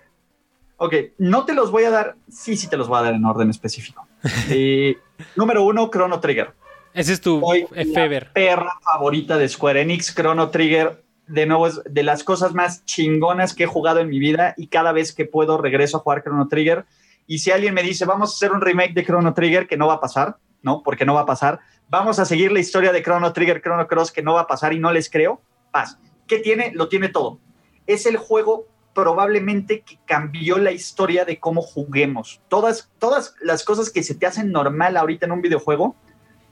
[0.78, 3.26] ok, no te los voy a dar, sí, sí te los voy a dar en
[3.26, 4.08] orden específico.
[4.50, 4.98] Eh,
[5.36, 6.54] número uno, Chrono Trigger.
[6.94, 11.04] Ese es tu Soy eh, perra favorita de Square Enix, Chrono Trigger.
[11.28, 14.68] de nuevo, es de las cosas más chingonas que he jugado en mi vida y
[14.68, 16.86] cada vez que puedo regreso a jugar Chrono Trigger.
[17.28, 19.86] Y si alguien me dice, vamos a hacer un remake de Chrono Trigger, que no
[19.86, 20.84] va a pasar, ¿no?
[20.84, 21.60] Porque no va a pasar.
[21.90, 24.74] Vamos a seguir la historia de Chrono Trigger, Chrono Cross, que no va a pasar
[24.74, 25.42] y no les creo.
[25.72, 25.98] Paz.
[26.28, 26.72] ¿Qué tiene?
[26.74, 27.40] Lo tiene todo.
[27.88, 32.42] Es el juego probablemente que cambió la historia de cómo juguemos.
[32.50, 35.96] Todas, todas las cosas que se te hacen normal ahorita en un videojuego,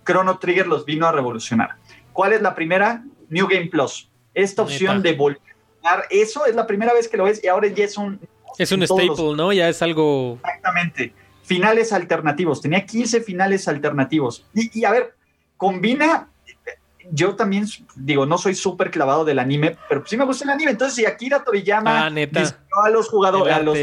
[0.05, 1.75] Chrono Trigger los vino a revolucionar.
[2.13, 3.03] ¿Cuál es la primera?
[3.29, 4.09] New Game Plus.
[4.33, 5.47] Esta opción de volver
[6.09, 8.19] eso es la primera vez que lo ves y ahora ya es un...
[8.57, 9.53] Es un staple, ¿no?
[9.53, 10.39] Ya es algo...
[10.43, 11.13] Exactamente.
[11.47, 12.61] Finales alternativos.
[12.61, 14.45] Tenía 15 finales alternativos.
[14.53, 15.15] Y, y a ver,
[15.57, 16.29] combina
[17.11, 20.71] yo también digo, no soy súper clavado del anime, pero sí me gusta el anime.
[20.71, 22.11] Entonces, si Akira Toriyama ah,
[22.83, 23.77] a los jugadores, a los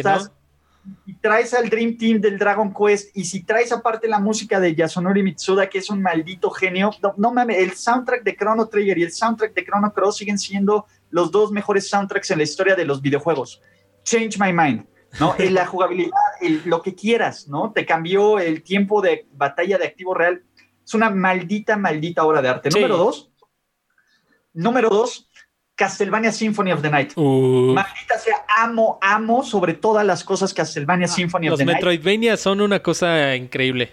[1.06, 4.74] y traes al Dream Team del Dragon Quest, y si traes aparte la música de
[4.74, 9.04] Yasunori Mitsuda, que es un maldito genio, no, mames, el soundtrack de Chrono Trigger y
[9.04, 12.84] el soundtrack de Chrono Cross siguen siendo los dos mejores soundtracks en la historia de
[12.84, 13.62] los videojuegos.
[14.02, 14.84] Change My Mind.
[15.20, 15.34] ¿no?
[15.50, 16.10] La jugabilidad,
[16.64, 17.72] lo que quieras, ¿no?
[17.72, 20.42] Te cambió el tiempo de batalla de activo real
[20.86, 22.68] es una maldita, maldita obra de arte.
[22.70, 23.30] Número dos.
[24.52, 25.28] Número dos,
[25.74, 27.16] Castlevania Symphony of the Night.
[27.16, 31.82] Maldita sea, amo, amo sobre todas las cosas Castlevania ah, Symphony of the Night.
[31.82, 33.92] Los Metroidvania son una cosa increíble.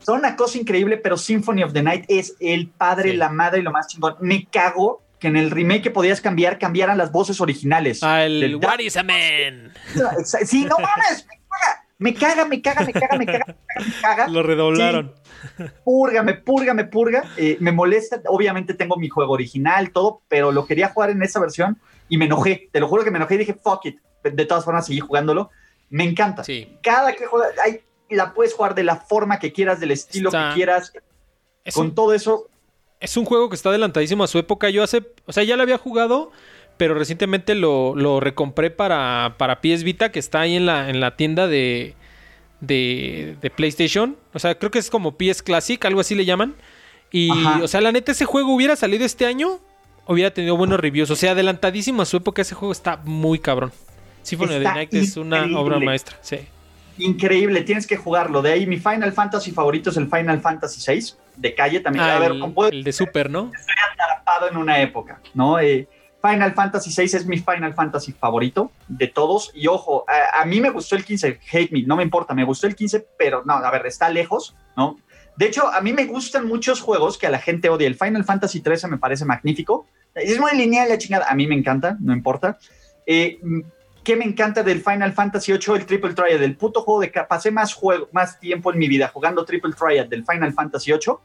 [0.00, 3.62] Son una cosa increíble, pero Symphony of the Night es el padre, la madre y
[3.62, 4.16] lo más chingón.
[4.20, 8.02] Me cago que en el remake que podías cambiar, cambiaran las voces originales.
[8.02, 9.72] Ah, el What is a Man.
[10.24, 11.39] Sí, no mames, me
[12.14, 14.28] caga, me caga, me caga, me caga, me caga.
[14.28, 15.14] Lo redoblaron.
[15.84, 17.24] Púrgame, púrgame, purga.
[17.36, 18.20] Eh, me molesta.
[18.26, 21.78] Obviamente tengo mi juego original, todo, pero lo quería jugar en esa versión
[22.08, 22.68] y me enojé.
[22.72, 23.98] Te lo juro que me enojé y dije, fuck it.
[24.22, 25.50] De todas formas, seguí jugándolo.
[25.90, 26.42] Me encanta.
[26.82, 27.52] Cada que juegas,
[28.08, 30.92] la puedes jugar de la forma que quieras, del estilo que quieras.
[31.74, 32.48] Con todo eso.
[32.98, 34.70] Es un juego que está adelantadísimo a su época.
[34.70, 35.06] Yo hace.
[35.26, 36.32] O sea, ya lo había jugado
[36.80, 40.98] pero recientemente lo, lo recompré para, para PS Vita, que está ahí en la, en
[40.98, 41.94] la tienda de,
[42.62, 44.16] de, PlayStation.
[44.32, 46.54] O sea, creo que es como PS Classic, algo así le llaman.
[47.12, 47.30] Y,
[47.62, 49.60] o sea, la neta, ese juego hubiera salido este año,
[50.06, 51.10] hubiera tenido buenos reviews.
[51.10, 53.72] O sea, adelantadísimo a su época, ese juego está muy cabrón.
[54.22, 56.38] Symphony of the Night es una obra maestra, sí.
[56.96, 58.40] Increíble, tienes que jugarlo.
[58.40, 62.06] De ahí, mi Final Fantasy favorito es el Final Fantasy VI, de calle también.
[62.06, 63.52] a ver, el, el de Super, ¿no?
[63.54, 65.60] Estoy atrapado en una época, ¿no?
[65.60, 65.86] Eh,
[66.22, 69.50] Final Fantasy VI es mi Final Fantasy favorito de todos.
[69.54, 72.66] Y ojo, a, mí me gustó el 15, hate me, no me importa, me gustó
[72.66, 74.98] el 15, pero no, a ver, está lejos, ¿no?
[75.36, 77.86] De hecho, a mí me gustan muchos juegos que a la gente odia.
[77.86, 79.86] El Final Fantasy 13 me parece magnífico.
[80.14, 81.26] Es muy lineal la chingada.
[81.30, 82.58] A mí me encanta, no importa.
[83.06, 83.38] Eh,
[84.04, 85.76] ¿Qué me encanta del Final Fantasy 8?
[85.76, 89.08] El Triple Triad, del puto juego de pasé más, juego, más tiempo en mi vida
[89.08, 91.20] jugando Triple Triad del Final Fantasy 8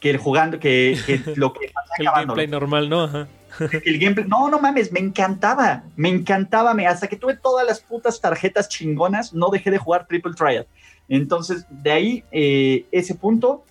[0.00, 0.98] que el jugando, que,
[1.36, 3.04] lo que El gameplay normal, ¿no?
[3.04, 3.26] Ajá.
[3.84, 7.80] El gameplay, no, no mames, me encantaba, me encantaba, me, hasta que tuve todas las
[7.80, 10.66] putas tarjetas chingonas, no dejé de jugar Triple Trial.
[11.08, 13.64] Entonces, de ahí, eh, ese punto.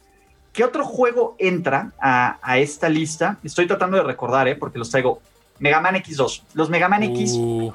[0.53, 3.39] ¿Qué otro juego entra a, esta lista?
[3.43, 4.55] Estoy tratando de recordar, ¿eh?
[4.55, 5.21] porque los traigo.
[5.59, 6.43] Mega Man X2.
[6.53, 7.73] Los Mega Man X, uh.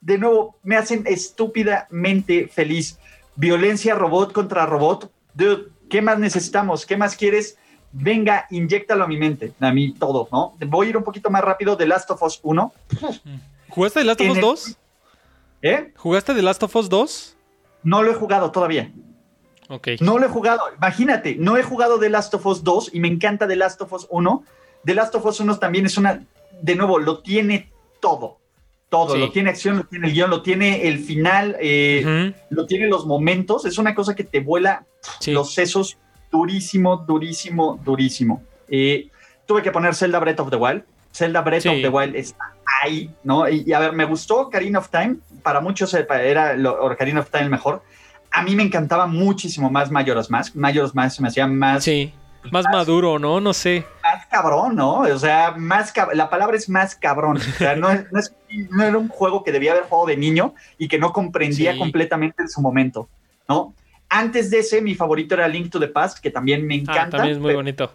[0.00, 2.98] de nuevo, me hacen estúpidamente feliz.
[3.34, 5.10] Violencia robot contra robot.
[5.34, 6.86] Dude, ¿qué más necesitamos?
[6.86, 7.58] ¿Qué más quieres?
[7.92, 10.54] Venga, inyectalo a mi mente, a mí todo, ¿no?
[10.66, 12.72] Voy a ir un poquito más rápido de Last of Us 1.
[13.68, 14.78] ¿Jugaste The Last of Us 2?
[15.62, 15.92] ¿Eh?
[15.96, 17.36] ¿Jugaste The Last of Us 2?
[17.84, 18.92] No lo he jugado todavía.
[19.68, 19.88] Ok.
[20.00, 20.62] No lo he jugado.
[20.76, 23.92] Imagínate, no he jugado The Last of Us 2 y me encanta The Last of
[23.92, 24.44] Us 1.
[24.84, 26.24] The Last of Us 1 también es una,
[26.60, 27.70] de nuevo, lo tiene
[28.00, 28.38] todo.
[28.88, 32.88] Todo, lo tiene acción, lo tiene el guion, lo tiene el final, eh, lo tiene
[32.88, 33.66] los momentos.
[33.66, 34.86] Es una cosa que te vuela
[35.26, 35.98] los sesos
[36.30, 38.42] durísimo, durísimo, durísimo.
[38.68, 39.10] Y
[39.46, 40.84] tuve que poner Zelda Breath of the Wild.
[41.12, 43.48] Zelda Breath of the Wild está ahí, ¿no?
[43.48, 45.16] Y, a ver, me gustó Karina of Time.
[45.42, 47.82] Para muchos era lo, of Time mejor.
[48.30, 50.54] A mí me encantaba muchísimo más Majora's Mask.
[50.54, 51.84] Majora's Mask se me hacía más...
[51.84, 52.12] Sí.
[52.52, 53.40] Más, maduro, ¿no?
[53.40, 53.84] No sé.
[54.02, 55.00] Más cabrón, ¿no?
[55.00, 57.36] O sea, más la palabra es más cabrón.
[57.36, 60.98] O sea, no, no, era un juego que debía haber jugado de niño y que
[60.98, 63.08] no comprendía completamente en su momento,
[63.48, 63.74] ¿no?
[64.08, 67.18] Antes de ese, mi favorito era Link to the Past, que también me ah, encanta.
[67.18, 67.92] también es muy bonito.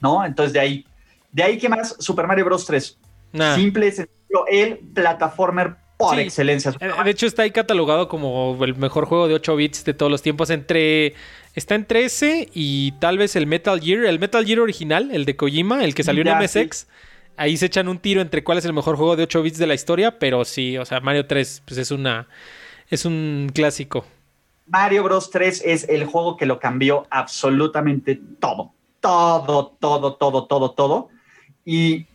[0.00, 0.24] ¿No?
[0.24, 0.86] Entonces, de ahí.
[1.32, 1.96] De ahí, ¿qué más?
[1.98, 2.64] Super Mario Bros.
[2.64, 2.98] 3.
[3.54, 6.72] Simple, sencillo, el plataformer por excelencia.
[6.80, 10.10] Eh, de hecho, está ahí catalogado como el mejor juego de 8 bits de todos
[10.10, 10.50] los tiempos.
[10.50, 11.14] Entre.
[11.54, 14.04] Está entre ese y tal vez el Metal Gear.
[14.04, 16.86] El Metal Gear original, el de Kojima, el que salió en MSX.
[17.36, 19.66] Ahí se echan un tiro entre cuál es el mejor juego de 8 bits de
[19.66, 20.18] la historia.
[20.18, 22.28] Pero sí, o sea, Mario 3, pues es una.
[22.88, 24.04] Es un clásico.
[24.70, 28.72] Mario Bros 3 es el juego que lo cambió absolutamente todo.
[29.00, 31.08] Todo, todo, todo, todo, todo.
[31.64, 32.06] Y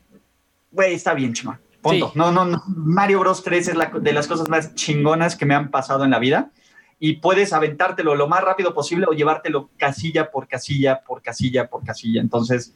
[0.71, 1.59] güey, está bien chingón.
[1.81, 2.11] Punto.
[2.15, 2.63] No, no, no.
[2.67, 6.11] Mario Bros 3 es la, de las cosas más chingonas que me han pasado en
[6.11, 6.51] la vida.
[6.97, 11.83] Y puedes aventártelo lo más rápido posible o llevártelo casilla por casilla, por casilla, por
[11.83, 12.21] casilla.
[12.21, 12.73] Entonces,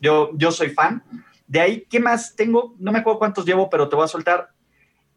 [0.00, 1.02] yo, yo soy fan.
[1.46, 2.74] De ahí, ¿qué más tengo?
[2.78, 4.50] No me acuerdo cuántos llevo, pero te voy a soltar.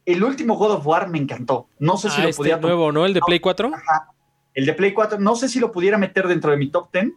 [0.06, 1.68] El último God of War me encantó.
[1.80, 2.58] No sé si ah, lo este podía.
[2.58, 3.06] nuevo, ¿no?
[3.06, 3.72] El de Play 4.
[3.74, 4.10] Ajá.
[4.54, 7.14] El de Play 4, no sé si lo pudiera meter dentro de mi top 10,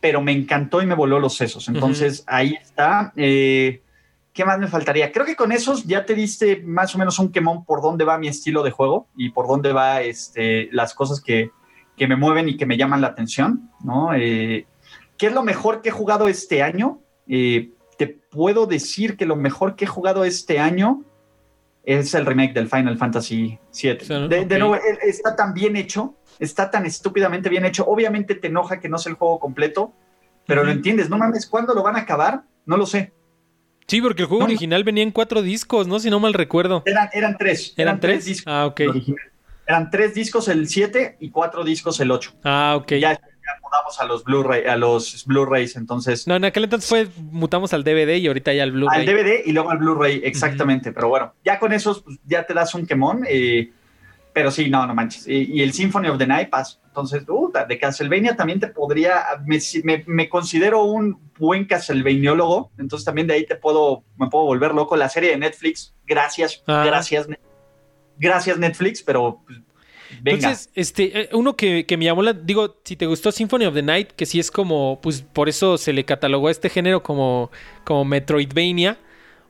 [0.00, 1.68] pero me encantó y me voló los sesos.
[1.68, 2.34] Entonces, uh -huh.
[2.34, 3.12] ahí está.
[3.16, 3.82] Eh,
[4.32, 5.12] ¿Qué más me faltaría?
[5.12, 8.18] Creo que con esos ya te diste más o menos un quemón por dónde va
[8.18, 11.50] mi estilo de juego y por dónde va este, las cosas que,
[11.96, 14.12] que me mueven y que me llaman la atención, ¿no?
[14.12, 14.66] Eh,
[15.16, 16.98] ¿Qué es lo mejor que he jugado este año?
[17.28, 21.04] Eh, te puedo decir que lo mejor que he jugado este año
[21.84, 23.58] es el remake del Final Fantasy VII.
[23.70, 24.44] Sí, de, okay.
[24.44, 27.84] de, nuevo, está tan bien hecho, está tan estúpidamente bien hecho.
[27.86, 29.92] Obviamente te enoja que no sea el juego completo,
[30.46, 30.66] pero uh -huh.
[30.68, 31.10] lo entiendes.
[31.10, 32.44] No mames, ¿cuándo lo van a acabar?
[32.66, 33.12] No lo sé.
[33.86, 35.98] Sí, porque el juego no, original venía en cuatro discos, ¿no?
[35.98, 36.82] Si no mal recuerdo.
[36.86, 37.74] Eran, eran tres.
[37.76, 38.12] ¿Eran, eran tres?
[38.12, 38.24] tres?
[38.24, 38.52] discos.
[38.52, 38.80] Ah, ok.
[39.66, 42.34] Eran tres discos el 7 y cuatro discos el 8.
[42.44, 42.92] Ah, ok.
[42.92, 43.20] Ya, ya
[43.62, 46.26] mudamos a los Blu-ray, a los Blu-rays, entonces.
[46.26, 49.00] No, en aquel entonces fue, mutamos al DVD y ahorita ya al Blu-ray.
[49.00, 50.90] Al DVD y luego al Blu-ray, exactamente.
[50.90, 50.96] Uh -huh.
[50.96, 53.24] Pero bueno, ya con esos pues, ya te das un quemón.
[53.28, 53.70] Eh,
[54.34, 55.28] pero sí, no, no manches.
[55.28, 56.80] Y, y, el Symphony of the Night, paso.
[56.88, 63.04] Entonces, uh, de Castlevania también te podría, me, me, me, considero un buen Castlevaniólogo, entonces
[63.04, 64.96] también de ahí te puedo, me puedo volver loco.
[64.96, 66.82] La serie de Netflix, gracias, ah.
[66.84, 67.28] gracias,
[68.18, 69.60] gracias Netflix, pero pues,
[70.22, 70.48] venga.
[70.48, 73.82] Entonces, este, uno que, que, me llamó la, digo, si te gustó Symphony of the
[73.82, 77.50] Night, que sí es como, pues por eso se le catalogó a este género como,
[77.84, 78.98] como Metroidvania.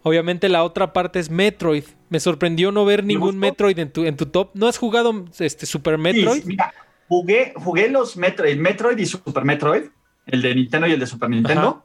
[0.02, 1.84] Obviamente la otra parte es Metroid.
[2.10, 4.50] Me sorprendió no ver ningún Metroid en tu, en tu top.
[4.54, 6.42] ¿No has jugado este Super Metroid?
[6.42, 6.74] Sí, mira,
[7.08, 9.84] jugué, jugué los Metroid, Metroid y Super Metroid,
[10.26, 11.68] el de Nintendo y el de Super Nintendo.
[11.68, 11.84] Ajá.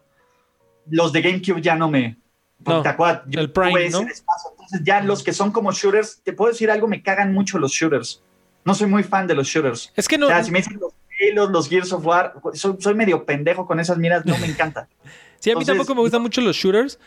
[0.90, 2.18] Los de GameCube ya no me.
[2.66, 3.22] No, ¿Te acuerdas?
[3.28, 4.02] Yo el Prime, ¿no?
[4.02, 4.50] Espacio.
[4.52, 7.72] Entonces, ya los que son como shooters, te puedo decir algo, me cagan mucho los
[7.72, 8.22] shooters.
[8.66, 9.92] No soy muy fan de los shooters.
[9.96, 10.28] Es que no.
[10.28, 13.66] O sea, si me dicen los Halo, los Gears of War, soy, soy, medio pendejo
[13.66, 14.88] con esas miras, no me encanta.
[15.40, 17.00] sí, a mí Entonces, tampoco me gustan mucho los shooters,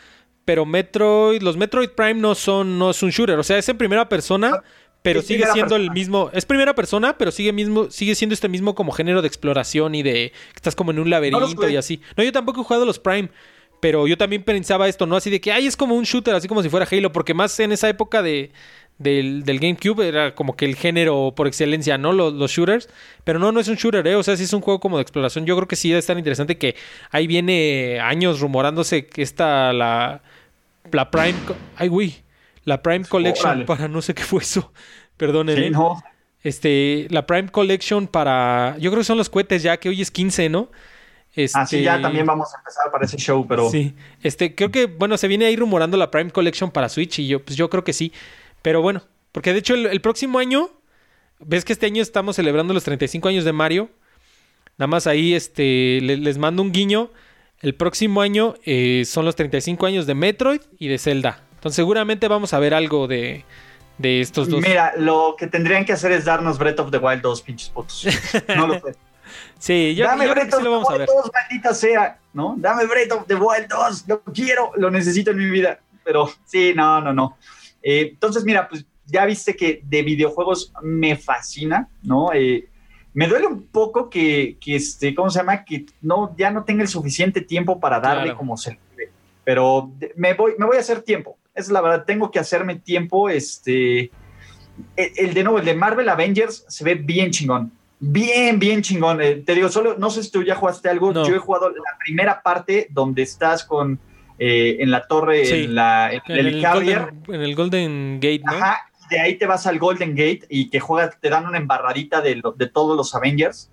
[0.45, 3.39] pero Metroid, los Metroid Prime no son, no es un shooter.
[3.39, 4.61] O sea, es en primera persona
[5.03, 5.83] pero es sigue siendo persona.
[5.83, 6.29] el mismo.
[6.33, 10.01] Es primera persona, pero sigue mismo, sigue siendo este mismo como género de exploración y
[10.01, 10.31] de.
[10.55, 12.01] Estás como en un laberinto no y así.
[12.17, 13.29] No, yo tampoco he jugado los Prime.
[13.81, 15.17] Pero yo también pensaba esto, ¿no?
[15.17, 17.59] Así de que, ay, es como un shooter, así como si fuera Halo, porque más
[17.59, 18.53] en esa época de,
[18.97, 22.13] del, del GameCube era como que el género por excelencia, ¿no?
[22.13, 22.89] Los, los, shooters.
[23.23, 24.15] Pero no, no es un shooter, ¿eh?
[24.15, 25.45] O sea, sí es un juego como de exploración.
[25.45, 26.75] Yo creo que sí debe estar interesante que
[27.11, 30.21] ahí viene años rumorándose que esta, la,
[30.91, 31.35] la Prime...
[31.75, 32.23] Ay, güey.
[32.65, 34.71] La Prime Collection para no sé qué fue eso.
[35.71, 36.03] No.
[36.41, 38.75] Este, la Prime Collection para.
[38.79, 40.69] Yo creo que son los cohetes ya, que hoy es 15, ¿no?
[41.33, 43.69] Este, Así ya también vamos a empezar para ese show, pero.
[43.69, 43.95] Sí.
[44.21, 47.43] Este, creo que, bueno, se viene ahí rumorando la Prime Collection para Switch y yo,
[47.43, 48.11] pues yo creo que sí.
[48.63, 50.71] Pero bueno, porque de hecho el, el próximo año.
[51.45, 53.89] Ves que este año estamos celebrando los 35 años de Mario.
[54.77, 57.11] Nada más ahí, este, les, les mando un guiño.
[57.59, 61.43] El próximo año eh, son los 35 años de Metroid y de Zelda.
[61.55, 63.45] Entonces seguramente vamos a ver algo de,
[63.97, 64.61] de estos dos.
[64.61, 68.05] Mira, lo que tendrían que hacer es darnos Breath of the Wild 2, pinches putos.
[68.55, 68.95] No lo sé.
[69.59, 71.09] sí, yo, Dame yo Breath creo que sí lo vamos of a the ver.
[71.09, 72.55] Wild 2, maldita sea, ¿no?
[72.57, 75.79] Dame Breath of the Wild 2, lo quiero, lo necesito en mi vida.
[76.03, 77.37] Pero sí, no, no, no.
[77.83, 82.31] Eh, entonces, mira, pues ya viste que de videojuegos me fascina, ¿no?
[82.33, 82.69] Eh,
[83.13, 85.63] me duele un poco que, que, este, ¿cómo se llama?
[85.65, 88.37] Que no, ya no tenga el suficiente tiempo para darle Claro.
[88.37, 89.11] como se debe.
[89.43, 91.37] Pero me voy, me voy a hacer tiempo.
[91.53, 93.29] Es la verdad, tengo que hacerme tiempo.
[93.29, 94.09] Este,
[94.95, 97.71] el, el de nuevo, el de Marvel Avengers se ve bien chingón.
[97.99, 99.21] Bien, bien chingón.
[99.21, 101.13] Eh, te digo, solo, no sé si tú ya jugaste algo.
[101.13, 101.27] No.
[101.27, 103.99] Yo he jugado la primera parte donde estás con
[104.39, 105.63] eh, en la torre, Sí.
[105.65, 106.61] en, la, en En el.
[106.61, 108.51] Golden, en el Golden Gate, ¿no?
[108.53, 111.57] Ajá, y de ahí te vas al Golden Gate y que juegas, te dan una
[111.57, 113.69] embarradita de, de todos los Avengers.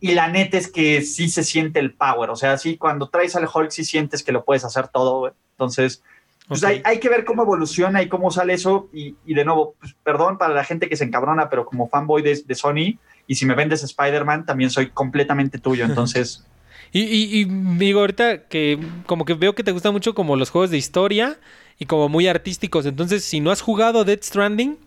[0.00, 2.28] Y la neta es que sí se siente el power.
[2.28, 5.34] O sea, sí, cuando traes al Hulk, sí sientes que lo puedes hacer todo.
[5.52, 6.02] Entonces,
[6.46, 8.90] pues hay, hay que ver cómo evoluciona y cómo sale eso.
[8.92, 12.20] Y, y de nuevo, pues, perdón para la gente que se encabrona, pero como fanboy
[12.20, 15.86] de, de Sony, y si me vendes Spider-Man, también soy completamente tuyo.
[15.86, 16.44] Entonces,
[16.94, 17.46] Y, y- y
[17.78, 21.38] digo, ahorita que como que veo que te gustan mucho como los juegos de historia
[21.78, 22.86] y como muy artísticos.
[22.86, 24.78] Entonces, si no has jugado Dead Stranding,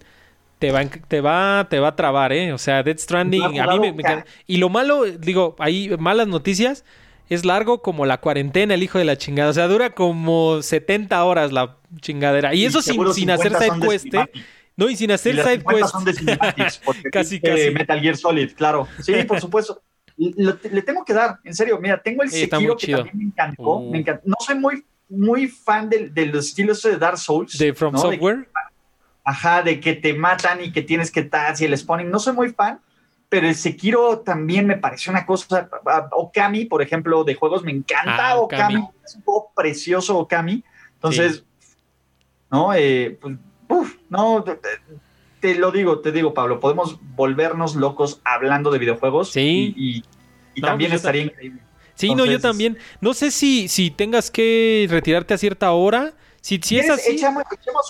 [0.60, 2.54] te va, te va, te va a trabar, ¿eh?
[2.54, 4.04] O sea, Dead Stranding, No a mí me, me.
[4.48, 6.86] Y lo malo, digo, ahí malas noticias,
[7.30, 9.50] es largo como la cuarentena, el hijo de la chingada.
[9.52, 12.54] O sea, dura como 70 horas la chingadera.
[12.56, 14.32] Y, eso sin, sin hacer 50 side quest, ¿eh?
[14.78, 15.92] No, y sin Y hacer las side 50 quest.
[15.92, 17.72] son de cinematics, porque Casi, dice casi.
[17.72, 18.88] Metal Gear Solid, claro.
[19.00, 19.84] Sí, por supuesto.
[20.18, 21.78] Lo- le tengo que dar, en serio.
[21.80, 22.98] Mira, tengo el Sí, Sekiro que chido.
[23.00, 23.64] también me encantó.
[23.78, 23.92] Uh.
[23.92, 24.22] me encantó.
[24.26, 27.58] No soy muy muy fan de, de los estilos de Dark Souls.
[27.58, 28.50] De From Software.
[29.24, 32.10] ajá, de que te matan y que tienes que estar y el spawning.
[32.12, 32.82] No soy muy fan,
[33.30, 35.70] pero el Sekiro también me pareció una cosa.
[36.12, 38.86] Okami, por ejemplo, de juegos, me encanta ah, Okami.
[39.06, 40.62] Es un juego precioso Okami.
[40.96, 41.46] Entonces,
[42.52, 42.74] ¿no?
[42.74, 43.38] Eh, pues,
[43.70, 44.44] uf, no,
[45.40, 49.32] te, lo digo, te digo, Pablo, podemos volvernos locos hablando de videojuegos.
[49.32, 49.74] Sí.
[49.76, 50.04] Y,
[50.62, 51.62] también pues estaría increíble.
[51.94, 52.78] Sí, no, yo también.
[53.02, 56.14] No sé si, si tengas que retirarte a cierta hora.
[56.42, 57.12] Si, si es así.
[57.12, 57.44] Echamos,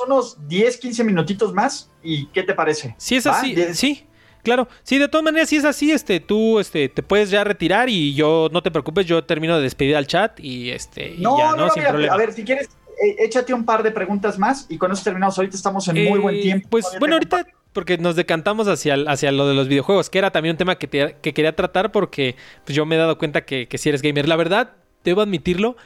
[0.05, 1.91] unos 10, 15 minutitos más.
[2.03, 2.95] ¿Y qué te parece?
[2.97, 4.07] Si es así, sí.
[4.43, 7.89] Claro, sí, de todas maneras, si es así, este, tú, este, te puedes ya retirar
[7.89, 11.53] y yo, no te preocupes, yo termino de despedir al chat y este, no, ya,
[11.53, 11.69] ¿no?
[11.69, 12.13] Sin problema.
[12.13, 12.69] A ver, si quieres,
[12.99, 15.37] échate un par de preguntas más y con eso terminamos.
[15.37, 16.67] Ahorita estamos en muy buen eh, tiempo.
[16.69, 20.53] Pues bueno, ahorita porque nos decantamos hacia, hacia lo de los videojuegos, que era también
[20.53, 22.35] un tema que, que quería tratar porque
[22.65, 24.27] pues, yo me he dado cuenta que, si eres gamer.
[24.27, 24.73] La verdad,
[25.03, 25.77] debo admitirlo,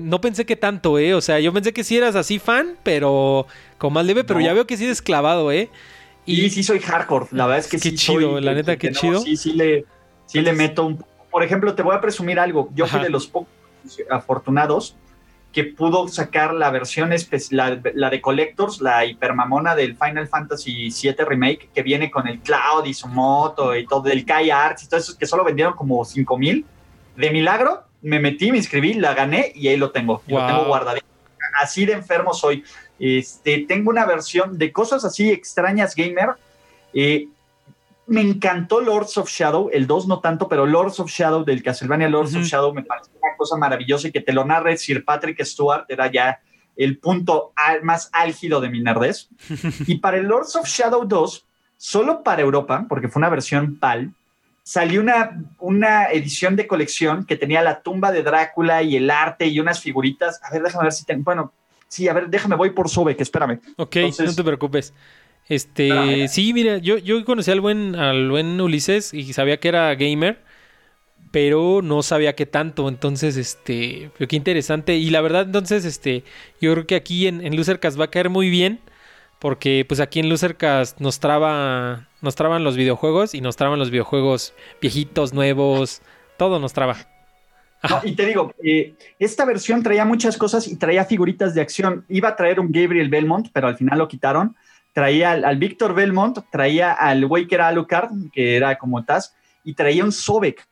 [0.00, 1.14] no pensé que tanto, ¿eh?
[1.14, 3.46] O sea, yo pensé que sí eras así fan, pero
[3.78, 5.70] con más leve, pero ya veo que sí eres clavado, ¿eh?
[6.26, 9.20] Y sí, soy hardcore, la verdad es que qué chido, la neta, qué chido.
[9.20, 9.84] Sí, sí le,
[10.26, 11.04] sí le meto un...
[11.30, 12.70] Por ejemplo, te voy a presumir algo.
[12.74, 13.48] Yo fui de los pocos
[14.10, 14.96] afortunados
[15.52, 17.10] que pudo sacar la versión,
[17.50, 22.38] la, la, de Collectors, la hipermamona del Final Fantasy VII Remake, que viene con el
[22.40, 25.74] Cloud y su moto y todo, el Kai Arts y todo eso, que solo vendieron
[25.74, 26.64] como 5 mil.
[27.16, 30.22] De milagro, me metí, me inscribí, la gané y ahí lo tengo.
[30.28, 31.06] Lo tengo guardadito.
[31.60, 32.64] Así de enfermo soy.
[32.98, 36.30] Este, tengo una versión de cosas así extrañas gamer.
[36.94, 37.28] Eh,
[38.10, 42.08] me encantó Lords of Shadow, el 2 no tanto, pero Lords of Shadow del Castlevania
[42.08, 45.40] Lords of Shadow me parece una cosa maravillosa y que te lo narre Sir Patrick
[45.44, 46.40] Stewart era ya
[46.76, 47.52] el punto
[47.84, 49.28] más álgido de mi nerdez.
[49.86, 51.46] y para el Lords of Shadow 2,
[51.76, 54.12] solo para Europa, porque fue una versión PAL,
[54.64, 59.46] salió una, una edición de colección que tenía la tumba de Drácula y el arte
[59.46, 60.40] y unas figuritas.
[60.42, 61.22] A ver, déjame ver si tengo.
[61.22, 61.52] Bueno,
[61.86, 63.60] sí, a ver, déjame, voy por que espérame.
[63.76, 64.92] Ok, no te preocupes.
[65.50, 69.92] Este, sí, mira, yo, yo conocí al buen, al buen Ulises y sabía que era
[69.96, 70.38] gamer,
[71.32, 72.88] pero no sabía qué tanto.
[72.88, 74.96] Entonces, este, qué interesante.
[74.96, 76.22] Y la verdad, entonces, este,
[76.60, 78.80] yo creo que aquí en, en Lucercast va a caer muy bien.
[79.40, 83.90] Porque pues aquí en Lucercast nos traba, nos traban los videojuegos y nos traban los
[83.90, 86.02] videojuegos viejitos, nuevos,
[86.36, 86.98] todo nos traba.
[88.04, 92.04] y te digo, eh, esta versión traía muchas cosas y traía figuritas de acción.
[92.10, 94.54] Iba a traer un Gabriel Belmont, pero al final lo quitaron
[94.92, 99.34] traía al, Víctor Belmont, traía al güey que era Alucard, que era como Taz,
[99.64, 100.66] y traía un Sobek,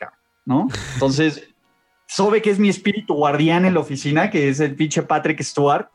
[0.45, 0.69] ¿no?
[0.95, 1.49] Entonces,
[2.07, 5.89] Sobek es mi espíritu guardián en la oficina, que es el pinche Patrick Stewart.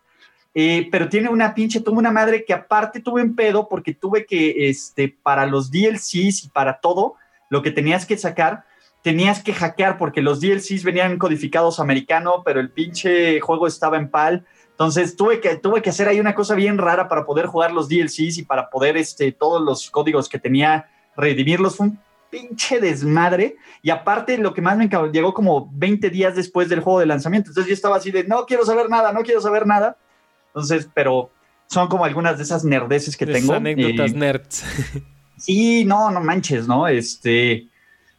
[0.55, 4.25] Eh, pero tiene una pinche, tuve una madre que aparte tuve un pedo porque tuve
[4.25, 7.15] que, este, para los DLCs y para todo,
[7.49, 8.63] lo que tenías que sacar,
[9.01, 14.09] tenías que hackear porque los DLCs venían codificados americano, pero el pinche juego estaba en
[14.09, 14.45] PAL.
[14.73, 17.87] Entonces tuve que, tuve que hacer ahí una cosa bien rara para poder jugar los
[17.87, 21.77] DLCs y para poder este, todos los códigos que tenía redimirlos.
[21.77, 21.99] Fue un
[22.31, 23.57] pinche desmadre.
[23.83, 27.05] Y aparte, lo que más me encantó, llegó como 20 días después del juego de
[27.05, 27.51] lanzamiento.
[27.51, 29.97] Entonces yo estaba así de, no quiero saber nada, no quiero saber nada.
[30.47, 31.29] Entonces, pero
[31.67, 33.53] son como algunas de esas nerdeces que tengo.
[33.53, 34.63] anécdotas eh, nerds.
[35.37, 36.87] sí, no, no manches, ¿no?
[36.87, 37.67] Este,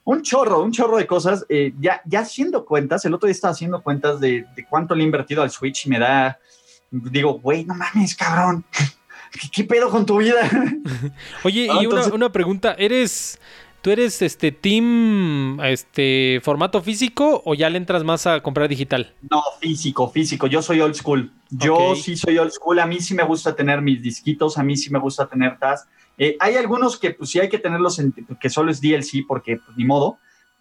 [0.05, 1.45] un chorro, un chorro de cosas.
[1.49, 5.03] Eh, ya, ya haciendo cuentas, el otro día estaba haciendo cuentas de, de cuánto le
[5.03, 6.39] he invertido al Switch y me da
[7.11, 8.65] digo, güey, no mames, cabrón.
[9.53, 10.49] ¿Qué, pedo con tu vida?
[11.45, 13.41] Oye, y una, pregunta, ¿eres...
[13.81, 19.15] ¿Tú eres este team este formato físico o ya le entras más a comprar digital?
[19.31, 20.47] No, físico, físico.
[20.47, 21.31] Yo soy old school.
[21.51, 22.79] Yo sí soy old school.
[22.79, 25.87] A mí sí me gusta tener mis disquitos, a mí sí me gusta tener TAS.
[26.19, 29.57] Eh, hay algunos que pues sí hay que tenerlos en, que solo es DLC porque
[29.57, 30.19] pues, ni modo.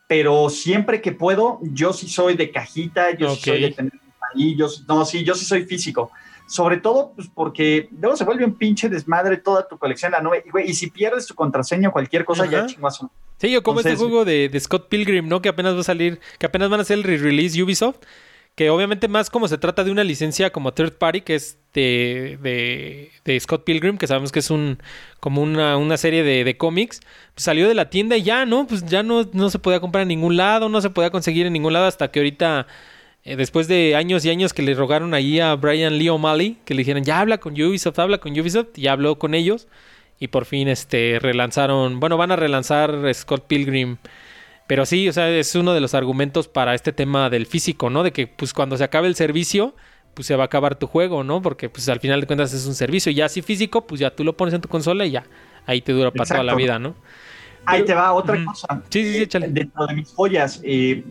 [0.08, 3.94] Pero siempre que puedo, yo sí soy de cajita, yo sí soy de tener
[4.34, 6.12] ahí, yo no, sí, yo sí soy físico.
[6.46, 10.44] Sobre todo, pues porque luego se vuelve un pinche desmadre toda tu colección la nube.
[10.46, 13.10] Y, y si pierdes tu contraseña o cualquier cosa, ya chingazo.
[13.38, 15.42] Sí, yo como este juego de, Scott Pilgrim, ¿no?
[15.42, 17.98] Que apenas va a salir, que apenas van a hacer el re-release Ubisoft.
[18.56, 23.10] Que obviamente más como se trata de una licencia como third party, que es de,
[23.24, 24.78] de, Scott Pilgrim, que sabemos que es un
[25.20, 27.00] como una, una serie de, de cómics,
[27.34, 28.68] pues salió de la tienda y ya, ¿no?
[28.68, 31.54] Pues ya no, no se podía comprar en ningún lado, no se podía conseguir en
[31.54, 32.68] ningún lado hasta que ahorita
[33.26, 36.74] eh, después de años y años que le rogaron ahí a Brian Lee O'Malley, que
[36.74, 39.68] le dijeron, ya habla con Ubisoft, habla con Ubisoft, y habló con ellos.
[40.20, 43.98] Y por fin este relanzaron, bueno, van a relanzar Scott Pilgrim.
[44.68, 48.04] Pero sí, o sea, es uno de los argumentos para este tema del físico, ¿no?
[48.04, 49.76] De que pues cuando se acabe el servicio,
[50.14, 51.42] pues se va a acabar tu juego, ¿no?
[51.42, 53.12] Porque pues al final de cuentas es un servicio.
[53.12, 55.26] Y ya así físico, pues ya tú lo pones en tu consola y ya.
[55.66, 56.96] Ahí te dura para toda la vida, ¿no?
[57.66, 58.82] Ahí te va otra cosa.
[58.90, 59.48] Sí, sí, sí, échale.
[59.48, 61.04] Dentro de mis joyas, eh,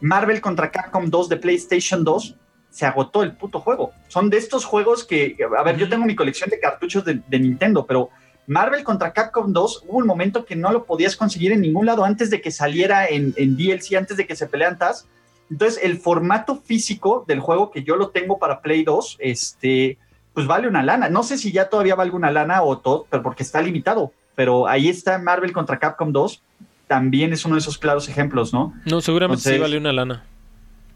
[0.00, 2.36] Marvel contra Capcom 2 de PlayStation 2
[2.70, 3.92] se agotó el puto juego.
[4.08, 7.84] Son de estos juegos que, a ver, yo tengo mi colección de cartuchos de, Nintendo,
[7.86, 8.10] pero
[8.46, 12.04] Marvel contra Capcom 2 hubo un momento que no lo podías conseguir en ningún lado
[12.04, 15.06] antes de que saliera en, en DLC, antes de que se pelean TAS.
[15.50, 19.98] Entonces, el formato físico del juego que yo lo tengo para Play 2, este,
[20.32, 21.08] pues vale una lana.
[21.08, 24.12] No sé si ya todavía vale una lana o todo, pero porque está limitado.
[24.36, 26.42] Pero ahí está Marvel contra Capcom 2.
[26.86, 28.74] También es uno de esos claros ejemplos, ¿no?
[28.84, 30.24] No, seguramente sí vale una lana.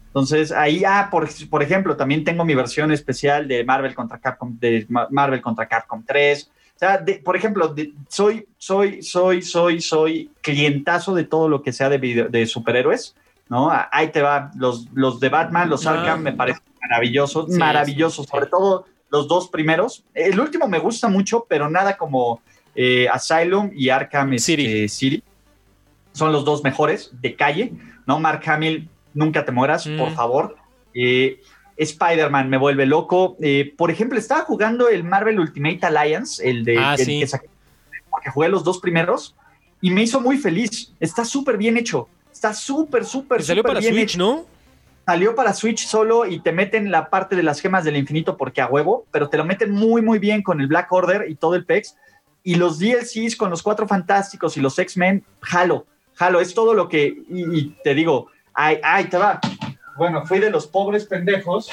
[0.07, 4.57] Entonces, ahí, ah, por, por ejemplo, también tengo mi versión especial de Marvel contra Capcom,
[4.57, 6.49] de Marvel contra Capcom 3.
[6.75, 7.73] O sea, por ejemplo,
[8.09, 13.15] soy, soy, soy, soy, soy clientazo de todo lo que sea de, de superhéroes,
[13.47, 13.71] ¿no?
[13.91, 15.91] Ahí te va, los, los de Batman, los ah.
[15.91, 20.03] Arkham, me parecen maravillosos, maravillosos, sobre todo los dos primeros.
[20.13, 22.41] El último me gusta mucho, pero nada como
[22.75, 25.23] eh, Asylum y Arkham este, City.
[26.11, 27.73] Son los dos mejores de calle,
[28.05, 28.19] ¿no?
[28.19, 30.15] Mark Hamill nunca te mueras, por mm.
[30.15, 30.57] favor.
[30.93, 31.39] Eh,
[31.77, 33.35] Spider-Man me vuelve loco.
[33.41, 37.27] Eh, por ejemplo, estaba jugando el Marvel Ultimate Alliance, el de ah, que
[38.09, 39.35] porque jugué los dos primeros
[39.81, 40.93] y me hizo muy feliz.
[40.99, 42.07] Está súper bien hecho.
[42.31, 44.17] Está súper, súper, súper bien Switch, hecho.
[44.17, 44.45] ¿no?
[45.05, 48.61] Salió para Switch solo y te meten la parte de las gemas del infinito porque
[48.61, 51.55] a huevo, pero te lo meten muy, muy bien con el Black Order y todo
[51.55, 51.95] el PEX.
[52.43, 56.39] Y los DLCs con los Cuatro Fantásticos y los X-Men, jalo, jalo.
[56.39, 59.39] Es todo lo que, y te digo, Ay, ay, te va.
[59.97, 61.69] Bueno, fui de los pobres pendejos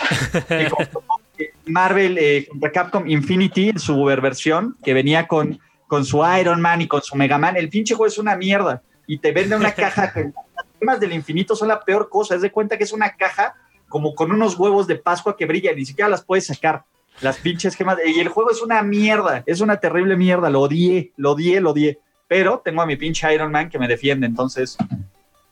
[1.66, 6.82] Marvel eh, contra Capcom Infinity en su versión, que venía con, con su Iron Man
[6.82, 7.56] y con su Mega Man.
[7.56, 10.24] El pinche juego es una mierda y te vende una caja que
[10.56, 12.34] las temas del infinito son la peor cosa.
[12.34, 13.54] Es de cuenta que es una caja
[13.88, 16.84] como con unos huevos de Pascua que brillan, ni siquiera las puedes sacar.
[17.20, 17.98] Las pinches gemas.
[18.06, 20.48] Y el juego es una mierda, es una terrible mierda.
[20.48, 21.98] Lo odié, lo odié, lo odié.
[22.26, 24.78] Pero tengo a mi pinche Iron Man que me defiende, entonces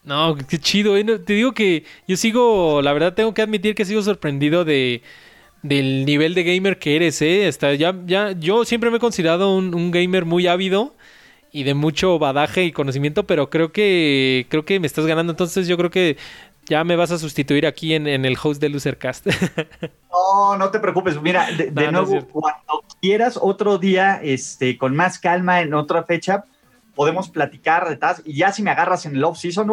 [0.04, 0.96] no, qué chido.
[0.96, 5.02] Eh, te digo que yo sigo, la verdad tengo que admitir que sigo sorprendido de
[5.62, 7.46] del nivel de gamer que eres, ¿eh?
[7.46, 10.94] Está, ya, ya, yo siempre me he considerado un, gamer muy ávido
[11.52, 15.32] y de mucho badaje y conocimiento, pero creo que creo que me estás ganando.
[15.32, 16.16] Entonces yo creo que
[16.66, 19.26] ya me vas a sustituir aquí en, el host de Losercast.
[20.12, 21.20] no, no te preocupes.
[21.20, 26.44] Mira, de, nuevo, cuando quieras otro día, este, con más calma, en otra fecha,
[27.00, 29.66] podemos platicar de tal, y ya si me agarras en el off-season,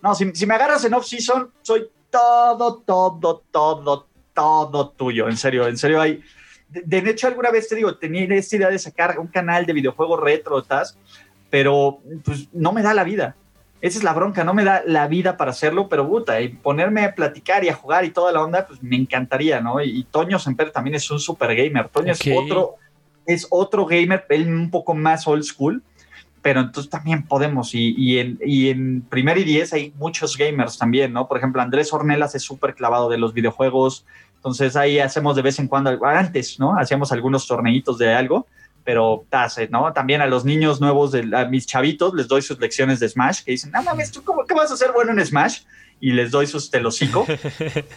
[0.00, 5.68] no, si, si me agarras en off-season, soy todo, todo, todo, todo tuyo, en serio,
[5.68, 6.22] en serio, hay...
[6.70, 10.18] De, hecho, alguna vez te digo, tenía esta idea de sacar un canal de videojuegos
[10.18, 10.96] retro, ¿tas?
[11.50, 13.36] pero pues no me da la vida.
[13.82, 17.04] Esa es la bronca, no me da la vida para hacerlo, pero puta, y ponerme
[17.04, 19.78] a platicar y a jugar y toda la onda, pues me encantaría, ¿no?
[19.82, 21.90] Y, Toño Semper también es un super gamer.
[21.90, 22.76] Toño es otro,
[23.26, 25.82] es otro gamer, él un poco más old school,
[26.42, 30.76] pero entonces también podemos, y, y, en, y en primer y diez hay muchos gamers
[30.76, 31.28] también, ¿no?
[31.28, 34.04] Por ejemplo, Andrés Ornelas es súper clavado de los videojuegos,
[34.36, 36.76] entonces ahí hacemos de vez en cuando, antes, ¿no?
[36.76, 38.48] Hacíamos algunos torneitos de algo,
[38.82, 39.92] pero tase, ¿no?
[39.92, 43.44] También a los niños nuevos, de, a mis chavitos, les doy sus lecciones de Smash,
[43.44, 45.60] que dicen, no mames, ¿tú cómo, qué vas a hacer bueno en Smash?
[46.00, 47.24] Y les doy sus telocico.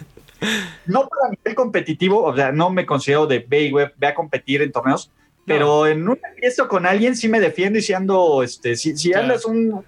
[0.86, 4.72] no para nivel competitivo, o sea, no me considero de ve, ve a competir en
[4.72, 5.10] torneos,
[5.46, 9.14] pero en un fiesta con alguien sí me defiendo y si ando, este, si, si
[9.14, 9.84] andas un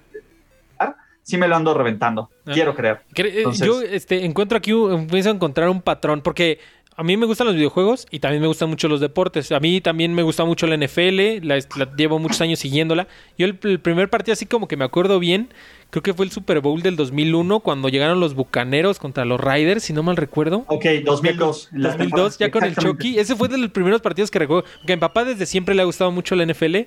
[1.28, 2.30] sí me lo ando reventando.
[2.46, 2.52] Ah.
[2.54, 3.02] Quiero creer.
[3.16, 6.60] Eh, yo este, encuentro aquí, empiezo a encontrar un patrón, porque
[7.00, 9.52] a mí me gustan los videojuegos y también me gustan mucho los deportes.
[9.52, 11.60] A mí también me gusta mucho la NFL, la,
[11.96, 13.08] llevo muchos años siguiéndola.
[13.38, 15.50] Yo el, primer partido así como que me acuerdo bien
[15.92, 19.84] creo que fue el Super Bowl del 2001 cuando llegaron los Bucaneros contra los Riders,
[19.84, 20.66] si no mal recuerdo.
[20.68, 21.70] Ok, 2002.
[21.72, 23.20] 2002, ya con el Chucky.
[23.20, 24.68] Ese fue de los primeros partidos que recuerdo.
[24.80, 26.78] Porque a mi papá desde siempre le ha gustado mucho la NFL.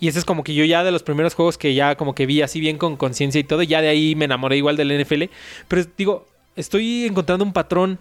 [0.00, 2.26] Y ese es como que yo ya de los primeros juegos que ya como que
[2.26, 3.62] vi así bien con conciencia y todo.
[3.62, 5.22] ya de ahí me enamoré igual del NFL.
[5.68, 6.26] Pero digo,
[6.56, 8.00] estoy encontrando un patrón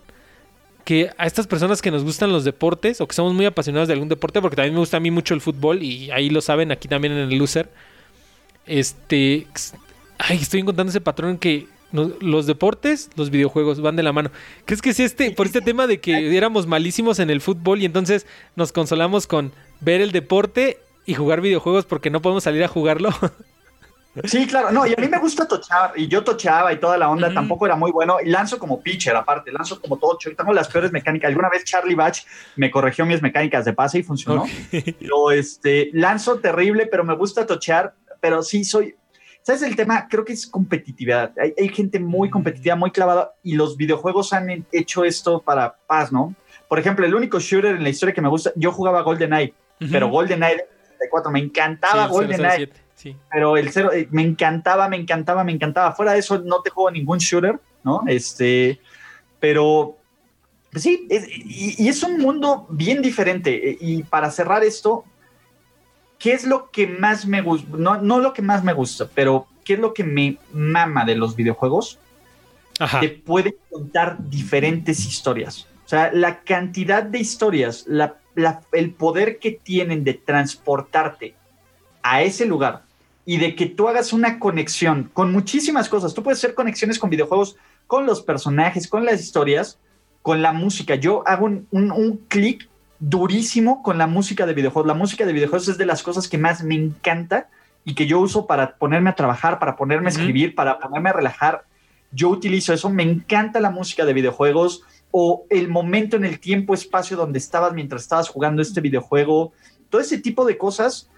[0.86, 3.96] que a estas personas que nos gustan los deportes o que somos muy apasionados de
[3.96, 6.72] algún deporte, porque también me gusta a mí mucho el fútbol y ahí lo saben
[6.72, 7.70] aquí también en el loser.
[8.66, 9.48] Este,
[10.18, 14.32] Ay, estoy encontrando ese patrón que los deportes, los videojuegos van de la mano.
[14.66, 17.86] ¿Crees que es este, por este tema de que éramos malísimos en el fútbol y
[17.86, 18.26] entonces
[18.56, 23.10] nos consolamos con ver el deporte y jugar videojuegos porque no podemos salir a jugarlo?
[24.24, 27.10] Sí, claro, no, y a mí me gusta tochar, y yo tocheaba y toda la
[27.10, 30.54] onda, tampoco era muy bueno, y lanzo como pitcher aparte, lanzo como tocho, y tengo
[30.54, 31.30] las peores mecánicas.
[31.30, 32.22] Alguna vez Charlie Batch
[32.56, 34.46] me corrigió mis mecánicas de pase y funcionó.
[35.00, 38.96] Yo, este, lanzo terrible, pero me gusta tochear, pero sí soy,
[39.42, 40.08] ¿Sabes el tema?
[40.10, 41.32] Creo que es competitividad.
[41.38, 46.34] Hay, gente muy competitiva, muy clavada y los videojuegos han hecho esto para paz, ¿no?
[46.68, 49.54] Por ejemplo, el único shooter en la historia que me gusta, yo jugaba GoldenEye,
[49.92, 50.66] pero GoldenEye
[50.98, 52.72] 64, me encantaba GoldenEye.
[52.96, 53.16] Sí.
[53.32, 55.92] Pero el cero, eh, me encantaba, me encantaba, me encantaba.
[55.92, 58.04] Fuera de eso, no te juego ningún shooter, ¿no?
[58.08, 58.80] Este,
[59.40, 59.98] pero
[60.74, 63.78] sí, y, es un mundo bien diferente.
[63.80, 65.04] Y para cerrar esto,
[66.18, 67.68] ¿qué es lo que más me gusta?
[67.78, 71.16] No, no lo que más me gusta, pero ¿qué es lo que me mama de
[71.16, 72.00] los videojuegos?
[72.80, 73.02] Ajá.
[73.02, 75.68] Te puede contar diferentes historias.
[75.86, 77.86] O sea, la cantidad de historias,
[78.72, 81.36] el poder que tienen de transportarte
[82.02, 82.85] a ese lugar
[83.26, 86.14] y de que tú hagas una conexión con muchísimas cosas.
[86.14, 87.58] Tú puedes hacer conexiones con videojuegos,
[87.88, 89.80] con los personajes, con las historias,
[90.22, 90.96] con la música.
[90.96, 92.70] Yo hago un, un, clic
[93.00, 94.88] durísimo con la música de videojuegos.
[94.88, 97.50] La música de videojuegos es de las cosas que más me encanta
[97.84, 101.14] y que yo uso para ponerme a trabajar, para ponerme a escribir, para ponerme a
[101.14, 101.66] relajar.
[102.12, 102.90] Yo utilizo eso.
[102.90, 107.74] Me encanta la música de videojuegos o el momento en el tiempo, espacio donde estabas
[107.74, 109.52] mientras estabas jugando este videojuego.
[109.90, 111.10] Todo ese tipo de cosas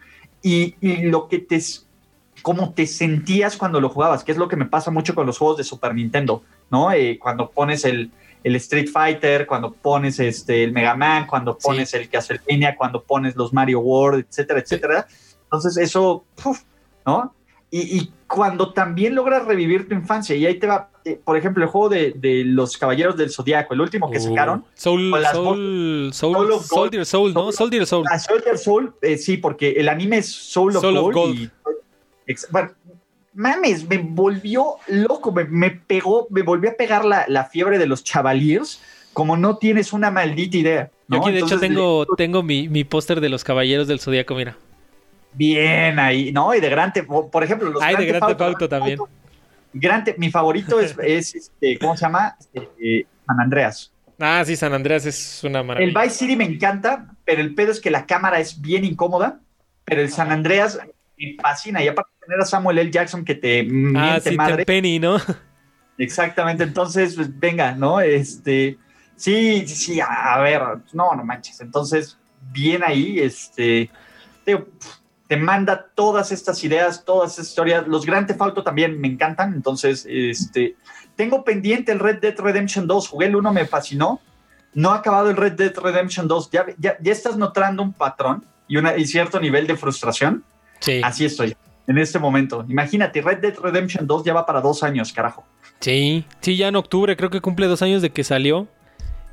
[0.41, 1.59] y, y lo que te
[2.47, 5.37] cómo te sentías cuando lo jugabas, que es lo que me pasa mucho con los
[5.37, 6.93] juegos de Super Nintendo, ¿no?
[6.93, 8.09] Eh, cuando pones el,
[8.41, 13.51] Street Fighter, cuando pones este, el Mega Man, cuando pones el Castlevania, cuando pones los
[13.51, 15.07] Mario World, etcétera, etcétera.
[15.43, 16.23] Entonces eso,
[17.05, 17.33] ¿no?
[17.69, 21.69] Y, cuando también logras revivir tu infancia, y ahí te va, eh, por ejemplo, el
[21.69, 24.63] juego de, los Caballeros del Zodiaco, el último que uh, sacaron.
[24.73, 27.51] Soul, Soul, Soul, Soldier Soul, ¿no?
[27.51, 28.05] Soldier Soul.
[28.09, 31.51] Ah, Soldier Soul, eh, sí, porque el anime es Soul of Gold
[32.51, 32.71] bueno,
[33.33, 38.81] mames, me volvió loco, me, pegó, me volvió a pegar la, fiebre de los chavaliers,
[39.13, 40.91] como no tienes una maldita idea.
[41.07, 44.57] Yo aquí de hecho tengo, tengo mi, póster de los caballeros del Zodíaco, mira.
[45.33, 46.53] Bien ahí, ¿no?
[46.55, 48.99] Y de Grande, por ejemplo, los Hay de Grande Auto también.
[49.71, 52.35] Grande, mi favorito es, este, ¿cómo se llama?
[52.53, 53.93] Este, San Andreas.
[54.19, 55.87] Ah, sí, San Andreas es una maravilla.
[55.87, 59.41] El Vice City me encanta, pero el pedo es que la cámara es bien incómoda,
[59.85, 60.79] pero el San Andreas
[61.17, 61.83] me fascina.
[61.83, 62.91] Y aparte tener a Samuel L.
[62.91, 64.65] Jackson que te ah, sí, madre.
[64.65, 65.17] Penny, ¿no?
[65.97, 67.99] Exactamente, entonces, pues, venga, ¿no?
[68.01, 68.77] Este,
[69.15, 70.61] sí, sí, a ver,
[70.93, 71.59] no, no manches.
[71.61, 72.19] Entonces,
[72.51, 73.89] bien ahí, este,
[74.45, 77.87] te, manda todas estas ideas, todas estas historias.
[77.87, 80.75] Los Grand Theft Auto también me encantan, entonces, este,
[81.15, 84.21] tengo pendiente el Red Dead Redemption 2, jugué el 1, me fascinó.
[84.73, 88.45] No ha acabado el Red Dead Redemption 2, ya, ya, ya estás notando un patrón
[88.67, 90.43] y, una, y cierto nivel de frustración.
[90.79, 91.01] Sí.
[91.03, 91.55] Así estoy
[91.87, 92.65] en este momento.
[92.67, 95.45] Imagínate, Red Dead Redemption 2 ya va para dos años, carajo.
[95.79, 98.67] Sí, sí, ya en octubre creo que cumple dos años de que salió.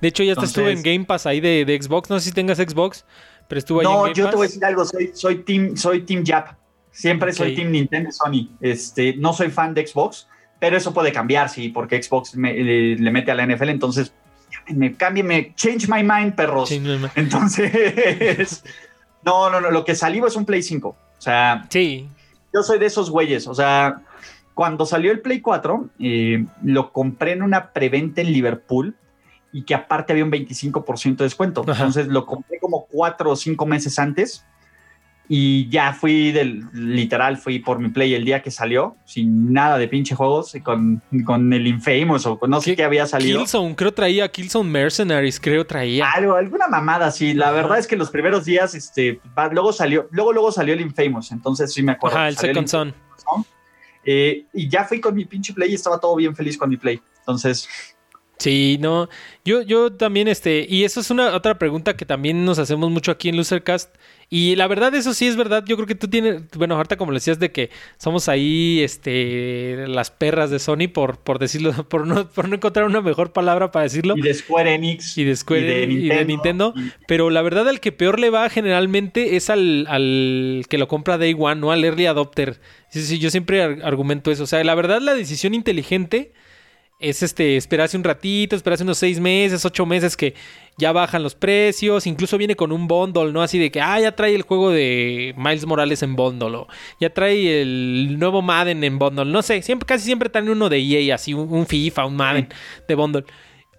[0.01, 2.11] De hecho, ya hasta estuve en Game Pass ahí de, Xbox.
[2.11, 3.05] No sé si tengas Xbox,
[3.49, 4.85] pero estuve ahí no, en Game yo te voy a decir algo.
[4.85, 6.57] Soy, soy, team, soy team Jap.
[6.91, 8.49] Siempre soy Team Nintendo Sony.
[8.61, 10.29] Este, no soy fan de Xbox,
[10.61, 13.71] pero eso puede cambiar, sí, porque Xbox le, mete a la NFL.
[13.71, 14.13] Entonces,
[14.69, 16.71] me cambie, me change my mind, perros.
[17.17, 18.63] Entonces,
[19.25, 19.73] no, no, no.
[19.73, 20.97] Lo que salió es un Play 5.
[21.25, 22.09] O sea, sí
[22.55, 24.01] yo soy de esos güeyes, o sea,
[24.55, 28.95] cuando salió el Play 4, eh, lo compré en una preventa en Liverpool
[29.53, 31.65] y que aparte había un 25% de descuento.
[31.67, 34.47] Entonces lo compré como cuatro o cinco meses antes
[35.29, 39.79] y ya fui del literal, fui por mi Play el día que salió, sin nada
[39.79, 43.39] de pinche juegos, con, con el Infamous o no sé qué, había salido.
[43.39, 46.11] Killzone, creo traía Killzone Mercenaries, creo traía.
[46.11, 47.33] Algo, alguna mamada, sí.
[47.33, 49.21] La verdad es que los primeros días, este,
[49.53, 52.19] luego salió, luego, luego salió el Infamous, entonces sí me acuerdo.
[52.19, 52.95] Ajá, el Second Son.
[54.07, 56.77] Eh, y ya fui con mi pinche Play y estaba todo bien feliz con mi
[56.77, 57.01] Play.
[57.21, 57.67] Entonces,
[58.39, 59.09] Sí, no,
[59.45, 63.13] yo, yo también, este, y eso es una otra pregunta que también nos hacemos mucho
[63.13, 63.95] aquí en Losercast,
[64.31, 67.13] y la verdad, eso sí es verdad, yo creo que tú tienes, bueno, ahorita como
[67.13, 72.07] le decías de que somos ahí, este, las perras de Sony, por, por decirlo, por
[72.07, 74.15] no, por no encontrar una mejor palabra para decirlo.
[74.17, 75.19] Y de Square Enix.
[75.19, 76.75] Y de Square y de Nintendo.
[77.07, 81.19] pero la verdad, al que peor le va generalmente es al, al que lo compra
[81.19, 82.61] Day One, no al Early Adopter.
[82.91, 86.33] Sí, sí, yo siempre argumento eso, o sea, la verdad, la decisión inteligente
[87.01, 90.35] es este, esperarse un ratito, esperarse unos seis meses, ocho meses que
[90.77, 93.43] ya bajan los precios, incluso viene con un bundle, ¿no?
[93.43, 96.69] Así de que, ah, ya trae el juego de Miles Morales en bundle, o
[97.01, 100.79] ya trae el nuevo Madden en bundle, no sé, siempre, casi siempre traen uno de
[100.79, 102.49] EA, así un, FIFA, un Madden
[102.89, 103.25] de bundle.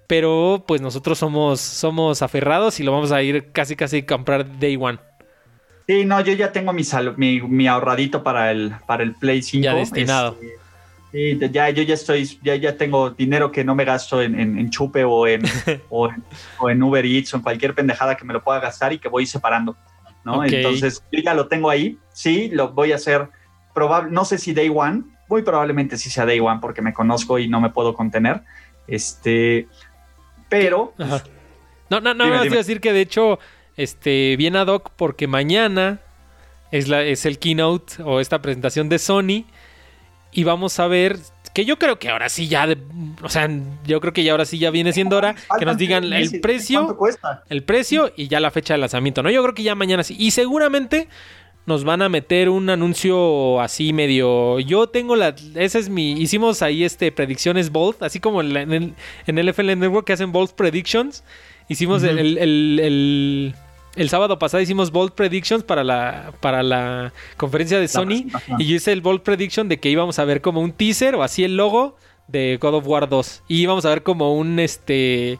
[0.07, 4.59] Pero pues nosotros somos, somos aferrados y lo vamos a ir casi casi a comprar
[4.59, 4.99] day one.
[5.87, 6.83] Sí, no, yo ya tengo mi,
[7.41, 9.63] mi, ahorradito para el, para el Play 5.
[9.63, 10.37] Ya destinado.
[10.41, 10.64] Este,
[11.15, 14.69] Sí, ya, yo ya estoy, ya, ya tengo dinero que no me gasto en, en,
[14.69, 15.43] chupe o en,
[15.87, 16.09] o
[16.69, 19.25] en, Uber Eats o en cualquier pendejada que me lo pueda gastar y que voy
[19.25, 19.77] separando,
[20.25, 20.43] ¿no?
[20.43, 23.29] Entonces, yo ya lo tengo ahí, sí, lo voy a hacer,
[23.73, 27.39] probable, no sé si Day One, muy probablemente sí sea Day One porque me conozco
[27.39, 28.41] y no me puedo contener,
[28.85, 29.69] este,
[30.49, 30.93] pero...
[31.89, 33.39] No, no, no, dime, decir que de hecho,
[33.77, 36.01] este, viene ad hoc porque mañana
[36.73, 39.45] es, la, es el keynote o esta presentación de Sony
[40.35, 41.17] y vamos a ver
[41.53, 42.67] que yo creo que ahora sí ya,
[43.23, 43.49] o sea,
[43.85, 46.97] yo creo que ya ahora sí ya viene siendo hora que nos digan el precio,
[47.47, 49.31] el precio y ya la fecha de lanzamiento, ¿no?
[49.31, 50.17] Yo creo que ya mañana sí.
[50.19, 51.07] Y seguramente
[51.65, 54.59] nos van a meter un anuncio así medio.
[54.59, 55.33] Yo tengo la.
[55.55, 56.11] Ese es mi.
[56.11, 58.93] Hicimos ahí este predicciones bold, así como en, el,
[59.25, 61.23] en el FL Network que hacen bold predictions.
[61.69, 63.55] Hicimos el, el,
[64.09, 68.25] sábado pasado hicimos bold predictions para la, para la conferencia de Sony.
[68.57, 71.23] y yo hice el bold prediction de que íbamos a ver como un teaser o
[71.23, 71.95] así el logo
[72.27, 73.43] de God of War 2.
[73.47, 75.39] Y íbamos a ver como un este.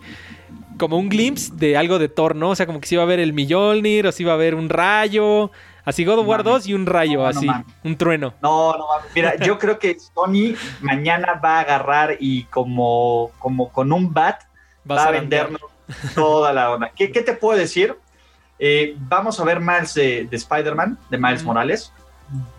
[0.77, 2.49] Como un glimpse de algo de Thor, ¿no?
[2.49, 4.55] O sea, como que si iba a ver el Mjolnir, o si iba a ver
[4.55, 5.51] un rayo,
[5.85, 7.47] Así God of War 2 y un rayo, así,
[7.83, 8.33] un trueno.
[8.41, 13.93] No, no, mira, yo creo que Sony mañana va a agarrar y como, como con
[13.93, 14.41] un bat
[14.89, 15.61] va a, vendernos
[16.15, 16.91] toda la onda.
[16.95, 17.95] ¿Qué, te puedo decir?
[18.59, 21.91] Eh, vamos a ver más de, Spider-Man, de Miles Morales.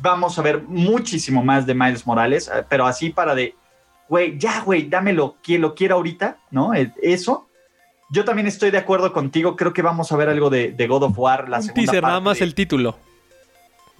[0.00, 3.54] Vamos a ver muchísimo más de Miles Morales, eh, pero así para de,
[4.08, 6.74] güey, ya, güey, dámelo, quien lo quiera ahorita, ¿no?
[6.74, 7.48] Eh, eso.
[8.10, 11.18] Yo también estoy de acuerdo contigo, creo que vamos a ver algo de, God of
[11.18, 12.96] War, la Un teaser, nada más el título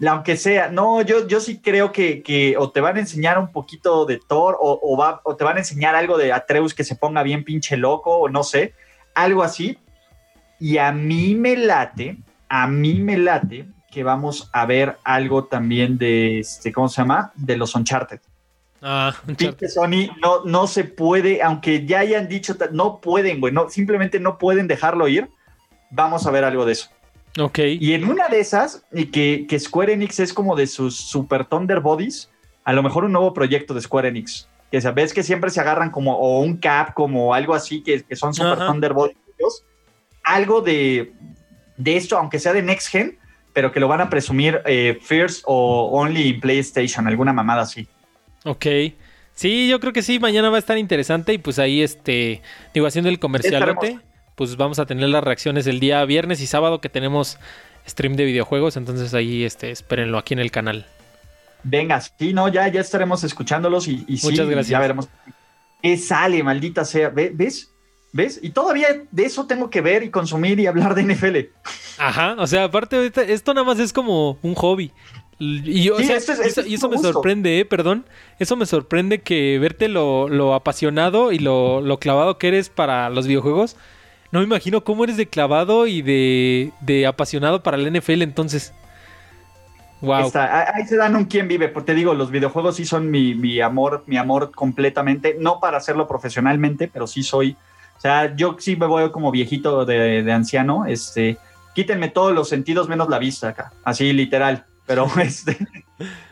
[0.07, 4.05] aunque sea, no, yo, yo sí creo que, o te van a enseñar un poquito
[4.05, 7.23] de Thor o, va, o te van a enseñar algo de Atreus que se ponga
[7.23, 8.75] bien pinche loco o no sé,
[9.15, 9.79] algo así.
[10.59, 12.19] Y a mí me late,
[12.49, 17.33] a mí me late que vamos a ver algo también de, este, ¿cómo se llama?
[17.35, 18.21] De los Uncharted.
[18.83, 19.69] Ah, Uncharted.
[19.69, 24.39] Sony no, no se puede, aunque ya hayan dicho, no pueden, güey, no, simplemente no
[24.39, 25.29] pueden dejarlo ir.
[25.91, 26.91] Vamos a ver algo de eso.
[27.39, 27.59] Ok.
[27.59, 31.45] Y en una de esas, y que, que Square Enix es como de sus Super
[31.45, 32.31] Thunder Bodies,
[32.65, 34.49] a lo mejor un nuevo proyecto de Square Enix.
[34.71, 38.17] Que sabes que siempre se agarran como o un cap, como algo así, que, que
[38.17, 39.17] son Super Thunder Bodies.
[40.27, 41.13] Algo de,
[41.77, 43.19] de esto, aunque sea de Next Gen,
[43.53, 47.89] pero que lo van a presumir eh, First o Only in PlayStation, alguna mamada así.
[48.45, 48.67] Ok.
[49.35, 52.43] Sí, yo creo que sí, mañana va a estar interesante y pues ahí, este,
[52.75, 53.99] digo, haciendo el comercialote
[54.37, 57.39] pues vamos a tener las reacciones el día viernes y sábado que tenemos
[57.89, 60.87] stream de videojuegos, entonces ahí este, espérenlo aquí en el canal.
[61.65, 64.69] Venga, sí, no, ya, ya estaremos escuchándolos y, Muchas gracias.
[64.69, 65.09] ya veremos
[65.83, 67.09] qué sale, maldita sea.
[67.09, 67.73] ¿Ves?
[68.17, 68.41] ¿Ves?
[68.43, 71.37] Y todavía de eso tengo que ver y consumir y hablar de NFL.
[71.99, 74.91] Ajá, o sea, aparte, esto nada más es como un hobby.
[75.39, 77.65] Y, eso, me sorprende, ¿eh?
[77.67, 78.07] perdón.
[78.39, 83.27] Eso me sorprende que verte lo, apasionado y lo, lo, clavado que eres para los
[83.27, 83.77] videojuegos
[84.37, 88.73] no me imagino cómo eres de clavado y de, apasionado para el NFL entonces.
[90.03, 90.31] Wow.
[90.35, 94.05] ahí se dan un quién vive, porque te digo, los videojuegos sí son mi, amor,
[94.07, 97.57] mi amor completamente, no para hacerlo profesionalmente, pero sí soy,
[97.97, 101.39] o sea, yo sí me voy como viejito de, de anciano, este,
[101.75, 105.59] quítenme todos los sentidos menos la vista acá, así literal pero este,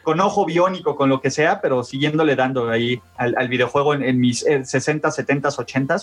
[0.03, 4.41] con ojo biónico, con lo que sea, pero siguiéndole dando ahí al, videojuego en, mis
[4.41, 5.97] 60, 70, 80.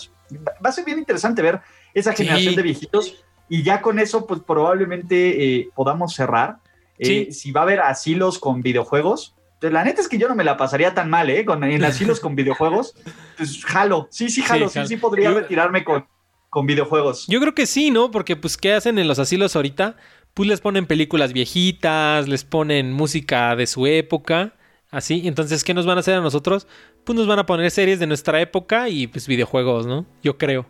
[0.64, 1.60] Va a ser bien interesante ver
[1.94, 6.58] esa generación de viejitos y ya con eso, pues probablemente eh, podamos cerrar.
[6.98, 9.34] Eh, si va a haber asilos con videojuegos,
[9.70, 11.44] la neta es que yo no me la pasaría tan mal, ¿eh?
[11.44, 12.94] Con, en asilos con videojuegos,
[13.36, 16.06] pues jalo, sí, sí, jalo, sí, sí, podría retirarme con,
[16.50, 17.26] con videojuegos.
[17.28, 18.10] Yo creo que sí, ¿no?
[18.10, 19.96] Porque pues, ¿qué hacen en los asilos ahorita?
[20.34, 24.54] pues les ponen películas viejitas, les ponen música de su época,
[24.90, 25.22] así.
[25.26, 26.66] Entonces, ¿qué nos van a hacer a nosotros?
[27.04, 30.06] Pues nos van a poner series de nuestra época y pues videojuegos, ¿no?
[30.22, 30.66] Yo creo.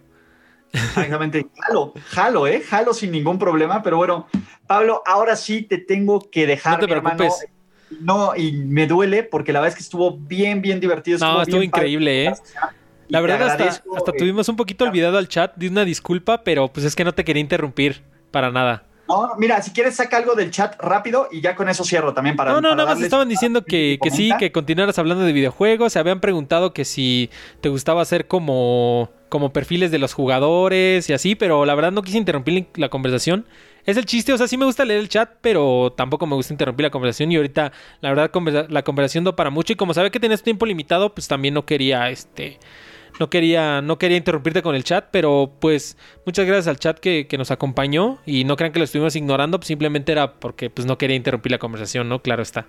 [0.73, 2.63] Exactamente, jalo, jalo, ¿eh?
[2.63, 4.27] Jalo sin ningún problema, pero bueno,
[4.67, 7.47] Pablo, ahora sí te tengo que dejar, no te preocupes.
[8.01, 11.17] No, y me duele porque la verdad es que estuvo bien, bien divertido.
[11.17, 12.33] Estuvo no, estuvo increíble, ¿eh?
[13.09, 16.87] La verdad, hasta, hasta tuvimos un poquito olvidado al chat, di una disculpa, pero pues
[16.87, 18.85] es que no te quería interrumpir para nada.
[19.09, 22.37] No, mira, si quieres saca algo del chat rápido y ya con eso cierro también
[22.37, 22.53] para...
[22.53, 25.93] No, no, nada más estaban diciendo que, que sí, que continuaras hablando de videojuegos.
[25.93, 27.29] Se habían preguntado que si
[27.61, 32.03] te gustaba hacer como, como perfiles de los jugadores y así, pero la verdad no
[32.03, 33.45] quise interrumpir la conversación.
[33.85, 36.55] Es el chiste, o sea, sí me gusta leer el chat, pero tampoco me gusta
[36.55, 38.31] interrumpir la conversación y ahorita la verdad
[38.69, 41.67] la conversación no para mucho y como sabe que tenías tiempo limitado, pues también no
[41.67, 42.59] quería este
[43.21, 47.27] no quería, no quería interrumpirte con el chat, pero pues muchas gracias al chat que,
[47.39, 50.99] nos acompañó y no crean que lo estuvimos ignorando, pues simplemente era porque pues no
[50.99, 52.21] quería interrumpir la conversación, ¿no?
[52.21, 52.67] Claro está.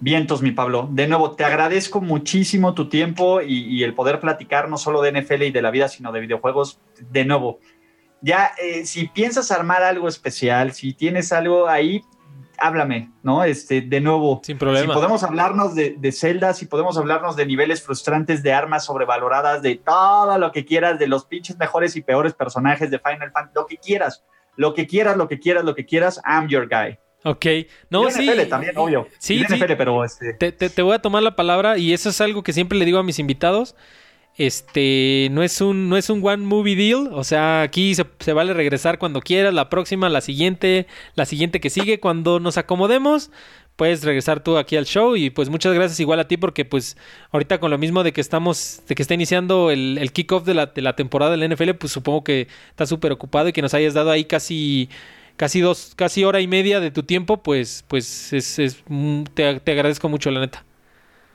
[0.00, 0.88] Vientos, mi Pablo.
[0.90, 5.44] De nuevo, te agradezco muchísimo tu tiempo y, el poder platicar no solo de NFL
[5.44, 6.80] y de la vida, sino de videojuegos.
[7.12, 7.60] De nuevo,
[8.22, 12.02] ya eh, si piensas armar algo especial, si tienes algo ahí,
[12.58, 13.42] háblame, ¿no?
[13.44, 14.40] Este, de nuevo.
[14.44, 14.86] Sin problema.
[14.86, 19.62] Si podemos hablarnos de, de celdas, si podemos hablarnos de niveles frustrantes, de armas sobrevaloradas,
[19.62, 23.54] de todo lo que quieras, de los pinches mejores y peores personajes de Final Fantasy,
[23.56, 24.24] lo que quieras,
[24.56, 26.98] lo que quieras, lo que quieras, lo que quieras, I'm your guy.
[27.24, 27.46] Ok,
[27.88, 28.28] no, y sí.
[28.28, 29.06] NFL también, obvio.
[29.18, 29.54] Sí, sí.
[29.56, 32.42] NFL, pero este, Te, te- te voy a tomar la palabra y eso es algo
[32.42, 33.76] que siempre le digo a mis invitados.
[34.38, 37.08] Este, no es un, no es un one movie deal.
[37.12, 41.70] O sea, aquí se, vale regresar cuando quieras, la próxima, la siguiente, la siguiente que
[41.70, 42.00] sigue.
[42.00, 43.30] Cuando nos acomodemos,
[43.76, 45.16] puedes regresar tú aquí al show.
[45.16, 46.96] Y pues muchas gracias igual a ti, porque pues
[47.30, 50.54] ahorita con lo mismo de que estamos, de que está iniciando el, el kickoff de
[50.54, 53.74] la, de la temporada del NFL, pues supongo que estás súper ocupado y que nos
[53.74, 54.88] hayas dado ahí casi
[55.36, 59.60] casi dos, casi hora y media de tu tiempo, pues, pues es, es, mm, te,
[59.60, 60.64] te agradezco mucho, la neta.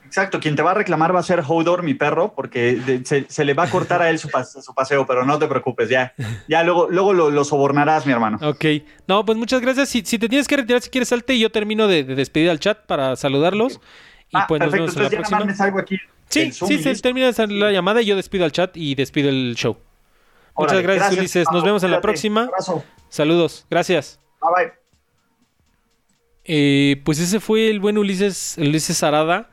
[0.08, 3.26] Exacto, quien te va a reclamar va a ser Hodor, mi perro, porque de- se,
[3.28, 5.88] se le va a cortar a él su, pas- su paseo, pero no te preocupes,
[5.88, 6.12] ya,
[6.48, 8.38] ya luego, luego lo, lo sobornarás, mi hermano.
[8.42, 8.64] Ok.
[9.06, 9.88] No, pues muchas gracias.
[9.88, 12.50] Si, si te tienes que retirar, si quieres, salte y yo termino de, de despedir
[12.50, 13.80] al chat para saludarlos.
[14.30, 15.38] Y Ah, pues nos vemos en la entonces ya próxima.
[15.38, 15.96] más me salgo aquí.
[16.28, 17.02] Sí, sí, listo.
[17.02, 19.78] termina la llamada y yo despido al chat y despido el show.
[20.56, 21.46] Muchas Órale, gracias, Ulises.
[21.52, 22.42] Nos vemos en la próxima.
[22.42, 22.84] Un abrazo.
[23.08, 23.64] Saludos.
[23.70, 24.20] Gracias.
[24.42, 24.72] Bye bye.
[26.44, 29.50] Eh, pues ese fue el buen Ulises, Ulises Arada,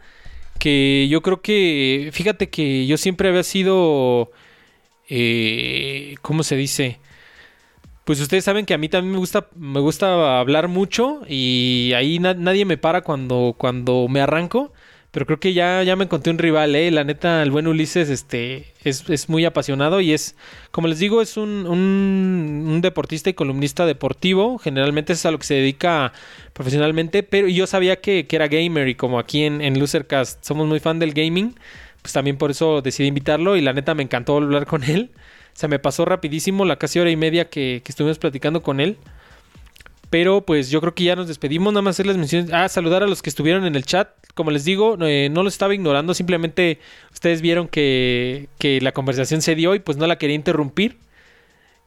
[0.59, 4.31] que yo creo que, fíjate que yo siempre había sido,
[5.09, 6.99] eh, ¿cómo se dice?
[8.03, 12.19] Pues ustedes saben que a mí también me gusta, me gusta hablar mucho y ahí
[12.19, 14.71] na- nadie me para cuando, cuando me arranco.
[15.15, 16.91] Pero creo que ya, ya me encontré un rival, ¿eh?
[16.91, 20.35] La neta, el buen Ulises este, es, es muy apasionado y es,
[20.71, 24.57] como les digo, es un, un, un deportista y columnista deportivo.
[24.57, 26.11] Generalmente es a lo que se dedica
[26.51, 30.67] profesionalmente, pero yo sabía que, que era gamer y como aquí en, en Losercast somos
[30.67, 31.55] muy fan del gaming,
[32.01, 35.11] pues también por eso decidí invitarlo y la neta me encantó hablar con él.
[35.53, 38.97] Se me pasó rapidísimo la casi hora y media que, que estuvimos platicando con él.
[40.09, 41.73] Pero pues yo creo que ya nos despedimos.
[41.73, 42.51] Nada más hacerles menciones.
[42.53, 44.09] Ah, saludar a los que estuvieron en el chat.
[44.33, 46.13] Como les digo, eh, no los estaba ignorando.
[46.13, 46.79] Simplemente
[47.13, 50.97] ustedes vieron que, que la conversación se dio y pues no la quería interrumpir.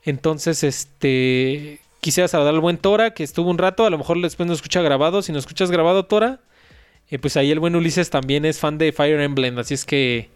[0.04, 1.80] Entonces, este.
[2.00, 3.84] Quisiera saludar al buen Tora, que estuvo un rato.
[3.84, 5.22] A lo mejor después nos escucha grabado.
[5.22, 6.40] Si nos escuchas grabado, Tora.
[7.10, 9.58] eh, pues ahí el buen Ulises también es fan de Fire Emblem.
[9.58, 10.28] Así es que.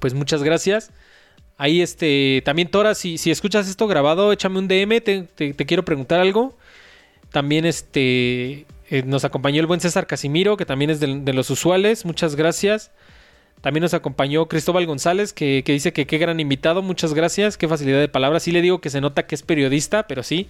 [0.00, 0.90] Pues muchas gracias.
[1.58, 2.42] Ahí este.
[2.44, 5.00] También Tora, si, si escuchas esto grabado, échame un DM.
[5.00, 6.56] Te quiero preguntar algo.
[7.30, 12.04] También este eh, nos acompañó el buen César Casimiro, que también es de, los usuales.
[12.04, 12.90] Muchas gracias.
[13.60, 16.82] También nos acompañó Cristóbal González, que, que dice que qué gran invitado.
[16.82, 17.56] Muchas gracias.
[17.56, 18.42] Qué facilidad de palabras.
[18.42, 20.48] Sí le digo que se nota que es periodista, pero sí.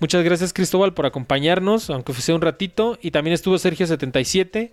[0.00, 2.98] Muchas gracias Cristóbal por acompañarnos, aunque fuese un ratito.
[3.00, 4.70] Y también estuvo Sergio77,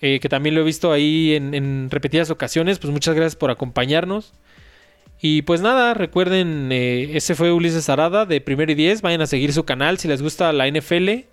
[0.00, 2.80] eh, que también lo he visto ahí en, en repetidas ocasiones.
[2.80, 4.32] Pues muchas gracias por acompañarnos.
[5.26, 9.00] Y pues nada, recuerden, eh, ese fue Ulises Arada de Primero y Diez.
[9.00, 11.24] Vayan a seguir su canal si les gusta la NFL.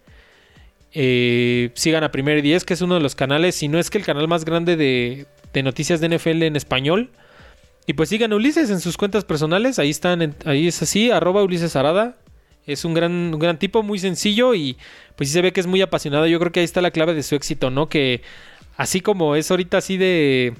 [0.93, 3.89] Eh, sigan a Primero y Diez, que es uno de los canales, si no es
[3.89, 5.27] que el canal más grande de,
[5.61, 7.09] noticias de NFL en español.
[7.85, 9.77] Y pues sigan a Ulises en sus cuentas personales.
[9.77, 12.15] Ahí están, ahí es así, arroba Ulises Arada.
[12.65, 14.77] Es un gran, un gran tipo, muy sencillo y
[15.18, 16.27] pues sí se ve que es muy apasionado.
[16.27, 17.89] Yo creo que ahí está la clave de su éxito, ¿no?
[17.89, 18.22] Que
[18.77, 20.53] así como es ahorita así de,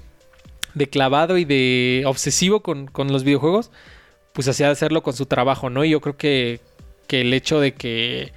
[0.74, 3.72] de clavado y de obsesivo con, con los videojuegos,
[4.34, 5.84] pues así ha de hacerlo con su trabajo, ¿no?
[5.86, 6.62] Y yo creo que,
[7.08, 8.34] que el hecho de que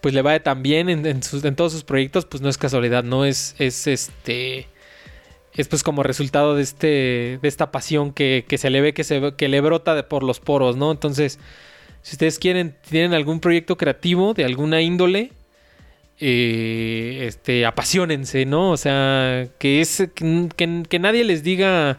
[0.00, 2.58] pues le vaya tan bien en, en sus- en todos sus proyectos, pues no es
[2.58, 4.68] casualidad, no es, es este
[5.54, 9.04] es pues como resultado de este de esta pasión que, que se le ve que
[9.04, 10.90] se que le brota de por los poros, ¿no?
[10.92, 11.38] Entonces,
[12.02, 15.32] si ustedes quieren tienen algún proyecto creativo de alguna índole,
[16.20, 18.70] eh, este apasionense, ¿no?
[18.70, 21.98] O sea, que es que, que- nadie les diga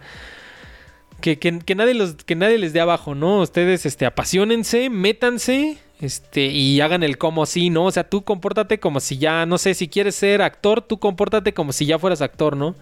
[1.21, 3.39] que, que- nadie los que nadie les dé abajo, ¿no?
[3.41, 7.85] Ustedes este apasionense, métanse, este y hagan el como así, ¿no?
[7.85, 11.53] O sea, tú compórtate como si ya no sé si quieres ser actor, tú compórtate
[11.53, 12.75] como si ya fueras actor, ¿no?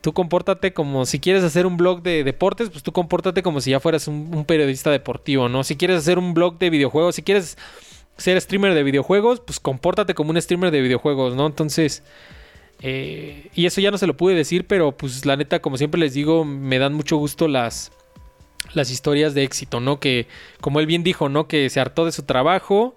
[0.00, 3.70] Tú compórtate como si quieres hacer un blog de deportes, pues tú compórtate como si
[3.72, 5.64] ya fueras un periodista deportivo, ¿no?
[5.64, 7.58] Si quieres hacer un blog de videojuegos, si quieres
[8.18, 11.46] ser streamer de videojuegos, pues compórtate como un streamer de videojuegos, ¿no?
[11.46, 12.02] Entonces,
[12.82, 16.00] eh, y eso ya no se lo pude decir, pero pues la neta, como siempre
[16.00, 17.92] les digo, me dan mucho gusto las,
[18.74, 20.00] las historias de éxito, ¿no?
[20.00, 20.26] Que,
[20.60, 21.48] como él bien dijo, ¿no?
[21.48, 22.96] Que se hartó de su trabajo,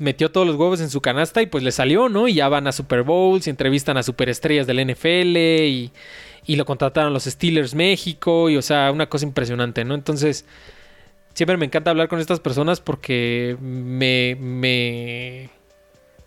[0.00, 2.28] metió todos los huevos en su canasta y pues le salió, ¿no?
[2.28, 5.92] Y ya van a Super Bowls, y entrevistan a superestrellas del NFL y,
[6.46, 9.94] y lo contrataron los Steelers México y, o sea, una cosa impresionante, ¿no?
[9.94, 10.44] Entonces,
[11.40, 15.48] siempre me encanta hablar con estas personas porque me, me,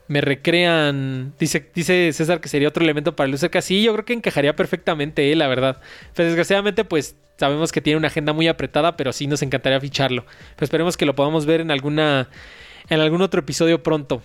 [0.07, 1.35] me recrean.
[1.37, 3.61] Dice, dice César que sería otro elemento para el Lucerca.
[3.61, 5.79] Sí, yo creo que encajaría perfectamente, eh, la verdad.
[6.15, 10.25] Pero desgraciadamente, pues sabemos que tiene una agenda muy apretada, pero sí nos encantaría ficharlo.
[10.55, 12.27] Pero esperemos que lo podamos ver en alguna.
[12.89, 14.23] En algún otro episodio pronto.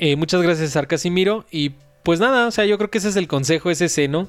[0.00, 1.44] Eh, muchas gracias, César Casimiro.
[1.52, 4.28] Y pues nada, o sea, yo creo que ese es el consejo, es ese, ¿no?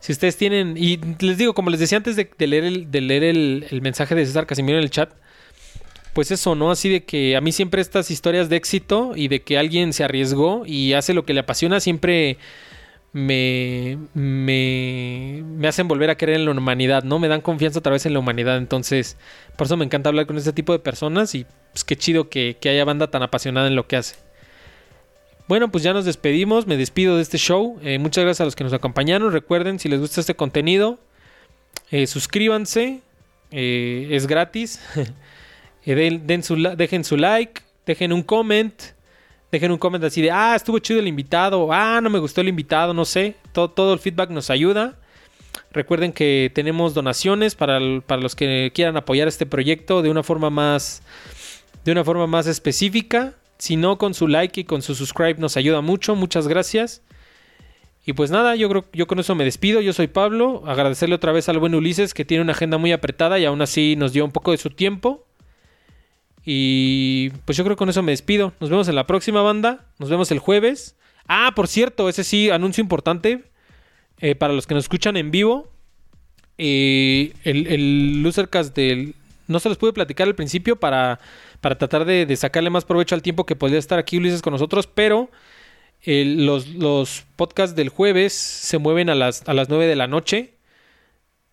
[0.00, 3.22] Si ustedes tienen, y les digo, como les decía antes de, leer, el, de leer
[3.22, 5.12] el, el mensaje de César Casimiro en el chat,
[6.12, 6.70] pues eso, ¿no?
[6.70, 10.04] Así de que a mí siempre estas historias de éxito y de que alguien se
[10.04, 12.38] arriesgó y hace lo que le apasiona siempre
[13.12, 17.18] me, me, me hacen volver a creer en la humanidad, ¿no?
[17.18, 18.56] Me dan confianza otra vez en la humanidad.
[18.56, 19.16] Entonces,
[19.56, 22.56] por eso me encanta hablar con este tipo de personas y pues qué chido que,
[22.64, 24.16] haya banda tan apasionada en lo que hace.
[25.50, 27.76] Bueno, pues ya nos despedimos, me despido de este show.
[27.82, 29.32] Eh, muchas gracias a los que nos acompañaron.
[29.32, 31.00] Recuerden, si les gusta este contenido,
[31.90, 33.00] eh, suscríbanse,
[33.50, 34.80] eh, es gratis.
[35.84, 38.80] den, su, dejen su like, dejen un comment.
[39.50, 42.48] Dejen un comment así de, ah, estuvo chido el invitado, ah, no me gustó el
[42.48, 43.34] invitado, no sé.
[43.50, 45.00] Todo, todo el feedback nos ayuda.
[45.72, 50.48] Recuerden que tenemos donaciones para, para, los que quieran apoyar este proyecto de una forma
[50.48, 51.02] más
[51.84, 53.34] de una forma más específica.
[53.60, 56.16] Si no, con su like y con su subscribe nos ayuda mucho.
[56.16, 57.02] Muchas gracias.
[58.06, 59.82] Y pues nada, yo creo yo con eso me despido.
[59.82, 60.62] Yo soy Pablo.
[60.66, 63.96] Agradecerle otra vez al buen Ulises que tiene una agenda muy apretada y aún así
[63.96, 65.26] nos dio un poco de su tiempo.
[66.42, 68.54] Y pues yo creo que con eso me despido.
[68.60, 69.84] Nos vemos en la próxima banda.
[69.98, 70.96] Nos vemos el jueves.
[71.28, 73.44] Ah, por cierto, ese sí, anuncio importante.
[74.20, 75.68] Eh, para los que nos escuchan en vivo.
[76.56, 79.14] Eh, el, el Losercast del.
[79.48, 81.20] No se los pude platicar al principio para,
[81.60, 84.86] para tratar de, sacarle más provecho al tiempo que podía estar aquí Ulises con nosotros.
[84.86, 85.30] Pero
[86.02, 90.06] eh, los, los, podcasts del jueves se mueven a las, a las 9 de la
[90.06, 90.54] noche.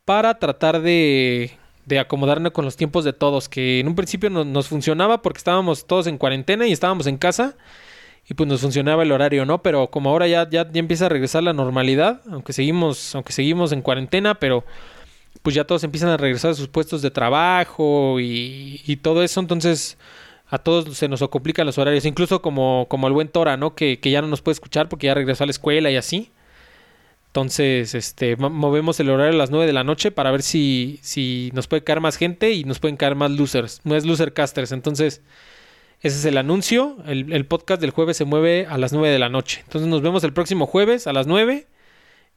[0.05, 1.51] Para tratar de
[1.87, 5.37] de acomodarnos con los tiempos de todos, que en un principio no, nos funcionaba porque
[5.37, 7.55] estábamos todos en cuarentena y estábamos en casa
[8.27, 9.63] y pues nos funcionaba el horario, ¿no?
[9.63, 13.71] Pero como ahora ya, ya, ya empieza a regresar la normalidad, aunque seguimos, aunque seguimos
[13.71, 14.65] en cuarentena, pero
[15.41, 19.97] pues ya todos empiezan a regresar a sus puestos de trabajo y, todo eso, entonces
[20.49, 23.75] a todos se nos complican los horarios, incluso como, como el buen Tora, ¿no?
[23.75, 26.31] Que, que ya no nos puede escuchar porque ya regresó a la escuela y así.
[27.37, 31.51] Entonces, este, movemos el horario a las 9 de la noche para ver si, si
[31.53, 34.71] nos puede caer más gente y nos pueden caer más losers, no es loser casters.
[34.71, 35.21] Entonces,
[36.01, 36.97] ese es el anuncio.
[37.05, 39.61] El, podcast del jueves se mueve a las 9 de la noche.
[39.65, 41.67] Entonces, nos vemos el próximo jueves a las 9.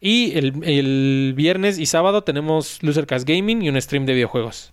[0.01, 4.72] Y el, viernes y sábado tenemos Losercast Gaming y un stream de videojuegos.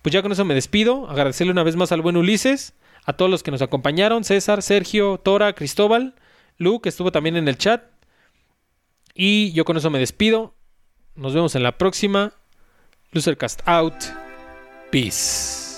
[0.00, 1.10] Pues ya con eso me despido.
[1.10, 2.74] Agradecerle una vez más al buen Ulises,
[3.04, 6.14] a todos los que nos acompañaron: César, Sergio, Tora, Cristóbal,
[6.56, 7.82] Lu, que estuvo también en el chat.
[9.12, 10.54] Y yo con eso me despido.
[11.16, 12.32] Nos vemos en la próxima.
[13.12, 13.94] Losercast out.
[14.92, 15.69] Peace.